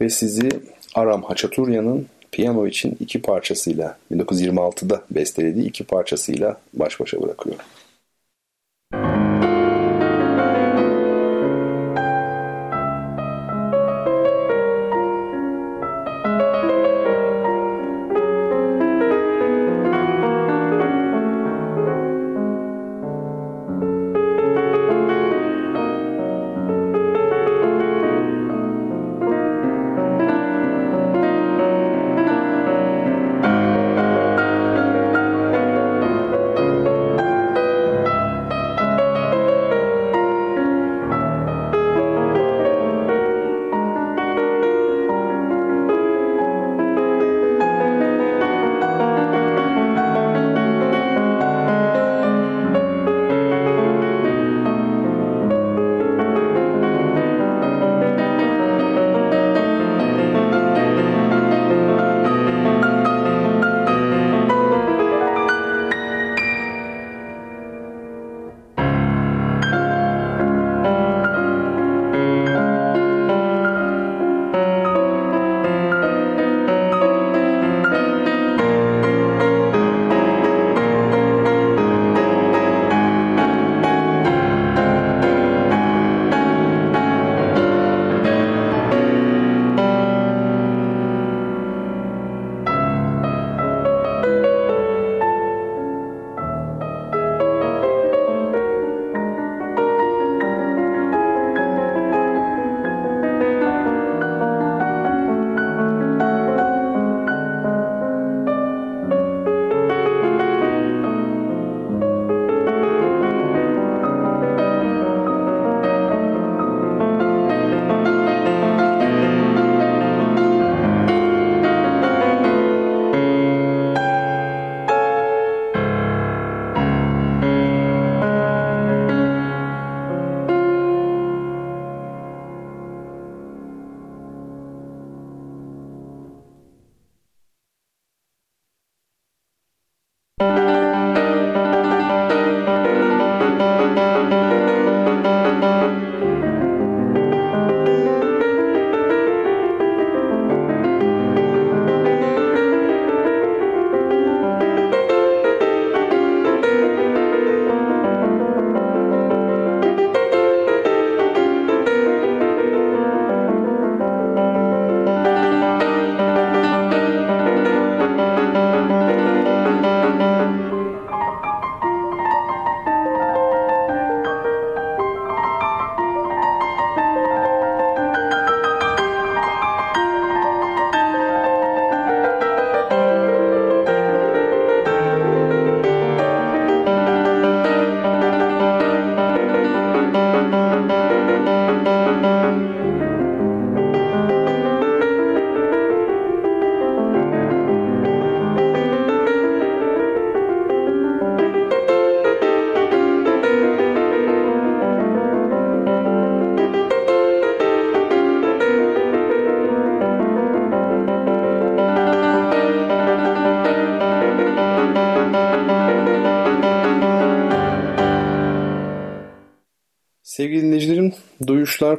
Ve 0.00 0.10
sizi 0.10 0.48
Aram 0.94 1.22
Haçaturya'nın 1.22 2.06
piyano 2.32 2.66
için 2.66 2.96
iki 3.00 3.22
parçasıyla 3.22 3.98
1926'da 4.12 5.02
bestelediği 5.10 5.68
iki 5.68 5.84
parçasıyla 5.84 6.56
baş 6.74 7.00
başa 7.00 7.22
bırakıyorum. 7.22 7.64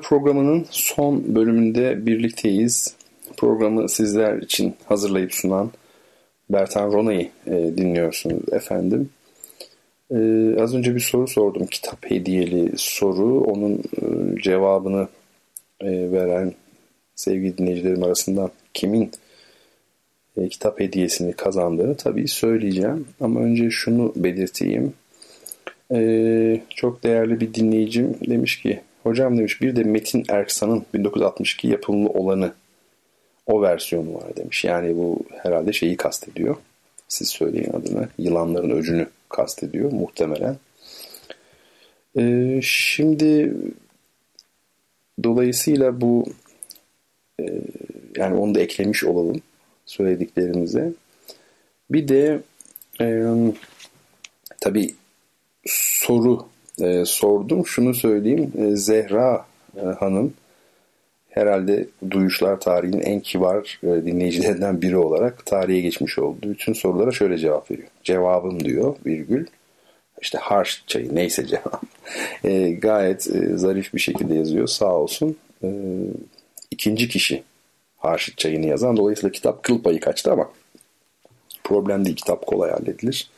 Programının 0.02 0.66
son 0.70 1.36
bölümünde 1.36 2.06
birlikteyiz. 2.06 2.96
Programı 3.38 3.90
sizler 3.90 4.38
için 4.38 4.76
hazırlayıp 4.86 5.34
sunan 5.34 5.72
Bertan 6.50 6.92
Rona'yı 6.92 7.30
e, 7.48 7.52
dinliyorsunuz 7.52 8.54
efendim. 8.54 9.10
E, 10.12 10.18
az 10.60 10.76
önce 10.76 10.96
bir 10.96 11.00
soru 11.00 11.28
sordum, 11.28 11.66
kitap 11.66 12.12
hediyeli 12.12 12.72
soru. 12.76 13.44
Onun 13.44 13.74
e, 13.74 14.42
cevabını 14.42 15.08
e, 15.82 16.12
veren 16.12 16.54
sevgili 17.16 17.58
dinleyicilerim 17.58 18.04
arasında 18.04 18.52
kimin 18.74 19.12
e, 20.38 20.48
kitap 20.50 20.80
hediyesini 20.80 21.34
kazandığını 21.34 21.98
tabii 21.98 22.28
söyleyeceğim. 22.28 23.08
Ama 23.22 23.40
önce 23.40 23.70
şunu 23.70 24.14
belirteyim. 24.16 24.94
Ee, 25.94 26.62
çok 26.70 27.04
değerli 27.04 27.40
bir 27.40 27.54
dinleyicim 27.54 28.18
demiş 28.30 28.62
ki 28.62 28.82
hocam 29.04 29.38
demiş 29.38 29.62
bir 29.62 29.76
de 29.76 29.84
Metin 29.84 30.26
Erksan'ın 30.30 30.86
1962 30.94 31.68
yapımlı 31.68 32.10
olanı 32.10 32.54
o 33.46 33.62
versiyonu 33.62 34.14
var 34.14 34.36
demiş. 34.36 34.64
Yani 34.64 34.98
bu 34.98 35.20
herhalde 35.44 35.74
şeyi 35.74 35.98
kastediyor. 35.98 36.56
Siz 37.08 37.30
söyleyin 37.30 37.74
adını. 37.74 38.10
Yılanların 38.18 38.70
öcünü 38.70 39.08
kastediyor 39.30 39.92
muhtemelen. 39.92 40.58
Ee, 42.18 42.60
şimdi 42.64 43.54
dolayısıyla 45.24 46.02
bu 46.02 46.26
e, 47.40 47.44
yani 48.18 48.36
onu 48.36 48.56
da 48.56 48.60
eklemiş 48.60 49.04
olalım 49.04 49.42
söylediklerimize. 49.86 50.94
Bir 51.92 52.08
de 52.08 52.42
e, 53.02 53.26
tabii 54.62 54.94
soru 55.66 56.51
e, 56.80 57.06
sordum. 57.06 57.66
Şunu 57.66 57.94
söyleyeyim. 57.94 58.52
E, 58.58 58.76
Zehra 58.76 59.46
e, 59.78 59.82
Hanım 59.82 60.34
herhalde 61.30 61.88
Duyuşlar 62.12 62.60
tarihinin 62.60 63.02
en 63.02 63.20
kibar 63.20 63.80
e, 63.84 63.88
dinleyicilerinden 63.88 64.82
biri 64.82 64.98
olarak 64.98 65.46
tarihe 65.46 65.82
geçmiş 65.82 66.20
oldu. 66.20 66.38
Bütün 66.44 66.74
sorulara 66.74 67.12
şöyle 67.12 67.38
cevap 67.38 67.72
veriyor. 67.72 67.88
Cevabım 68.04 68.66
diyor 68.66 68.96
virgül. 69.06 69.46
İşte 70.22 70.38
harç 70.38 70.84
çayı 70.88 71.16
neyse 71.16 71.48
cevap. 71.48 71.82
E, 72.44 72.72
gayet 72.72 73.28
e, 73.36 73.58
zarif 73.58 73.94
bir 73.94 74.00
şekilde 74.00 74.36
yazıyor 74.36 74.68
sağ 74.68 74.96
olsun. 74.96 75.38
E, 75.64 75.70
ikinci 76.72 77.10
kişi 77.10 77.44
harçlık 77.98 78.38
çayını 78.38 78.66
yazan. 78.66 78.98
Dolayısıyla 78.98 79.32
kitap 79.32 79.64
kıl 79.64 79.84
payı 79.84 80.00
kaçtı 80.00 80.32
ama 80.32 80.50
problem 81.64 82.06
değil. 82.06 82.16
Kitap 82.16 82.48
kolay 82.48 82.72
halledilir. 82.72 83.30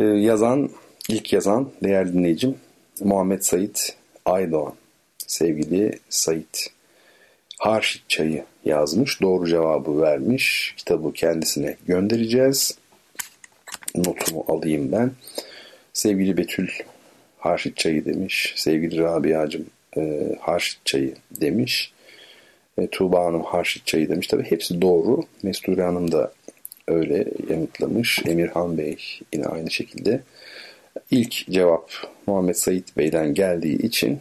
E, 0.00 0.04
yazan 0.04 0.70
İlk 1.08 1.32
yazan 1.32 1.70
değerli 1.82 2.12
dinleyicim 2.12 2.54
Muhammed 3.00 3.40
Sait 3.40 3.96
Aydoğan. 4.24 4.74
Sevgili 5.26 5.98
Sait. 6.08 6.70
Harşit 7.58 8.08
çayı 8.08 8.44
yazmış. 8.64 9.20
Doğru 9.22 9.48
cevabı 9.48 10.02
vermiş. 10.02 10.74
Kitabı 10.76 11.12
kendisine 11.12 11.76
göndereceğiz. 11.86 12.78
Notumu 13.94 14.44
alayım 14.48 14.92
ben. 14.92 15.10
Sevgili 15.92 16.36
Betül 16.36 16.68
Harşit 17.38 17.76
çayı 17.76 18.04
demiş. 18.04 18.52
Sevgili 18.56 18.98
Rabia'cığım 18.98 19.66
e, 19.96 20.32
Harşit 20.40 20.86
çayı 20.86 21.14
demiş. 21.40 21.92
E, 22.78 22.86
Tuğba 22.86 23.24
Hanım 23.24 23.42
Harşit 23.42 23.86
çayı 23.86 24.08
demiş. 24.08 24.26
Tabii 24.26 24.50
hepsi 24.50 24.82
doğru. 24.82 25.24
Mesture 25.42 25.82
Hanım 25.82 26.12
da 26.12 26.32
öyle 26.88 27.24
yanıtlamış. 27.50 28.22
Emirhan 28.26 28.78
Bey 28.78 28.96
yine 29.32 29.46
aynı 29.46 29.70
şekilde. 29.70 30.20
İlk 31.12 31.46
cevap 31.50 31.90
Muhammed 32.26 32.54
Said 32.54 32.84
Bey'den 32.96 33.34
geldiği 33.34 33.82
için 33.82 34.20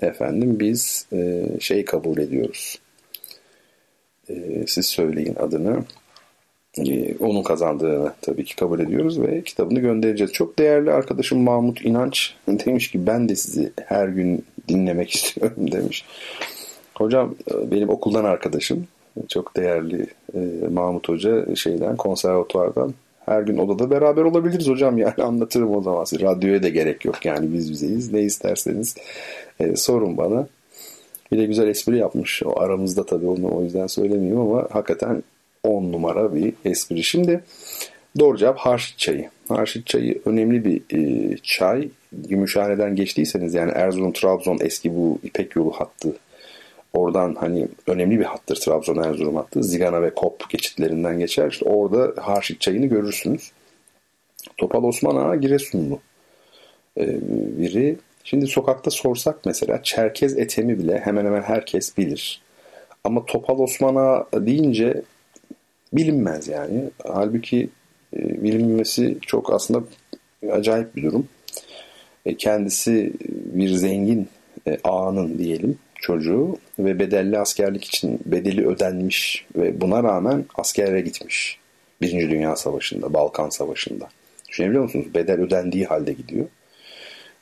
efendim 0.00 0.60
biz 0.60 1.06
e, 1.12 1.46
şey 1.60 1.84
kabul 1.84 2.18
ediyoruz. 2.18 2.78
E, 4.28 4.34
siz 4.66 4.86
söyleyin 4.86 5.34
adını. 5.34 5.84
E, 6.78 7.16
onun 7.16 7.42
kazandığını 7.42 8.12
tabii 8.22 8.44
ki 8.44 8.56
kabul 8.56 8.80
ediyoruz 8.80 9.20
ve 9.20 9.42
kitabını 9.42 9.80
göndereceğiz. 9.80 10.32
Çok 10.32 10.58
değerli 10.58 10.92
arkadaşım 10.92 11.42
Mahmut 11.42 11.84
İnanç 11.84 12.34
demiş 12.48 12.90
ki 12.90 13.06
ben 13.06 13.28
de 13.28 13.36
sizi 13.36 13.72
her 13.86 14.08
gün 14.08 14.44
dinlemek 14.68 15.10
istiyorum 15.14 15.72
demiş. 15.72 16.04
Hocam 16.94 17.34
e, 17.50 17.70
benim 17.70 17.88
okuldan 17.88 18.24
arkadaşım. 18.24 18.86
Çok 19.28 19.56
değerli 19.56 20.06
e, 20.34 20.38
Mahmut 20.70 21.08
Hoca 21.08 21.56
şeyden 21.56 21.96
konservatuvardan 21.96 22.94
her 23.26 23.42
gün 23.42 23.58
odada 23.58 23.90
beraber 23.90 24.22
olabiliriz 24.22 24.68
hocam 24.68 24.98
yani 24.98 25.14
anlatırım 25.22 25.76
o 25.76 25.82
zaman. 25.82 26.06
Radyoya 26.20 26.62
da 26.62 26.68
gerek 26.68 27.04
yok 27.04 27.24
yani 27.26 27.52
biz 27.52 27.70
bizeyiz. 27.70 28.12
Ne 28.12 28.20
isterseniz 28.20 28.96
e, 29.60 29.76
sorun 29.76 30.16
bana. 30.16 30.46
Bir 31.32 31.38
de 31.38 31.44
güzel 31.44 31.68
espri 31.68 31.98
yapmış. 31.98 32.42
O 32.42 32.60
aramızda 32.60 33.06
tabii 33.06 33.26
onu 33.26 33.56
o 33.56 33.62
yüzden 33.62 33.86
söylemiyorum 33.86 34.50
ama 34.50 34.68
hakikaten 34.70 35.22
on 35.62 35.92
numara 35.92 36.34
bir 36.34 36.52
espri. 36.64 37.02
Şimdi 37.02 37.40
doğru 38.18 38.38
cevap 38.38 38.58
harşit 38.58 38.98
çayı. 38.98 39.30
Harşit 39.48 39.86
çayı 39.86 40.22
önemli 40.24 40.64
bir 40.64 40.98
e, 40.98 41.36
çay. 41.42 41.88
Gümüşhane'den 42.12 42.96
geçtiyseniz 42.96 43.54
yani 43.54 43.70
Erzurum, 43.70 44.12
Trabzon 44.12 44.58
eski 44.60 44.94
bu 44.96 45.18
İpek 45.22 45.56
yolu 45.56 45.70
hattı 45.70 46.12
Oradan 46.92 47.34
hani 47.34 47.68
önemli 47.86 48.20
bir 48.20 48.24
hattır 48.24 48.56
Trabzon 48.56 48.96
Erzurum 48.96 49.36
hattı. 49.36 49.62
Zigana 49.62 50.02
ve 50.02 50.14
Kop 50.14 50.50
geçitlerinden 50.50 51.18
geçer. 51.18 51.50
İşte 51.50 51.64
orada 51.64 52.22
Harşit 52.22 52.60
çayını 52.60 52.86
görürsünüz. 52.86 53.52
Topal 54.56 54.84
Osman 54.84 55.16
Ağa 55.16 55.36
Giresunlu 55.36 56.00
ee, 56.98 57.18
biri. 57.58 57.96
Şimdi 58.24 58.46
sokakta 58.46 58.90
sorsak 58.90 59.38
mesela 59.44 59.82
Çerkez 59.82 60.38
etemi 60.38 60.78
bile 60.78 60.98
hemen 60.98 61.24
hemen 61.24 61.42
herkes 61.42 61.98
bilir. 61.98 62.42
Ama 63.04 63.26
Topal 63.26 63.58
Osman 63.58 63.96
Ağa 63.96 64.26
deyince 64.34 65.02
bilinmez 65.92 66.48
yani. 66.48 66.90
Halbuki 67.04 67.68
e, 68.16 68.42
bilinmesi 68.42 69.18
çok 69.20 69.52
aslında 69.52 69.84
acayip 70.52 70.96
bir 70.96 71.02
durum. 71.02 71.28
E, 72.26 72.36
kendisi 72.36 73.12
bir 73.30 73.68
zengin 73.68 74.28
e, 74.66 74.78
ağanın 74.84 75.38
diyelim 75.38 75.78
çocuğu 76.02 76.56
ve 76.78 76.98
bedelli 76.98 77.38
askerlik 77.38 77.84
için 77.84 78.20
bedeli 78.26 78.66
ödenmiş 78.66 79.46
ve 79.56 79.80
buna 79.80 80.02
rağmen 80.02 80.44
askere 80.54 81.00
gitmiş. 81.00 81.58
Birinci 82.00 82.30
Dünya 82.30 82.56
Savaşı'nda, 82.56 83.14
Balkan 83.14 83.48
Savaşı'nda. 83.48 84.08
Düşünebiliyor 84.48 84.84
musunuz? 84.84 85.06
Bedel 85.14 85.40
ödendiği 85.40 85.84
halde 85.84 86.12
gidiyor. 86.12 86.46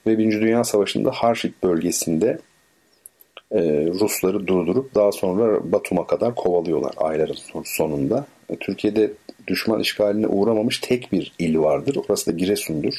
Ve 0.06 0.18
Birinci 0.18 0.40
Dünya 0.40 0.64
Savaşı'nda 0.64 1.10
Harşit 1.10 1.62
bölgesinde 1.62 2.38
e, 3.52 3.60
Rusları 3.86 4.46
durdurup 4.46 4.94
daha 4.94 5.12
sonra 5.12 5.72
Batum'a 5.72 6.06
kadar 6.06 6.34
kovalıyorlar 6.34 6.92
ayların 6.96 7.36
sonunda. 7.64 8.26
E, 8.50 8.56
Türkiye'de 8.56 9.12
düşman 9.46 9.80
işgaline 9.80 10.26
uğramamış 10.26 10.78
tek 10.78 11.12
bir 11.12 11.32
il 11.38 11.58
vardır. 11.58 11.96
Orası 12.08 12.26
da 12.26 12.36
Giresun'dur. 12.36 12.94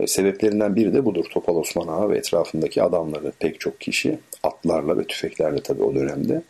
E, 0.00 0.06
sebeplerinden 0.06 0.76
biri 0.76 0.94
de 0.94 1.04
budur. 1.04 1.24
Topal 1.30 1.56
Osman 1.56 1.88
Ağa 1.88 2.10
ve 2.10 2.18
etrafındaki 2.18 2.82
adamları 2.82 3.32
pek 3.38 3.60
çok 3.60 3.80
kişi 3.80 4.18
atlarla 4.42 4.98
ve 4.98 5.04
tüfeklerle 5.04 5.60
tabii 5.60 5.82
o 5.82 5.94
dönemde. 5.94 6.42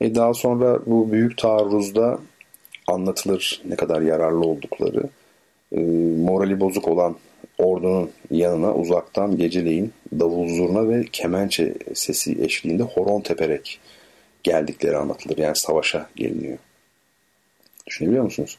E 0.00 0.14
daha 0.14 0.34
sonra 0.34 0.80
bu 0.86 1.12
büyük 1.12 1.38
taarruzda 1.38 2.18
anlatılır 2.86 3.62
ne 3.64 3.76
kadar 3.76 4.02
yararlı 4.02 4.46
oldukları. 4.46 5.02
E, 5.72 5.80
morali 6.16 6.60
bozuk 6.60 6.88
olan 6.88 7.16
ordunun 7.58 8.10
yanına 8.30 8.74
uzaktan 8.74 9.36
geceleyin 9.36 9.92
davul 10.20 10.48
zurna 10.48 10.88
ve 10.88 11.04
kemençe 11.12 11.74
sesi 11.94 12.44
eşliğinde 12.44 12.82
horon 12.82 13.20
teperek 13.20 13.80
geldikleri 14.42 14.96
anlatılır. 14.96 15.38
Yani 15.38 15.56
savaşa 15.56 16.08
geliniyor. 16.16 16.58
Düşünebiliyor 17.86 18.24
musunuz? 18.24 18.58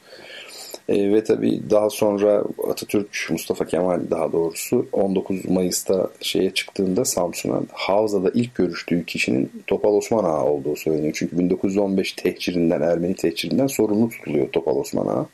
E, 0.90 1.14
ve 1.14 1.24
tabii 1.24 1.62
daha 1.70 1.90
sonra 1.90 2.44
Atatürk, 2.68 3.28
Mustafa 3.30 3.66
Kemal 3.66 4.00
daha 4.12 4.32
doğrusu 4.32 4.88
19 4.92 5.46
Mayıs'ta 5.46 6.10
şeye 6.22 6.54
çıktığında 6.54 7.06
Samsun'a 7.06 7.62
Havza'da 7.72 8.32
ilk 8.34 8.56
görüştüğü 8.56 9.06
kişinin 9.06 9.52
Topal 9.68 9.94
Osman 9.94 10.24
Ağa 10.24 10.46
olduğu 10.46 10.76
söyleniyor. 10.76 11.14
Çünkü 11.16 11.38
1915 11.38 12.14
tehcirinden, 12.14 12.82
Ermeni 12.82 13.16
tehcirinden 13.16 13.68
sorumlu 13.68 14.10
tutuluyor 14.10 14.50
Topal 14.52 14.76
Osman 14.76 15.08
Ağa. 15.08 15.26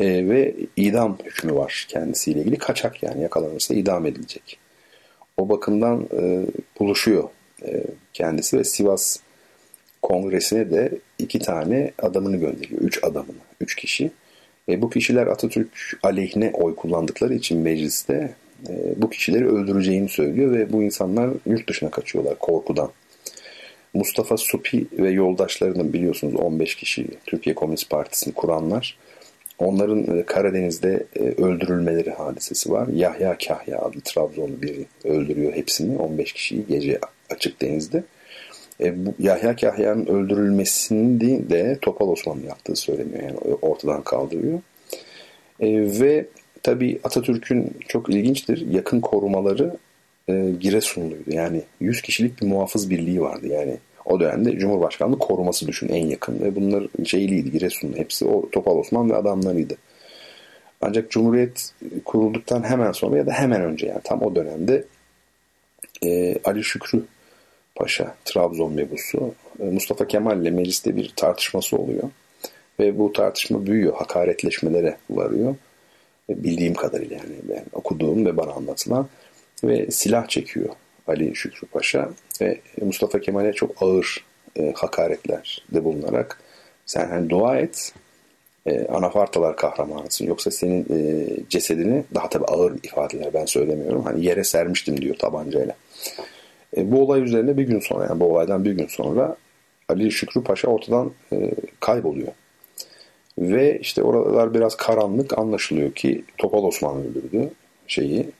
E, 0.00 0.28
ve 0.28 0.54
idam 0.76 1.18
hükmü 1.24 1.54
var 1.54 1.86
kendisiyle 1.88 2.40
ilgili. 2.40 2.56
Kaçak 2.56 3.02
yani 3.02 3.22
yakalanırsa 3.22 3.74
idam 3.74 4.06
edilecek. 4.06 4.58
O 5.36 5.48
bakımdan 5.48 6.08
e, 6.18 6.46
buluşuyor 6.80 7.28
e, 7.66 7.84
kendisi 8.12 8.58
ve 8.58 8.64
Sivas 8.64 9.18
Kongresi'ne 10.02 10.70
de 10.70 10.92
iki 11.18 11.38
tane 11.38 11.92
adamını 12.02 12.36
gönderiyor. 12.36 12.80
Üç 12.80 13.04
adamını, 13.04 13.38
üç 13.60 13.74
kişi. 13.74 14.10
E, 14.68 14.82
bu 14.82 14.90
kişiler 14.90 15.26
Atatürk 15.26 15.98
aleyhine 16.02 16.50
oy 16.54 16.74
kullandıkları 16.74 17.34
için 17.34 17.58
mecliste 17.58 18.34
e, 18.68 18.72
bu 18.96 19.10
kişileri 19.10 19.48
öldüreceğini 19.48 20.08
söylüyor 20.08 20.52
ve 20.52 20.72
bu 20.72 20.82
insanlar 20.82 21.30
yurt 21.46 21.68
dışına 21.68 21.90
kaçıyorlar 21.90 22.38
korkudan. 22.38 22.90
Mustafa 23.94 24.36
Supi 24.36 24.86
ve 24.92 25.10
yoldaşlarının 25.10 25.92
biliyorsunuz 25.92 26.34
15 26.34 26.74
kişi 26.74 27.06
Türkiye 27.26 27.54
Komünist 27.54 27.90
Partisi'ni 27.90 28.34
kuranlar 28.34 28.96
onların 29.58 30.18
e, 30.18 30.22
Karadeniz'de 30.22 31.06
e, 31.16 31.20
öldürülmeleri 31.20 32.10
hadisesi 32.10 32.72
var. 32.72 32.88
Yahya 32.88 33.36
Kahya 33.48 33.78
adlı 33.78 34.00
Trabzonlu 34.00 34.62
biri 34.62 34.86
öldürüyor 35.04 35.52
hepsini 35.52 35.98
15 35.98 36.32
kişiyi 36.32 36.66
gece 36.66 36.98
açık 37.30 37.62
denizde. 37.62 38.04
E, 38.80 39.06
bu 39.06 39.14
Yahya 39.18 39.56
Kahya'nın 39.56 40.06
öldürülmesini 40.06 41.50
de 41.50 41.78
Topal 41.82 42.08
Osman'ın 42.08 42.42
yaptığı 42.42 42.76
söyleniyor. 42.76 43.22
Yani 43.22 43.38
ortadan 43.62 44.02
kaldırıyor. 44.02 44.60
E, 45.60 46.00
ve 46.00 46.26
tabi 46.62 47.00
Atatürk'ün 47.04 47.72
çok 47.88 48.10
ilginçtir. 48.10 48.70
Yakın 48.70 49.00
korumaları 49.00 49.76
e, 50.28 50.50
Giresunluydu. 50.60 51.30
Yani 51.30 51.62
100 51.80 52.02
kişilik 52.02 52.42
bir 52.42 52.46
muhafız 52.46 52.90
birliği 52.90 53.20
vardı. 53.20 53.46
Yani 53.46 53.76
o 54.04 54.20
dönemde 54.20 54.58
Cumhurbaşkanlığı 54.58 55.18
koruması 55.18 55.66
düşün 55.66 55.88
en 55.88 56.06
yakın. 56.06 56.40
Ve 56.40 56.56
bunlar 56.56 56.86
şeyliydi 57.04 57.52
Giresunlu. 57.52 57.96
Hepsi 57.96 58.24
o 58.24 58.50
Topal 58.50 58.76
Osman 58.76 59.10
ve 59.10 59.16
adamlarıydı. 59.16 59.76
Ancak 60.80 61.10
Cumhuriyet 61.10 61.72
kurulduktan 62.04 62.62
hemen 62.62 62.92
sonra 62.92 63.16
ya 63.16 63.26
da 63.26 63.32
hemen 63.32 63.62
önce 63.62 63.86
yani 63.86 64.00
tam 64.04 64.22
o 64.22 64.36
dönemde 64.36 64.84
e, 66.02 66.38
Ali 66.44 66.64
Şükrü 66.64 67.02
Paşa 67.76 68.14
Trabzon 68.24 68.72
mebusu 68.72 69.34
e, 69.60 69.64
Mustafa 69.64 70.06
Kemal 70.06 70.42
ile 70.42 70.50
mecliste 70.50 70.96
bir 70.96 71.12
tartışması 71.16 71.76
oluyor. 71.76 72.10
Ve 72.80 72.98
bu 72.98 73.12
tartışma 73.12 73.66
büyüyor, 73.66 73.94
hakaretleşmelere 73.94 74.96
varıyor. 75.10 75.56
E, 76.30 76.44
bildiğim 76.44 76.74
kadarıyla 76.74 77.16
yani 77.16 77.36
ben 77.48 77.64
okuduğum 77.72 78.26
ve 78.26 78.36
bana 78.36 78.52
anlatılan 78.52 79.08
ve 79.64 79.90
silah 79.90 80.28
çekiyor 80.28 80.68
Ali 81.06 81.36
Şükrü 81.36 81.66
Paşa 81.66 82.10
ve 82.40 82.60
Mustafa 82.80 83.20
Kemal'e 83.20 83.52
çok 83.52 83.82
ağır 83.82 84.24
e, 84.58 84.72
hakaretlerde 84.72 85.84
bulunarak 85.84 86.40
sen 86.86 87.08
hani 87.08 87.30
dua 87.30 87.58
et 87.58 87.92
e, 88.66 88.86
anafartalar 88.86 89.56
kahramanısın 89.56 90.26
yoksa 90.26 90.50
senin 90.50 90.86
e, 90.90 91.26
cesedini 91.48 92.04
daha 92.14 92.28
tabi 92.28 92.44
ağır 92.44 92.74
ifadeler 92.82 93.34
ben 93.34 93.44
söylemiyorum 93.44 94.04
hani 94.04 94.24
yere 94.24 94.44
sermiştim 94.44 95.00
diyor 95.00 95.16
tabancayla. 95.16 95.74
E, 96.76 96.92
bu 96.92 97.02
olay 97.02 97.22
üzerine 97.22 97.56
bir 97.56 97.62
gün 97.62 97.80
sonra 97.80 98.06
yani 98.06 98.20
bu 98.20 98.24
olaydan 98.24 98.64
bir 98.64 98.72
gün 98.72 98.86
sonra 98.86 99.36
Ali 99.88 100.12
Şükrü 100.12 100.42
Paşa 100.42 100.68
ortadan 100.68 101.12
e, 101.32 101.50
kayboluyor. 101.80 102.32
Ve 103.38 103.78
işte 103.80 104.02
oralar 104.02 104.54
biraz 104.54 104.76
karanlık 104.76 105.38
anlaşılıyor 105.38 105.92
ki 105.92 106.24
Topal 106.38 106.64
Osman 106.64 106.96
öldürdü 106.96 107.50
şeyi 107.86 108.30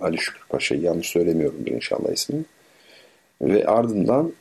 Ali 0.00 0.18
Şükrü 0.18 0.48
Paşa'yı 0.48 0.80
yanlış 0.80 1.06
söylemiyorumdur 1.06 1.70
inşallah 1.70 2.12
ismini. 2.12 2.44
Ve 3.42 3.66
ardından 3.66 4.32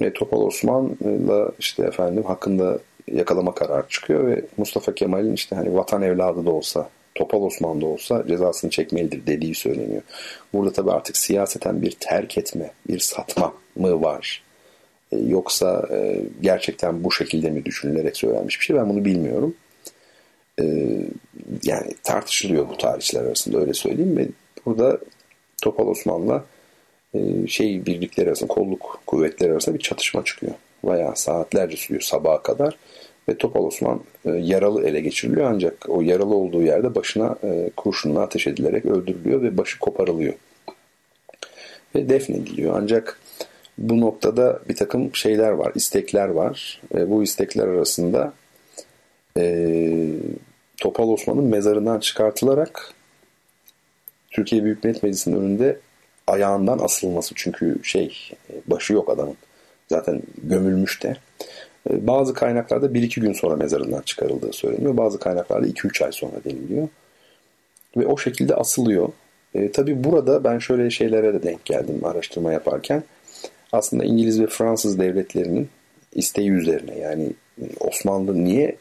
e, 0.00 0.12
Topal 0.12 0.40
Osman'la 0.40 1.52
işte 1.58 1.82
efendim 1.82 2.24
hakkında 2.24 2.78
yakalama 3.08 3.54
kararı 3.54 3.88
çıkıyor 3.88 4.26
ve 4.26 4.44
Mustafa 4.56 4.94
Kemal'in 4.94 5.32
işte 5.32 5.56
hani 5.56 5.74
vatan 5.74 6.02
evladı 6.02 6.46
da 6.46 6.50
olsa 6.50 6.88
Topal 7.14 7.42
Osman 7.42 7.80
da 7.80 7.86
olsa 7.86 8.24
cezasını 8.28 8.70
çekmelidir 8.70 9.26
dediği 9.26 9.54
söyleniyor. 9.54 10.02
Burada 10.52 10.72
tabii 10.72 10.90
artık 10.90 11.16
siyaseten 11.16 11.82
bir 11.82 11.90
terk 11.90 12.38
etme, 12.38 12.70
bir 12.88 12.98
satma 12.98 13.54
mı 13.76 14.02
var? 14.02 14.42
E, 15.12 15.16
yoksa 15.18 15.88
e, 15.90 16.20
gerçekten 16.40 17.04
bu 17.04 17.12
şekilde 17.12 17.50
mi 17.50 17.64
düşünülerek 17.64 18.16
söylenmiş 18.16 18.60
bir 18.60 18.64
şey 18.64 18.76
ben 18.76 18.88
bunu 18.88 19.04
bilmiyorum. 19.04 19.54
E, 20.60 20.64
yani 21.64 21.94
tartışılıyor 22.02 22.68
bu 22.68 22.76
tarihçiler 22.76 23.22
arasında 23.22 23.58
öyle 23.58 23.74
söyleyeyim 23.74 24.16
ve 24.16 24.28
burada 24.66 24.98
Topal 25.62 25.86
Osman'la 25.86 26.44
e, 27.14 27.46
şey 27.46 27.86
birlikleri 27.86 28.28
arasında 28.28 28.48
kolluk 28.48 29.00
kuvvetleri 29.06 29.52
arasında 29.52 29.74
bir 29.74 29.82
çatışma 29.82 30.24
çıkıyor. 30.24 30.52
Bayağı 30.82 31.16
saatlerce 31.16 31.76
sürüyor 31.76 32.02
sabaha 32.02 32.42
kadar 32.42 32.76
ve 33.28 33.38
Topal 33.38 33.64
Osman 33.64 34.00
e, 34.24 34.30
yaralı 34.30 34.86
ele 34.86 35.00
geçiriliyor 35.00 35.50
ancak 35.50 35.88
o 35.88 36.00
yaralı 36.00 36.34
olduğu 36.34 36.62
yerde 36.62 36.94
başına 36.94 37.36
e, 37.44 37.70
kurşunla 37.76 38.20
ateş 38.20 38.46
edilerek 38.46 38.86
öldürülüyor 38.86 39.42
ve 39.42 39.56
başı 39.56 39.78
koparılıyor. 39.78 40.34
Ve 41.94 42.08
defnediliyor. 42.08 42.74
Ancak 42.82 43.20
bu 43.78 44.00
noktada 44.00 44.60
bir 44.68 44.76
takım 44.76 45.14
şeyler 45.14 45.50
var, 45.50 45.72
istekler 45.74 46.28
var. 46.28 46.80
E, 46.94 47.10
bu 47.10 47.22
istekler 47.22 47.68
arasında 47.68 48.32
e, 49.38 50.08
Topal 50.76 51.08
Osman'ın 51.08 51.44
mezarından 51.44 52.00
çıkartılarak 52.00 52.94
Türkiye 54.30 54.64
Büyük 54.64 54.84
Millet 54.84 55.02
Meclisi'nin 55.02 55.40
önünde 55.40 55.78
ayağından 56.26 56.78
asılması. 56.78 57.34
Çünkü 57.36 57.80
şey 57.82 58.30
başı 58.66 58.92
yok 58.92 59.10
adamın. 59.10 59.36
Zaten 59.88 60.22
gömülmüş 60.42 61.02
de. 61.02 61.16
E, 61.90 62.06
bazı 62.06 62.34
kaynaklarda 62.34 62.86
1-2 62.86 63.20
gün 63.20 63.32
sonra 63.32 63.56
mezarından 63.56 64.02
çıkarıldığı 64.02 64.52
söyleniyor. 64.52 64.96
Bazı 64.96 65.18
kaynaklarda 65.18 65.66
2-3 65.66 66.04
ay 66.04 66.12
sonra 66.12 66.44
deniliyor. 66.44 66.88
Ve 67.96 68.06
o 68.06 68.18
şekilde 68.18 68.54
asılıyor. 68.54 69.08
E, 69.54 69.72
tabii 69.72 70.04
burada 70.04 70.44
ben 70.44 70.58
şöyle 70.58 70.90
şeylere 70.90 71.34
de 71.34 71.42
denk 71.42 71.64
geldim 71.64 72.00
araştırma 72.04 72.52
yaparken. 72.52 73.02
Aslında 73.72 74.04
İngiliz 74.04 74.40
ve 74.40 74.46
Fransız 74.46 74.98
devletlerinin 74.98 75.68
isteği 76.14 76.50
üzerine 76.50 76.98
yani 76.98 77.32
Osmanlı 77.80 78.44
niye 78.44 78.76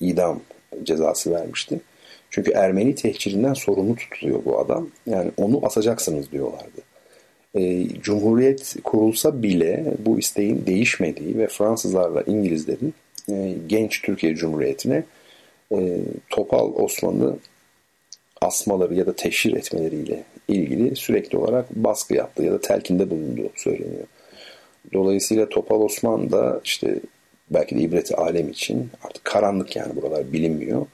idam 0.00 0.40
cezası 0.82 1.30
vermişti? 1.30 1.80
Çünkü 2.30 2.52
Ermeni 2.52 2.94
tehcirinden 2.94 3.54
sorumlu 3.54 3.96
tutuluyor 3.96 4.44
bu 4.44 4.58
adam. 4.58 4.88
Yani 5.06 5.30
onu 5.36 5.66
asacaksınız 5.66 6.32
diyorlardı. 6.32 6.82
E, 7.54 7.88
Cumhuriyet 8.02 8.76
kurulsa 8.84 9.42
bile 9.42 9.94
bu 9.98 10.18
isteğin 10.18 10.66
değişmediği 10.66 11.38
ve 11.38 11.46
Fransızlarla 11.46 12.22
İngilizlerin 12.22 12.94
e, 13.28 13.54
genç 13.66 14.02
Türkiye 14.02 14.34
Cumhuriyeti'ne 14.34 15.04
e, 15.72 15.98
Topal 16.30 16.72
Osmanlı 16.74 17.38
asmaları 18.40 18.94
ya 18.94 19.06
da 19.06 19.16
teşhir 19.16 19.52
etmeleriyle 19.56 20.24
ilgili 20.48 20.96
sürekli 20.96 21.38
olarak 21.38 21.70
baskı 21.70 22.14
yaptığı 22.14 22.42
ya 22.42 22.52
da 22.52 22.60
telkinde 22.60 23.10
bulunduğu 23.10 23.50
söyleniyor. 23.56 24.06
Dolayısıyla 24.92 25.48
Topal 25.48 25.80
Osman 25.80 26.32
da 26.32 26.60
işte 26.64 27.00
belki 27.50 27.76
de 27.76 27.80
ibreti 27.80 28.16
alem 28.16 28.48
için 28.48 28.90
artık 29.04 29.24
karanlık 29.24 29.76
yani 29.76 29.96
buralar 29.96 30.32
bilinmiyor. 30.32 30.86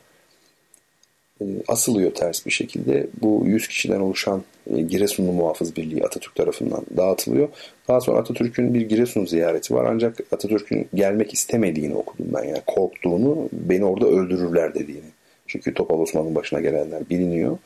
E, 1.41 1.45
asılıyor 1.69 2.15
ters 2.15 2.47
bir 2.47 2.51
şekilde. 2.51 3.07
Bu 3.23 3.43
100 3.47 3.69
kişiden 3.69 4.01
oluşan 4.01 4.43
e, 4.75 4.81
Giresunlu 4.81 5.33
Muhafız 5.33 5.77
Birliği 5.77 6.05
Atatürk 6.05 6.35
tarafından 6.35 6.87
dağıtılıyor. 6.97 7.49
Daha 7.89 8.01
sonra 8.01 8.19
Atatürk'ün 8.19 8.75
bir 8.75 8.81
Giresun 8.81 9.27
ziyareti 9.27 9.75
var. 9.75 9.85
Ancak 9.85 10.21
Atatürk'ün 10.33 10.89
gelmek 10.95 11.35
istemediğini 11.35 11.95
okudum 11.95 12.27
ben. 12.35 12.45
Yani 12.45 12.62
korktuğunu, 12.67 13.49
beni 13.53 13.85
orada 13.85 14.07
öldürürler 14.07 14.75
dediğini. 14.75 15.11
Çünkü 15.47 15.75
Topal 15.75 16.01
Osman'ın 16.01 16.35
başına 16.35 16.61
gelenler 16.61 17.11
biliniyor. 17.11 17.59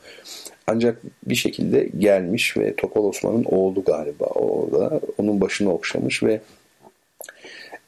Ancak 0.67 1.01
bir 1.25 1.35
şekilde 1.35 1.89
gelmiş 1.97 2.57
ve 2.57 2.75
Topal 2.75 3.03
Osman'ın 3.03 3.43
oğlu 3.43 3.83
galiba 3.83 4.25
orada. 4.25 4.99
Onun 5.17 5.41
başını 5.41 5.73
okşamış 5.73 6.23
ve 6.23 6.41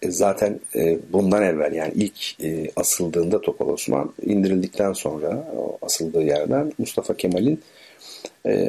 zaten 0.04 0.60
e, 0.76 0.98
bundan 1.14 1.44
evvel 1.44 1.74
yani 1.74 1.94
ilk 1.96 2.44
e, 2.44 2.72
asıldığında 2.76 3.42
Topal 3.42 3.70
Osman 3.70 4.14
indirildikten 4.22 4.94
sonra 4.94 5.48
asıldığı 5.82 6.24
yerden 6.24 6.74
Mustafa 6.78 7.18
Kemal'in 7.18 7.62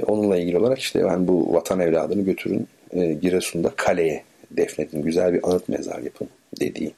onunla 0.07 0.39
ilgili 0.39 0.59
olarak 0.59 0.79
işte 0.79 0.99
yani 0.99 1.29
bu 1.29 1.55
vatan 1.55 1.81
evladını 1.81 2.23
götürün 2.23 2.69
Giresun'da 2.95 3.73
kaleye 3.77 4.23
defnedin. 4.51 5.03
Güzel 5.03 5.35
bir 5.35 5.49
anıt 5.49 5.69
mezar 5.69 5.99
yapın 5.99 6.29
dediği 6.61 6.93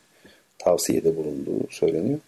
tavsiyede 0.59 1.16
bulunduğu 1.16 1.70
söyleniyor. 1.70 2.19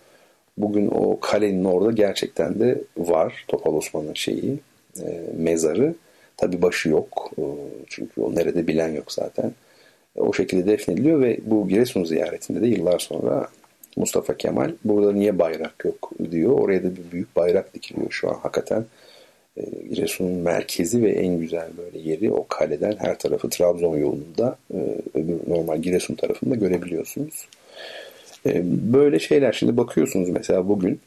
Bugün 0.56 0.88
o 0.94 1.20
kalenin 1.20 1.64
orada 1.64 1.90
gerçekten 1.90 2.60
de 2.60 2.78
var 2.96 3.44
Topal 3.48 3.74
Osman'ın 3.74 4.14
şeyi 4.14 4.58
mezarı. 5.36 5.94
Tabi 6.36 6.62
başı 6.62 6.88
yok. 6.88 7.30
Çünkü 7.86 8.20
o 8.20 8.34
nerede 8.34 8.66
bilen 8.66 8.88
yok 8.88 9.12
zaten 9.12 9.52
o 10.16 10.32
şekilde 10.32 10.66
defnediliyor 10.66 11.20
ve 11.20 11.38
bu 11.44 11.68
Giresun 11.68 12.04
ziyaretinde 12.04 12.60
de 12.60 12.66
yıllar 12.66 12.98
sonra 12.98 13.48
Mustafa 13.96 14.36
Kemal 14.36 14.72
burada 14.84 15.12
niye 15.12 15.38
bayrak 15.38 15.84
yok 15.84 16.10
diyor. 16.30 16.58
Oraya 16.58 16.82
da 16.82 16.96
bir 16.96 17.12
büyük 17.12 17.36
bayrak 17.36 17.74
dikiliyor 17.74 18.10
şu 18.10 18.30
an 18.30 18.34
hakikaten. 18.34 18.84
E, 19.56 19.62
Giresun'un 19.90 20.32
merkezi 20.32 21.02
ve 21.02 21.10
en 21.10 21.40
güzel 21.40 21.68
böyle 21.78 21.98
yeri 21.98 22.32
o 22.32 22.46
kaleden 22.48 22.96
her 22.98 23.18
tarafı 23.18 23.50
Trabzon 23.50 23.96
yolunda 23.96 24.56
e, 24.74 24.78
öbür 25.14 25.38
normal 25.48 25.78
Giresun 25.78 26.14
tarafında 26.14 26.54
görebiliyorsunuz. 26.54 27.48
E, 28.46 28.62
böyle 28.92 29.18
şeyler 29.18 29.52
şimdi 29.52 29.76
bakıyorsunuz 29.76 30.28
mesela 30.28 30.68
bugün 30.68 31.00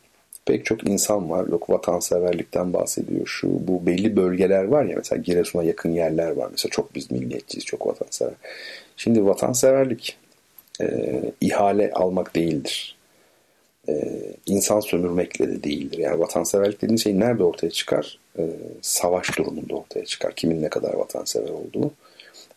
pek 0.45 0.65
çok 0.65 0.89
insan 0.89 1.29
var. 1.29 1.47
Yok 1.47 1.69
vatanseverlikten 1.69 2.73
bahsediyor. 2.73 3.27
Şu 3.27 3.67
bu 3.67 3.85
belli 3.85 4.15
bölgeler 4.15 4.63
var 4.63 4.85
ya 4.85 4.95
mesela 4.97 5.21
Giresun'a 5.21 5.63
yakın 5.63 5.91
yerler 5.91 6.31
var. 6.31 6.47
Mesela 6.51 6.69
çok 6.69 6.95
biz 6.95 7.11
milliyetçiyiz, 7.11 7.65
çok 7.65 7.87
vatansever. 7.87 8.33
Şimdi 8.97 9.25
vatanseverlik 9.25 10.17
e, 10.81 11.21
ihale 11.41 11.91
almak 11.91 12.35
değildir. 12.35 12.95
E, 13.89 13.93
insan 14.45 14.79
sömürmekle 14.79 15.47
de 15.47 15.63
değildir. 15.63 15.97
Yani 15.97 16.19
vatanseverlik 16.19 16.81
dediğin 16.81 16.97
şey 16.97 17.19
nerede 17.19 17.43
ortaya 17.43 17.69
çıkar? 17.69 18.19
E, 18.39 18.49
savaş 18.81 19.37
durumunda 19.37 19.75
ortaya 19.75 20.05
çıkar. 20.05 20.35
Kimin 20.35 20.61
ne 20.61 20.69
kadar 20.69 20.93
vatansever 20.93 21.49
olduğu. 21.49 21.91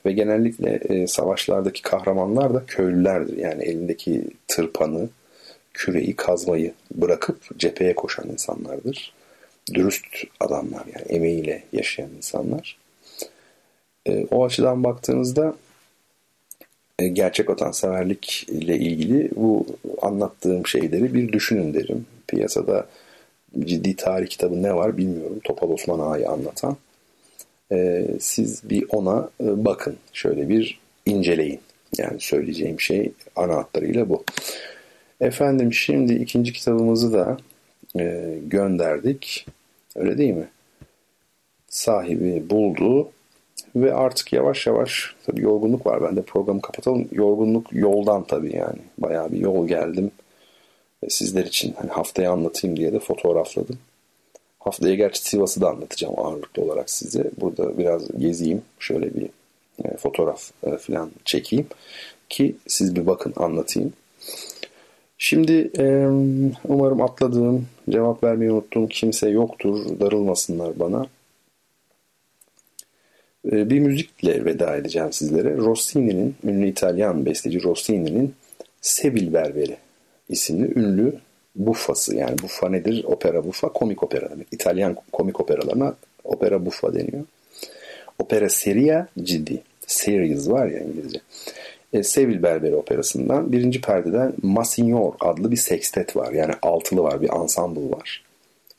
Ve 0.07 0.13
genellikle 0.13 0.71
e, 0.71 1.07
savaşlardaki 1.07 1.83
kahramanlar 1.83 2.55
da 2.55 2.67
köylülerdir. 2.67 3.37
Yani 3.37 3.65
elindeki 3.65 4.25
tırpanı, 4.49 5.09
küreyi 5.75 6.17
kazmayı 6.17 6.73
bırakıp 6.95 7.59
cepheye 7.59 7.95
koşan 7.95 8.29
insanlardır. 8.29 9.13
Dürüst 9.75 10.05
adamlar 10.41 10.87
yani 10.87 11.07
emeğiyle 11.09 11.63
yaşayan 11.73 12.11
insanlar. 12.17 12.79
E, 14.07 14.27
o 14.31 14.45
açıdan 14.45 14.85
baktığınızda 14.85 15.55
gerçek 17.07 17.51
vatanseverlik 17.51 18.47
ile 18.49 18.79
ilgili 18.79 19.31
bu 19.37 19.67
anlattığım 20.03 20.67
şeyleri 20.67 21.15
bir 21.15 21.33
düşünün 21.33 21.75
derim. 21.75 22.07
Piyasada 22.27 22.87
ciddi 23.59 23.97
tarih 23.97 24.29
kitabı 24.29 24.63
ne 24.63 24.75
var 24.75 24.97
bilmiyorum. 24.97 25.41
Topal 25.45 25.71
Osman 25.71 25.99
Ağa'yı 25.99 26.29
anlatan. 26.29 26.77
E, 27.73 28.07
siz 28.21 28.71
bir 28.71 28.85
ona 28.91 29.31
e, 29.41 29.65
bakın. 29.65 29.97
Şöyle 30.13 30.49
bir 30.49 30.81
inceleyin. 31.07 31.61
Yani 31.99 32.21
söyleyeceğim 32.21 32.81
şey 32.81 33.13
ana 33.37 33.57
hatlarıyla 33.57 34.09
bu. 34.09 34.25
Efendim 35.21 35.73
şimdi 35.73 36.15
ikinci 36.15 36.53
kitabımızı 36.53 37.13
da 37.13 37.37
e, 37.99 38.35
gönderdik. 38.47 39.47
Öyle 39.97 40.19
değil 40.19 40.35
mi? 40.35 40.49
Sahibi 41.69 42.51
buldu. 42.51 43.11
Ve 43.83 43.95
artık 43.95 44.33
yavaş 44.33 44.67
yavaş 44.67 45.15
tabii 45.27 45.43
yorgunluk 45.43 45.87
var 45.87 46.03
bende 46.03 46.23
programı 46.23 46.61
kapatalım. 46.61 47.09
Yorgunluk 47.13 47.73
yoldan 47.73 48.25
tabii 48.25 48.57
yani. 48.57 48.79
Bayağı 48.99 49.33
bir 49.33 49.39
yol 49.39 49.69
geldim. 49.69 50.11
Ve 51.05 51.11
sizler 51.11 51.45
için 51.45 51.75
hani 51.79 51.91
haftaya 51.91 52.33
anlatayım 52.33 52.77
diye 52.77 52.93
de 52.93 52.99
fotoğrafladım. 52.99 53.79
Haftaya 54.59 54.95
gerçi 54.95 55.23
Sivas'ı 55.23 55.61
da 55.61 55.69
anlatacağım 55.69 56.15
ağırlıklı 56.19 56.63
olarak 56.63 56.91
size. 56.91 57.31
Burada 57.41 57.79
biraz 57.79 58.19
gezeyim. 58.19 58.63
Şöyle 58.79 59.15
bir 59.15 59.29
e, 59.85 59.97
fotoğraf 59.97 60.51
e, 60.67 60.77
falan 60.77 61.11
çekeyim. 61.25 61.67
Ki 62.29 62.57
siz 62.67 62.97
bir 62.97 63.07
bakın 63.07 63.33
anlatayım. 63.37 63.93
Şimdi 65.19 65.71
e, 65.79 66.07
umarım 66.69 67.03
atladığım, 67.03 67.67
cevap 67.91 68.25
vermeyi 68.25 68.53
unuttuğum 68.53 68.89
kimse 68.89 69.29
yoktur. 69.29 70.01
Darılmasınlar 70.01 70.79
bana. 70.79 71.07
E, 73.53 73.71
bir 73.71 73.81
müzikle 73.81 74.45
veda 74.45 74.77
edeceğim 74.77 75.13
sizlere. 75.13 75.57
Rossini'nin, 75.57 76.35
ünlü 76.45 76.69
İtalyan 76.69 77.27
besteci 77.27 77.63
Rossini'nin 77.63 78.35
Sevil 78.81 79.33
Berberi 79.33 79.77
isimli 80.29 80.79
ünlü 80.79 81.13
buffası. 81.57 82.17
Yani 82.17 82.39
buffa 82.43 82.69
nedir? 82.69 83.05
Opera 83.05 83.45
buffa, 83.45 83.69
komik 83.69 84.03
opera 84.03 84.31
demek. 84.31 84.47
İtalyan 84.53 84.97
komik 85.13 85.41
operalarına 85.41 85.95
opera 86.25 86.67
buffa 86.67 86.95
deniyor. 86.95 87.25
Opera 88.19 88.49
seria 88.49 89.07
ciddi. 89.23 89.63
Series 89.87 90.49
var 90.49 90.67
ya 90.67 90.81
İngilizce. 90.81 91.21
E, 91.93 92.03
Sevil 92.03 92.43
Berberi 92.43 92.77
operasından 92.77 93.53
birinci 93.53 93.81
perdeden 93.81 94.33
Massignor 94.43 95.13
adlı 95.21 95.51
bir 95.51 95.57
sextet 95.57 96.17
var. 96.17 96.33
Yani 96.33 96.53
altılı 96.63 97.03
var, 97.03 97.23
bir 97.23 97.29
ensemble 97.29 97.91
var. 97.91 98.25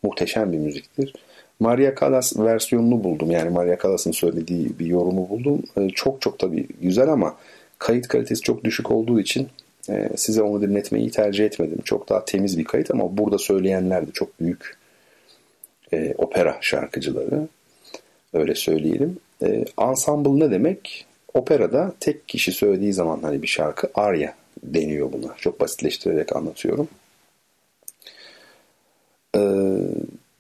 Muhteşem 0.04 0.52
bir 0.52 0.58
müziktir. 0.58 1.14
Maria 1.60 1.96
Callas 2.00 2.40
versiyonunu 2.40 3.04
buldum. 3.04 3.32
Yani 3.32 3.50
Maria 3.50 3.78
Callas'ın 3.84 4.12
söylediği 4.12 4.80
bir 4.80 4.86
yorumu 4.86 5.30
buldum. 5.30 5.64
E, 5.78 5.90
çok 5.90 6.22
çok 6.22 6.40
tabii 6.40 6.68
güzel 6.82 7.10
ama 7.10 7.36
kayıt 7.80 8.08
kalitesi 8.08 8.42
çok 8.42 8.64
düşük 8.64 8.92
olduğu 8.92 9.20
için 9.20 9.48
e, 9.90 10.10
size 10.16 10.42
onu 10.42 10.62
dinletmeyi 10.62 11.12
tercih 11.12 11.46
etmedim. 11.46 11.82
Çok 11.86 12.10
daha 12.10 12.26
temiz 12.26 12.58
bir 12.58 12.64
kayıt 12.64 12.92
ama 12.92 13.18
burada 13.18 13.38
söyleyenler 13.38 14.08
de 14.08 14.12
çok 14.12 14.40
büyük 14.40 14.78
e, 15.94 16.14
opera 16.18 16.58
şarkıcıları. 16.62 17.48
Öyle 18.34 18.56
söyleyelim. 18.56 19.18
E, 19.44 19.66
ensemble 19.82 20.46
ne 20.46 20.52
demek? 20.52 21.06
Operada 21.34 21.94
tek 22.00 22.28
kişi 22.28 22.52
söylediği 22.52 22.94
zaman 22.94 23.20
hani 23.22 23.42
bir 23.42 23.48
şarkı 23.48 23.90
arya 23.96 24.36
deniyor 24.64 25.14
buna. 25.14 25.36
Çok 25.38 25.60
basitleştirerek 25.60 26.36
anlatıyorum. 26.36 26.88
Ee, 29.36 29.40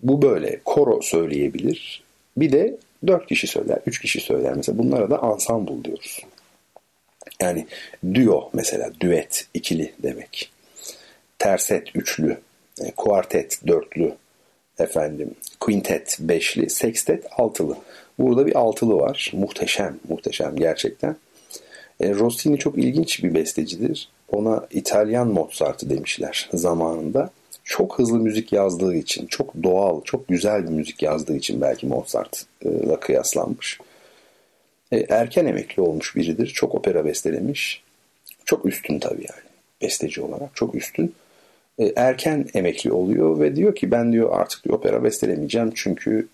bu 0.01 0.21
böyle 0.21 0.59
koro 0.65 1.01
söyleyebilir. 1.01 2.03
Bir 2.38 2.51
de 2.51 2.77
dört 3.07 3.27
kişi 3.27 3.47
söyler, 3.47 3.80
üç 3.85 4.01
kişi 4.01 4.19
söyler. 4.19 4.53
Mesela 4.53 4.77
bunlara 4.77 5.09
da 5.09 5.31
ensemble 5.34 5.84
diyoruz. 5.84 6.19
Yani 7.41 7.67
duo 8.13 8.49
mesela, 8.53 8.91
düet, 9.01 9.47
ikili 9.53 9.93
demek. 10.03 10.51
Terset, 11.39 11.95
üçlü. 11.95 12.38
E, 12.81 12.91
kuartet, 12.91 13.59
dörtlü. 13.67 14.15
Efendim, 14.80 15.35
quintet, 15.59 16.17
beşli. 16.19 16.69
Sextet, 16.69 17.26
altılı. 17.38 17.77
Burada 18.19 18.47
bir 18.47 18.55
altılı 18.59 18.97
var. 18.97 19.31
Muhteşem, 19.34 19.99
muhteşem 20.09 20.55
gerçekten. 20.55 21.15
E, 21.99 22.13
Rossini 22.13 22.57
çok 22.57 22.77
ilginç 22.77 23.23
bir 23.23 23.34
bestecidir. 23.34 24.09
Ona 24.31 24.67
İtalyan 24.71 25.27
Mozart'ı 25.27 25.89
demişler 25.89 26.49
zamanında. 26.53 27.30
Çok 27.69 27.99
hızlı 27.99 28.19
müzik 28.19 28.53
yazdığı 28.53 28.95
için, 28.95 29.27
çok 29.27 29.63
doğal, 29.63 30.01
çok 30.03 30.27
güzel 30.27 30.63
bir 30.63 30.69
müzik 30.69 31.01
yazdığı 31.03 31.35
için 31.35 31.61
belki 31.61 31.87
Mozart'la 31.87 32.99
kıyaslanmış. 32.99 33.79
E, 34.91 34.97
erken 34.97 35.45
emekli 35.45 35.81
olmuş 35.81 36.15
biridir. 36.15 36.47
Çok 36.47 36.75
opera 36.75 37.05
bestelemiş. 37.05 37.83
Çok 38.45 38.65
üstün 38.65 38.99
tabii 38.99 39.25
yani 39.29 39.41
besteci 39.81 40.21
olarak 40.21 40.55
çok 40.55 40.75
üstün. 40.75 41.13
E, 41.79 41.93
erken 41.95 42.45
emekli 42.53 42.91
oluyor 42.91 43.39
ve 43.39 43.55
diyor 43.55 43.75
ki 43.75 43.91
ben 43.91 44.13
diyor 44.13 44.39
artık 44.39 44.63
diyor 44.63 44.77
opera 44.77 45.03
bestelemeyeceğim 45.03 45.71
çünkü 45.75 46.27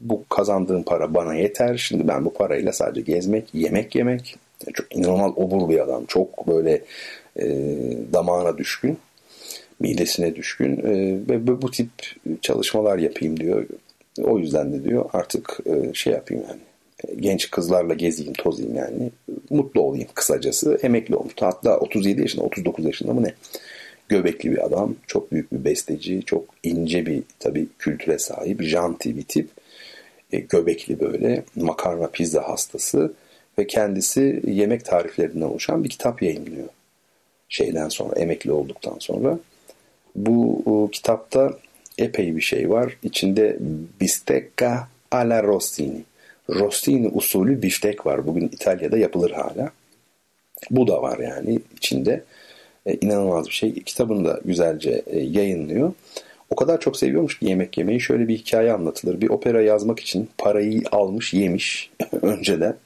bu 0.00 0.24
kazandığım 0.28 0.82
para 0.82 1.14
bana 1.14 1.34
yeter. 1.34 1.76
Şimdi 1.76 2.08
ben 2.08 2.24
bu 2.24 2.32
parayla 2.32 2.72
sadece 2.72 3.00
gezmek, 3.00 3.54
yemek 3.54 3.94
yemek. 3.94 4.36
Çok 4.74 4.96
inanılmaz 4.96 5.32
obur 5.36 5.68
bir 5.68 5.78
adam. 5.78 6.04
Çok 6.04 6.46
böyle 6.46 6.82
e, 7.36 7.46
damağına 8.12 8.58
düşkün. 8.58 8.98
Midesine 9.80 10.36
düşkün. 10.36 10.76
E, 10.76 10.92
ve 11.28 11.62
bu 11.62 11.70
tip 11.70 11.90
çalışmalar 12.42 12.98
yapayım 12.98 13.40
diyor. 13.40 13.66
O 14.22 14.38
yüzden 14.38 14.72
de 14.72 14.84
diyor 14.84 15.10
artık 15.12 15.58
e, 15.66 15.94
şey 15.94 16.12
yapayım 16.12 16.44
yani. 16.48 16.60
Genç 17.20 17.50
kızlarla 17.50 17.94
gezeyim, 17.94 18.32
tozayım 18.32 18.74
yani. 18.74 19.10
Mutlu 19.50 19.80
olayım 19.80 20.08
kısacası. 20.14 20.78
Emekli 20.82 21.16
olmuş. 21.16 21.32
Hatta 21.40 21.78
37 21.78 22.20
yaşında, 22.20 22.44
39 22.44 22.84
yaşında 22.84 23.12
mı 23.12 23.22
ne? 23.22 23.34
Göbekli 24.08 24.50
bir 24.50 24.66
adam. 24.66 24.96
Çok 25.06 25.32
büyük 25.32 25.52
bir 25.52 25.64
besteci. 25.64 26.22
Çok 26.26 26.44
ince 26.62 27.06
bir 27.06 27.22
tabii 27.38 27.66
kültüre 27.78 28.18
sahip. 28.18 28.62
Janti 28.62 29.16
bir 29.16 29.22
tip 29.22 29.48
e, 30.32 30.38
göbekli 30.40 31.00
böyle 31.00 31.44
makarna 31.56 32.06
pizza 32.06 32.48
hastası 32.48 33.12
ve 33.58 33.66
kendisi 33.66 34.42
yemek 34.46 34.84
tariflerinden 34.84 35.46
oluşan 35.46 35.84
bir 35.84 35.88
kitap 35.88 36.22
yayınlıyor. 36.22 36.68
Şeyden 37.48 37.88
sonra 37.88 38.14
emekli 38.14 38.52
olduktan 38.52 38.96
sonra. 38.98 39.38
Bu 40.16 40.62
o, 40.66 40.90
kitapta 40.90 41.52
epey 41.98 42.36
bir 42.36 42.40
şey 42.40 42.70
var. 42.70 42.96
İçinde 43.02 43.56
bistecca 44.00 44.88
alla 45.10 45.42
Rossini. 45.42 46.02
Rossini 46.50 47.08
usulü 47.08 47.62
biftek 47.62 48.06
var. 48.06 48.26
Bugün 48.26 48.48
İtalya'da 48.48 48.98
yapılır 48.98 49.30
hala. 49.30 49.72
Bu 50.70 50.86
da 50.86 51.02
var 51.02 51.18
yani 51.18 51.60
içinde. 51.76 52.24
E, 52.86 52.94
inanılmaz 52.94 53.46
bir 53.46 53.52
şey. 53.52 53.74
Kitabını 53.74 54.24
da 54.24 54.40
güzelce 54.44 55.02
e, 55.06 55.20
yayınlıyor. 55.20 55.92
O 56.50 56.56
kadar 56.56 56.80
çok 56.80 56.96
seviyormuş 56.96 57.38
ki 57.38 57.46
yemek 57.46 57.78
yemeyi. 57.78 58.00
Şöyle 58.00 58.28
bir 58.28 58.36
hikaye 58.36 58.72
anlatılır. 58.72 59.20
Bir 59.20 59.28
opera 59.28 59.62
yazmak 59.62 60.00
için 60.00 60.28
parayı 60.38 60.82
almış, 60.92 61.34
yemiş 61.34 61.90
önceden. 62.22 62.76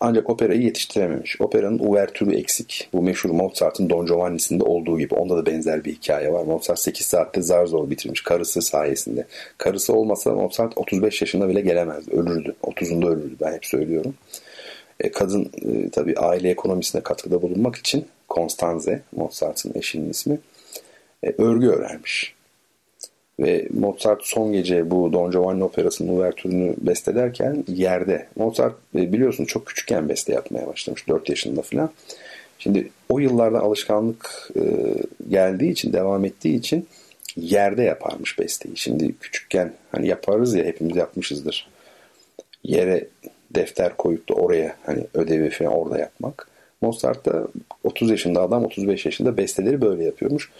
Ancak 0.00 0.30
operayı 0.30 0.62
yetiştirememiş. 0.62 1.40
Operanın 1.40 1.78
uvertürü 1.78 2.36
eksik. 2.36 2.88
Bu 2.92 3.02
meşhur 3.02 3.30
Mozart'ın 3.30 3.90
Don 3.90 4.06
Giovanni'sinde 4.06 4.62
olduğu 4.62 4.98
gibi. 4.98 5.14
Onda 5.14 5.36
da 5.36 5.46
benzer 5.46 5.84
bir 5.84 5.92
hikaye 5.92 6.32
var. 6.32 6.44
Mozart 6.44 6.78
8 6.78 7.06
saatte 7.06 7.42
zar 7.42 7.66
zor 7.66 7.90
bitirmiş. 7.90 8.22
Karısı 8.22 8.62
sayesinde. 8.62 9.26
Karısı 9.58 9.94
olmasa 9.94 10.34
Mozart 10.34 10.78
35 10.78 11.20
yaşında 11.20 11.48
bile 11.48 11.60
gelemezdi. 11.60 12.10
Ölürdü. 12.10 12.54
30'unda 12.62 13.08
ölürdü. 13.08 13.34
Ben 13.40 13.52
hep 13.52 13.64
söylüyorum. 13.64 14.14
E, 15.00 15.10
kadın 15.10 15.50
e, 15.62 15.90
tabii 15.90 16.16
aile 16.16 16.50
ekonomisine 16.50 17.02
katkıda 17.02 17.42
bulunmak 17.42 17.76
için 17.76 18.06
Constanze, 18.30 19.02
Mozart'ın 19.12 19.72
eşinin 19.74 20.10
ismi, 20.10 20.38
e, 21.22 21.34
örgü 21.38 21.68
öğrenmiş. 21.68 22.34
Ve 23.40 23.68
Mozart 23.70 24.20
son 24.24 24.52
gece 24.52 24.90
bu 24.90 25.12
Don 25.12 25.30
Giovanni 25.30 25.64
operasının 25.64 26.16
uvertürünü 26.16 26.74
bestelerken 26.78 27.64
yerde. 27.68 28.26
Mozart 28.36 28.74
e, 28.94 29.12
biliyorsun 29.12 29.44
çok 29.44 29.66
küçükken 29.66 30.08
beste 30.08 30.32
yapmaya 30.32 30.66
başlamış. 30.66 31.08
4 31.08 31.28
yaşında 31.28 31.62
falan. 31.62 31.90
Şimdi 32.58 32.90
o 33.08 33.18
yıllarda 33.18 33.60
alışkanlık 33.60 34.50
e, 34.56 34.62
geldiği 35.30 35.70
için, 35.70 35.92
devam 35.92 36.24
ettiği 36.24 36.58
için 36.58 36.86
yerde 37.36 37.82
yaparmış 37.82 38.38
besteyi. 38.38 38.76
Şimdi 38.76 39.14
küçükken 39.20 39.72
hani 39.92 40.08
yaparız 40.08 40.54
ya 40.54 40.64
hepimiz 40.64 40.96
yapmışızdır. 40.96 41.68
Yere 42.64 43.06
defter 43.50 43.96
koyup 43.96 44.28
da 44.28 44.34
oraya 44.34 44.76
hani 44.86 45.06
ödevi 45.14 45.50
falan 45.50 45.72
orada 45.72 45.98
yapmak. 45.98 46.49
Mozart 46.82 47.26
da 47.26 47.48
30 47.84 48.10
yaşında 48.10 48.42
adam 48.42 48.64
35 48.64 49.04
yaşında 49.04 49.36
besteleri 49.36 49.80
böyle 49.80 50.04
yapıyormuş. 50.04 50.50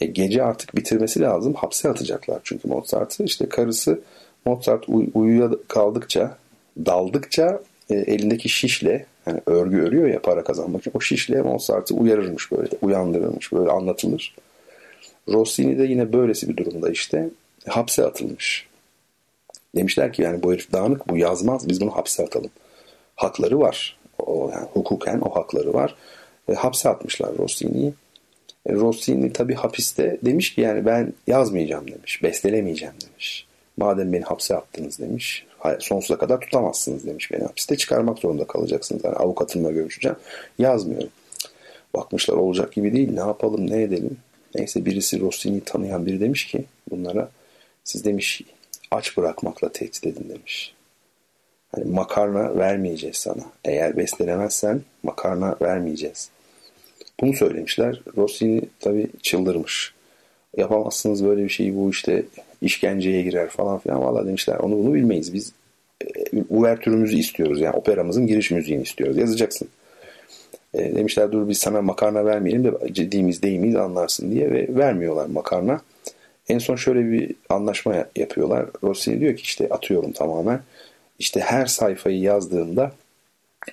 E, 0.00 0.06
gece 0.06 0.42
artık 0.42 0.76
bitirmesi 0.76 1.20
lazım. 1.20 1.54
Hapse 1.54 1.88
atacaklar 1.88 2.40
çünkü 2.44 2.68
Mozart'ı. 2.68 3.24
İşte 3.24 3.48
karısı 3.48 4.00
Mozart 4.46 4.88
uy- 4.88 5.10
uyuya 5.14 5.50
kaldıkça, 5.68 6.36
daldıkça 6.86 7.60
e, 7.90 7.94
elindeki 7.94 8.48
şişle 8.48 9.06
hani 9.24 9.40
örgü 9.46 9.76
örüyor 9.76 10.08
ya 10.08 10.22
para 10.22 10.44
kazanmak 10.44 10.80
için. 10.80 10.92
O 10.94 11.00
şişle 11.00 11.42
Mozart'ı 11.42 11.94
uyarırmış 11.94 12.52
böyle, 12.52 12.68
uyandırırmış 12.82 13.52
böyle 13.52 13.70
anlatılır. 13.70 14.36
Rossini 15.28 15.78
de 15.78 15.84
yine 15.84 16.12
böylesi 16.12 16.48
bir 16.48 16.56
durumda 16.56 16.90
işte 16.90 17.30
hapse 17.68 18.04
atılmış. 18.04 18.68
Demişler 19.76 20.12
ki 20.12 20.22
yani 20.22 20.42
bu 20.42 20.52
herif 20.52 20.72
dağınık 20.72 21.08
bu 21.08 21.16
yazmaz 21.16 21.68
biz 21.68 21.80
bunu 21.80 21.96
hapse 21.96 22.22
atalım. 22.22 22.50
Hakları 23.16 23.60
var. 23.60 23.95
O, 24.18 24.50
yani 24.54 24.66
hukuken 24.72 25.20
o 25.20 25.36
hakları 25.36 25.74
var. 25.74 25.94
E, 26.48 26.54
hapse 26.54 26.88
atmışlar 26.88 27.38
Rossini'yi. 27.38 27.94
E, 28.66 28.72
Rossini 28.72 29.32
tabi 29.32 29.54
hapiste 29.54 30.18
demiş 30.22 30.54
ki 30.54 30.60
yani 30.60 30.86
ben 30.86 31.12
yazmayacağım 31.26 31.90
demiş. 31.90 32.22
Bestelemeyeceğim 32.22 32.94
demiş. 33.08 33.46
Madem 33.76 34.12
beni 34.12 34.24
hapse 34.24 34.56
attınız 34.56 34.98
demiş. 34.98 35.46
Sonsuza 35.80 36.18
kadar 36.18 36.40
tutamazsınız 36.40 37.06
demiş 37.06 37.32
beni 37.32 37.42
hapiste. 37.42 37.76
Çıkarmak 37.76 38.18
zorunda 38.18 38.46
kalacaksınız. 38.46 39.04
Yani 39.04 39.16
avukatımla 39.16 39.70
görüşeceğim. 39.70 40.16
Yazmıyorum. 40.58 41.10
Bakmışlar 41.94 42.34
olacak 42.34 42.72
gibi 42.72 42.92
değil. 42.92 43.12
Ne 43.12 43.20
yapalım 43.20 43.70
ne 43.70 43.82
edelim. 43.82 44.16
Neyse 44.54 44.84
birisi 44.84 45.20
Rossini'yi 45.20 45.60
tanıyan 45.60 46.06
biri 46.06 46.20
demiş 46.20 46.46
ki 46.46 46.64
bunlara 46.90 47.30
siz 47.84 48.04
demiş 48.04 48.42
aç 48.90 49.16
bırakmakla 49.16 49.72
tehdit 49.72 50.06
edin 50.06 50.28
demiş. 50.28 50.75
Hani 51.76 51.92
makarna 51.92 52.58
vermeyeceğiz 52.58 53.16
sana. 53.16 53.42
Eğer 53.64 53.96
beslenemezsen 53.96 54.80
makarna 55.02 55.56
vermeyeceğiz. 55.62 56.30
Bunu 57.20 57.32
söylemişler. 57.32 58.02
Rossini 58.16 58.62
tabi 58.80 59.06
çıldırmış. 59.22 59.94
Yapamazsınız 60.56 61.24
böyle 61.24 61.44
bir 61.44 61.48
şeyi 61.48 61.76
bu 61.76 61.90
işte 61.90 62.22
işkenceye 62.62 63.22
girer 63.22 63.48
falan 63.48 63.78
filan. 63.78 64.00
Valla 64.00 64.26
demişler 64.26 64.56
onu 64.56 64.78
bunu 64.78 64.94
bilmeyiz. 64.94 65.34
Biz 65.34 65.52
e, 66.04 66.06
uvertürümüzü 66.50 67.16
istiyoruz. 67.16 67.60
Yani 67.60 67.76
operamızın 67.76 68.26
giriş 68.26 68.50
müziğini 68.50 68.82
istiyoruz. 68.82 69.16
Yazacaksın. 69.16 69.68
E, 70.74 70.94
demişler 70.94 71.32
dur 71.32 71.48
biz 71.48 71.58
sana 71.58 71.82
makarna 71.82 72.24
vermeyelim 72.24 72.64
de 72.64 72.92
ciddiğimiz 72.92 73.42
değimiz 73.42 73.76
anlarsın 73.76 74.30
diye 74.30 74.50
ve 74.50 74.66
vermiyorlar 74.68 75.26
makarna. 75.26 75.80
En 76.48 76.58
son 76.58 76.76
şöyle 76.76 77.10
bir 77.10 77.34
anlaşma 77.48 78.06
yapıyorlar. 78.16 78.66
Rossini 78.82 79.20
diyor 79.20 79.36
ki 79.36 79.42
işte 79.42 79.68
atıyorum 79.68 80.12
tamamen. 80.12 80.60
İşte 81.18 81.40
her 81.40 81.66
sayfayı 81.66 82.20
yazdığında 82.20 82.92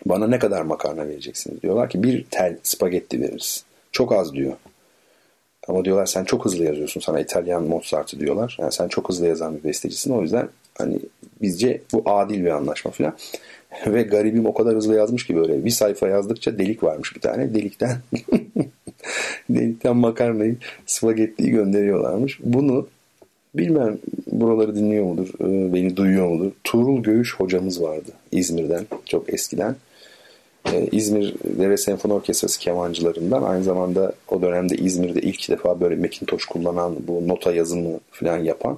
bana 0.05 0.27
ne 0.27 0.39
kadar 0.39 0.61
makarna 0.61 1.07
vereceksiniz 1.07 1.61
diyorlar 1.61 1.89
ki 1.89 2.03
bir 2.03 2.25
tel 2.31 2.57
spagetti 2.63 3.21
veririz. 3.21 3.63
Çok 3.91 4.11
az 4.11 4.33
diyor. 4.33 4.53
Ama 5.67 5.85
diyorlar 5.85 6.05
sen 6.05 6.23
çok 6.23 6.45
hızlı 6.45 6.63
yazıyorsun 6.63 7.01
sana 7.01 7.19
İtalyan 7.19 7.63
Mozart'ı 7.63 8.19
diyorlar. 8.19 8.57
Yani 8.59 8.71
sen 8.71 8.87
çok 8.87 9.09
hızlı 9.09 9.27
yazan 9.27 9.57
bir 9.57 9.63
bestecisin 9.63 10.13
o 10.13 10.21
yüzden 10.21 10.49
hani 10.77 10.99
bizce 11.41 11.81
bu 11.93 12.03
adil 12.05 12.45
bir 12.45 12.49
anlaşma 12.49 12.91
falan. 12.91 13.17
Ve 13.87 14.03
garibim 14.03 14.45
o 14.45 14.53
kadar 14.53 14.75
hızlı 14.75 14.95
yazmış 14.95 15.27
ki 15.27 15.35
böyle 15.35 15.65
bir 15.65 15.69
sayfa 15.69 16.07
yazdıkça 16.07 16.59
delik 16.59 16.83
varmış 16.83 17.15
bir 17.15 17.21
tane. 17.21 17.53
Delikten 17.53 17.97
delikten 19.49 19.95
makarnayı, 19.95 20.57
spagettiyi 20.85 21.51
gönderiyorlarmış. 21.51 22.39
Bunu 22.43 22.87
bilmem 23.55 23.97
buraları 24.31 24.75
dinliyor 24.75 25.05
mudur, 25.05 25.29
e, 25.41 25.73
beni 25.73 25.97
duyuyor 25.97 26.27
mudur? 26.27 26.51
Tuğrul 26.63 27.03
Göğüş 27.03 27.35
hocamız 27.35 27.81
vardı 27.81 28.11
İzmir'den 28.31 28.85
çok 29.05 29.33
eskiden. 29.33 29.75
Ee, 30.73 30.87
İzmir 30.91 31.35
Dere 31.43 31.77
Senfoni 31.77 32.13
Orkestrası 32.13 32.59
kemancılarından 32.59 33.43
aynı 33.43 33.63
zamanda 33.63 34.13
o 34.31 34.41
dönemde 34.41 34.75
İzmir'de 34.75 35.21
ilk 35.21 35.49
defa 35.49 35.81
böyle 35.81 35.95
Macintosh 35.95 36.45
kullanan 36.45 36.95
bu 37.07 37.27
nota 37.27 37.53
yazımı 37.53 37.99
falan 38.11 38.37
yapan 38.37 38.77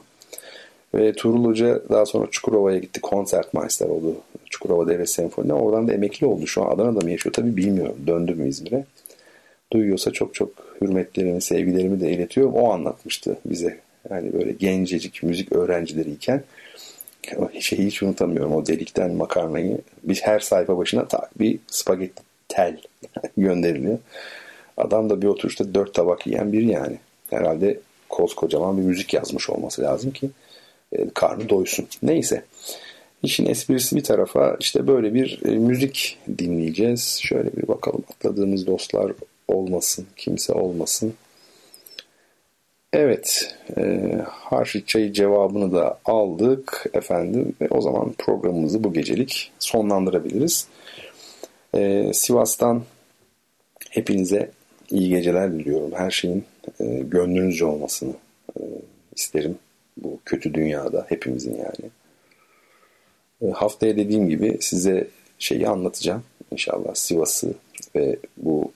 ve 0.95 1.13
Tuğrul 1.13 1.45
Hoca 1.45 1.81
daha 1.89 2.05
sonra 2.05 2.27
Çukurova'ya 2.31 2.79
gitti. 2.79 3.01
Konsertmeister 3.01 3.87
oldu. 3.87 4.15
Çukurova 4.49 4.87
Devlet 4.87 5.09
Senfoni'de. 5.09 5.53
Oradan 5.53 5.87
da 5.87 5.93
emekli 5.93 6.27
oldu. 6.27 6.47
Şu 6.47 6.63
an 6.63 6.75
Adana'da 6.75 6.99
mı 6.99 7.11
yaşıyor? 7.11 7.33
Tabii 7.33 7.57
bilmiyorum. 7.57 7.95
Döndü 8.07 8.35
mü 8.35 8.49
İzmir'e? 8.49 8.85
Duyuyorsa 9.73 10.11
çok 10.11 10.33
çok 10.33 10.49
hürmetlerimi, 10.81 11.41
sevgilerimi 11.41 12.01
de 12.01 12.11
iletiyorum. 12.11 12.53
O 12.53 12.71
anlatmıştı 12.71 13.37
bize. 13.45 13.84
Yani 14.09 14.33
böyle 14.33 14.51
gencecik 14.51 15.23
müzik 15.23 15.51
öğrencileriyken 15.51 16.43
şeyi 17.59 17.85
hiç 17.85 18.03
unutamıyorum. 18.03 18.55
O 18.55 18.65
delikten 18.65 19.11
makarnayı 19.13 19.77
biz 20.03 20.21
her 20.21 20.39
sayfa 20.39 20.77
başına 20.77 21.07
tak 21.07 21.39
bir 21.39 21.59
spagetti 21.67 22.23
tel 22.47 22.81
gönderiliyor. 23.37 23.97
Adam 24.77 25.09
da 25.09 25.21
bir 25.21 25.27
oturuşta 25.27 25.73
dört 25.73 25.93
tabak 25.93 26.27
yiyen 26.27 26.53
biri 26.53 26.67
yani. 26.71 26.99
Herhalde 27.29 27.79
koskocaman 28.09 28.77
bir 28.77 28.83
müzik 28.83 29.13
yazmış 29.13 29.49
olması 29.49 29.81
lazım 29.81 30.11
ki 30.11 30.29
e, 30.91 31.09
karnı 31.09 31.49
doysun. 31.49 31.87
Neyse. 32.03 32.43
İşin 33.23 33.45
esprisi 33.45 33.95
bir 33.95 34.03
tarafa 34.03 34.57
işte 34.59 34.87
böyle 34.87 35.13
bir 35.13 35.41
e, 35.45 35.49
müzik 35.49 36.19
dinleyeceğiz. 36.37 37.19
Şöyle 37.21 37.53
bir 37.55 37.67
bakalım 37.67 38.03
atladığımız 38.11 38.67
dostlar 38.67 39.11
olmasın, 39.47 40.05
kimse 40.17 40.53
olmasın. 40.53 41.13
Evet, 42.93 43.57
e, 43.77 44.11
harçlık 44.29 44.87
çayı 44.87 45.13
cevabını 45.13 45.73
da 45.73 45.99
aldık 46.05 46.85
efendim. 46.93 47.55
Ve 47.61 47.67
o 47.69 47.81
zaman 47.81 48.13
programımızı 48.17 48.83
bu 48.83 48.93
gecelik 48.93 49.51
sonlandırabiliriz. 49.59 50.67
E, 51.75 52.11
Sivas'tan 52.13 52.83
hepinize 53.89 54.51
iyi 54.89 55.09
geceler 55.09 55.53
diliyorum. 55.53 55.91
Her 55.95 56.11
şeyin 56.11 56.45
e, 56.79 56.85
gönlünüzce 56.85 57.65
olmasını 57.65 58.13
e, 58.59 58.61
isterim 59.15 59.57
bu 59.97 60.19
kötü 60.25 60.53
dünyada 60.53 61.05
hepimizin 61.09 61.55
yani. 61.57 61.89
E, 63.41 63.51
haftaya 63.51 63.97
dediğim 63.97 64.29
gibi 64.29 64.57
size 64.61 65.07
şeyi 65.39 65.67
anlatacağım. 65.67 66.23
İnşallah 66.51 66.95
Sivas'ı 66.95 67.53
ve 67.95 68.17
bu 68.37 68.71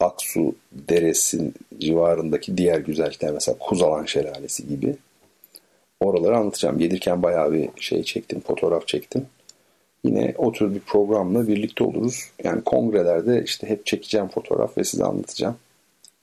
Aksu 0.00 0.54
Deresi'nin 0.72 1.54
civarındaki 1.78 2.56
diğer 2.56 2.78
güzellikler 2.78 3.32
mesela 3.32 3.58
Kuzalan 3.58 4.04
Şelalesi 4.04 4.68
gibi 4.68 4.96
oraları 6.00 6.36
anlatacağım. 6.36 6.78
Gelirken 6.78 7.22
bayağı 7.22 7.52
bir 7.52 7.68
şey 7.76 8.02
çektim, 8.02 8.40
fotoğraf 8.40 8.88
çektim. 8.88 9.26
Yine 10.04 10.34
o 10.38 10.52
tür 10.52 10.74
bir 10.74 10.80
programla 10.80 11.48
birlikte 11.48 11.84
oluruz. 11.84 12.24
Yani 12.44 12.64
kongrelerde 12.64 13.44
işte 13.44 13.68
hep 13.68 13.86
çekeceğim 13.86 14.28
fotoğraf 14.28 14.78
ve 14.78 14.84
size 14.84 15.04
anlatacağım. 15.04 15.56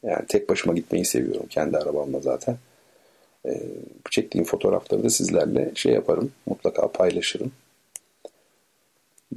Yani 0.04 0.26
tek 0.28 0.50
başıma 0.50 0.74
gitmeyi 0.74 1.06
seviyorum 1.06 1.46
kendi 1.50 1.78
arabamla 1.78 2.20
zaten. 2.20 2.58
Ee, 3.46 3.62
çektiğim 4.12 4.46
fotoğrafları 4.46 5.04
da 5.04 5.10
sizlerle 5.10 5.72
şey 5.76 5.94
yaparım. 5.94 6.32
Mutlaka 6.46 6.92
paylaşırım. 6.92 7.52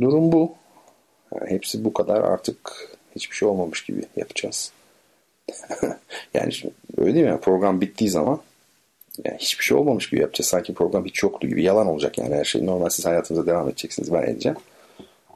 Durum 0.00 0.32
bu. 0.32 0.54
Yani 1.34 1.50
hepsi 1.50 1.84
bu 1.84 1.92
kadar 1.92 2.20
artık 2.20 2.90
hiçbir 3.16 3.36
şey 3.36 3.48
olmamış 3.48 3.84
gibi 3.84 4.02
yapacağız. 4.16 4.72
yani 6.34 6.52
öyle 6.96 7.14
değil 7.14 7.26
mi? 7.26 7.40
Program 7.40 7.80
bittiği 7.80 8.10
zaman 8.10 8.40
yani 9.24 9.38
hiçbir 9.38 9.64
şey 9.64 9.76
olmamış 9.76 10.10
gibi 10.10 10.20
yapacağız. 10.20 10.48
Sanki 10.48 10.74
program 10.74 11.04
hiç 11.04 11.22
yoktu 11.22 11.48
gibi. 11.48 11.62
Yalan 11.62 11.86
olacak 11.86 12.18
yani 12.18 12.34
her 12.34 12.44
şey. 12.44 12.66
Normal 12.66 12.88
siz 12.88 13.06
hayatınıza 13.06 13.46
devam 13.46 13.68
edeceksiniz. 13.68 14.12
Ben 14.12 14.22
edeceğim. 14.22 14.58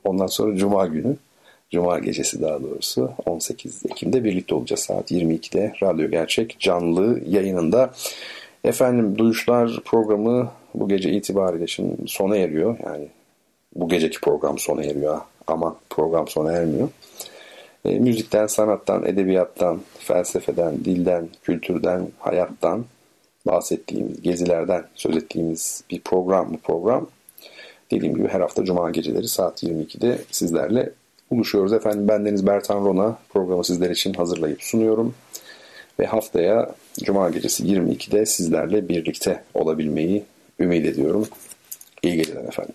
Ondan 0.05 0.27
sonra 0.27 0.57
Cuma 0.57 0.87
günü 0.87 1.17
Cuma 1.71 1.99
gecesi 1.99 2.43
daha 2.43 2.63
doğrusu 2.63 3.13
18 3.27 3.83
Ekim'de 3.87 4.25
birlikte 4.25 4.55
olacağız 4.55 4.81
saat 4.81 5.11
22'de 5.11 5.73
Radyo 5.83 6.11
Gerçek 6.11 6.57
canlı 6.61 7.21
yayınında. 7.29 7.93
Efendim 8.65 9.19
Duyuşlar 9.19 9.81
programı 9.85 10.51
bu 10.75 10.89
gece 10.89 11.11
itibariyle 11.11 11.67
şimdi 11.67 11.97
sona 12.07 12.37
eriyor. 12.37 12.77
Yani 12.85 13.09
bu 13.75 13.89
geceki 13.89 14.21
program 14.21 14.59
sona 14.59 14.85
eriyor 14.85 15.21
ama 15.47 15.77
program 15.91 16.29
sona 16.29 16.53
ermiyor. 16.53 16.89
E, 17.85 17.99
müzikten, 17.99 18.47
sanattan, 18.47 19.07
edebiyattan, 19.07 19.81
felsefeden, 19.99 20.85
dilden, 20.85 21.29
kültürden, 21.43 22.09
hayattan 22.19 22.85
bahsettiğimiz, 23.47 24.23
gezilerden 24.23 24.85
söz 24.95 25.17
ettiğimiz 25.17 25.85
bir 25.91 26.01
program 26.01 26.53
bu 26.55 26.59
program. 26.59 27.07
Dediğim 27.91 28.15
gibi 28.15 28.29
her 28.29 28.41
hafta 28.41 28.65
Cuma 28.65 28.91
geceleri 28.91 29.29
saat 29.29 29.63
22'de 29.63 30.19
sizlerle 30.31 30.93
buluşuyoruz. 31.31 31.73
Efendim 31.73 32.09
bendeniz 32.09 32.47
Bertan 32.47 32.85
Rona 32.85 33.19
programı 33.29 33.65
sizler 33.65 33.91
için 33.91 34.15
hazırlayıp 34.15 34.63
sunuyorum. 34.63 35.15
Ve 36.01 36.07
haftaya 36.07 36.75
Cuma 37.03 37.31
gecesi 37.31 37.65
22'de 37.65 38.27
sizlerle 38.27 38.89
birlikte 38.89 39.43
olabilmeyi 39.55 40.25
ümit 40.61 40.87
ediyorum. 40.87 41.29
İyi 42.03 42.17
geceler 42.17 42.45
efendim. 42.45 42.75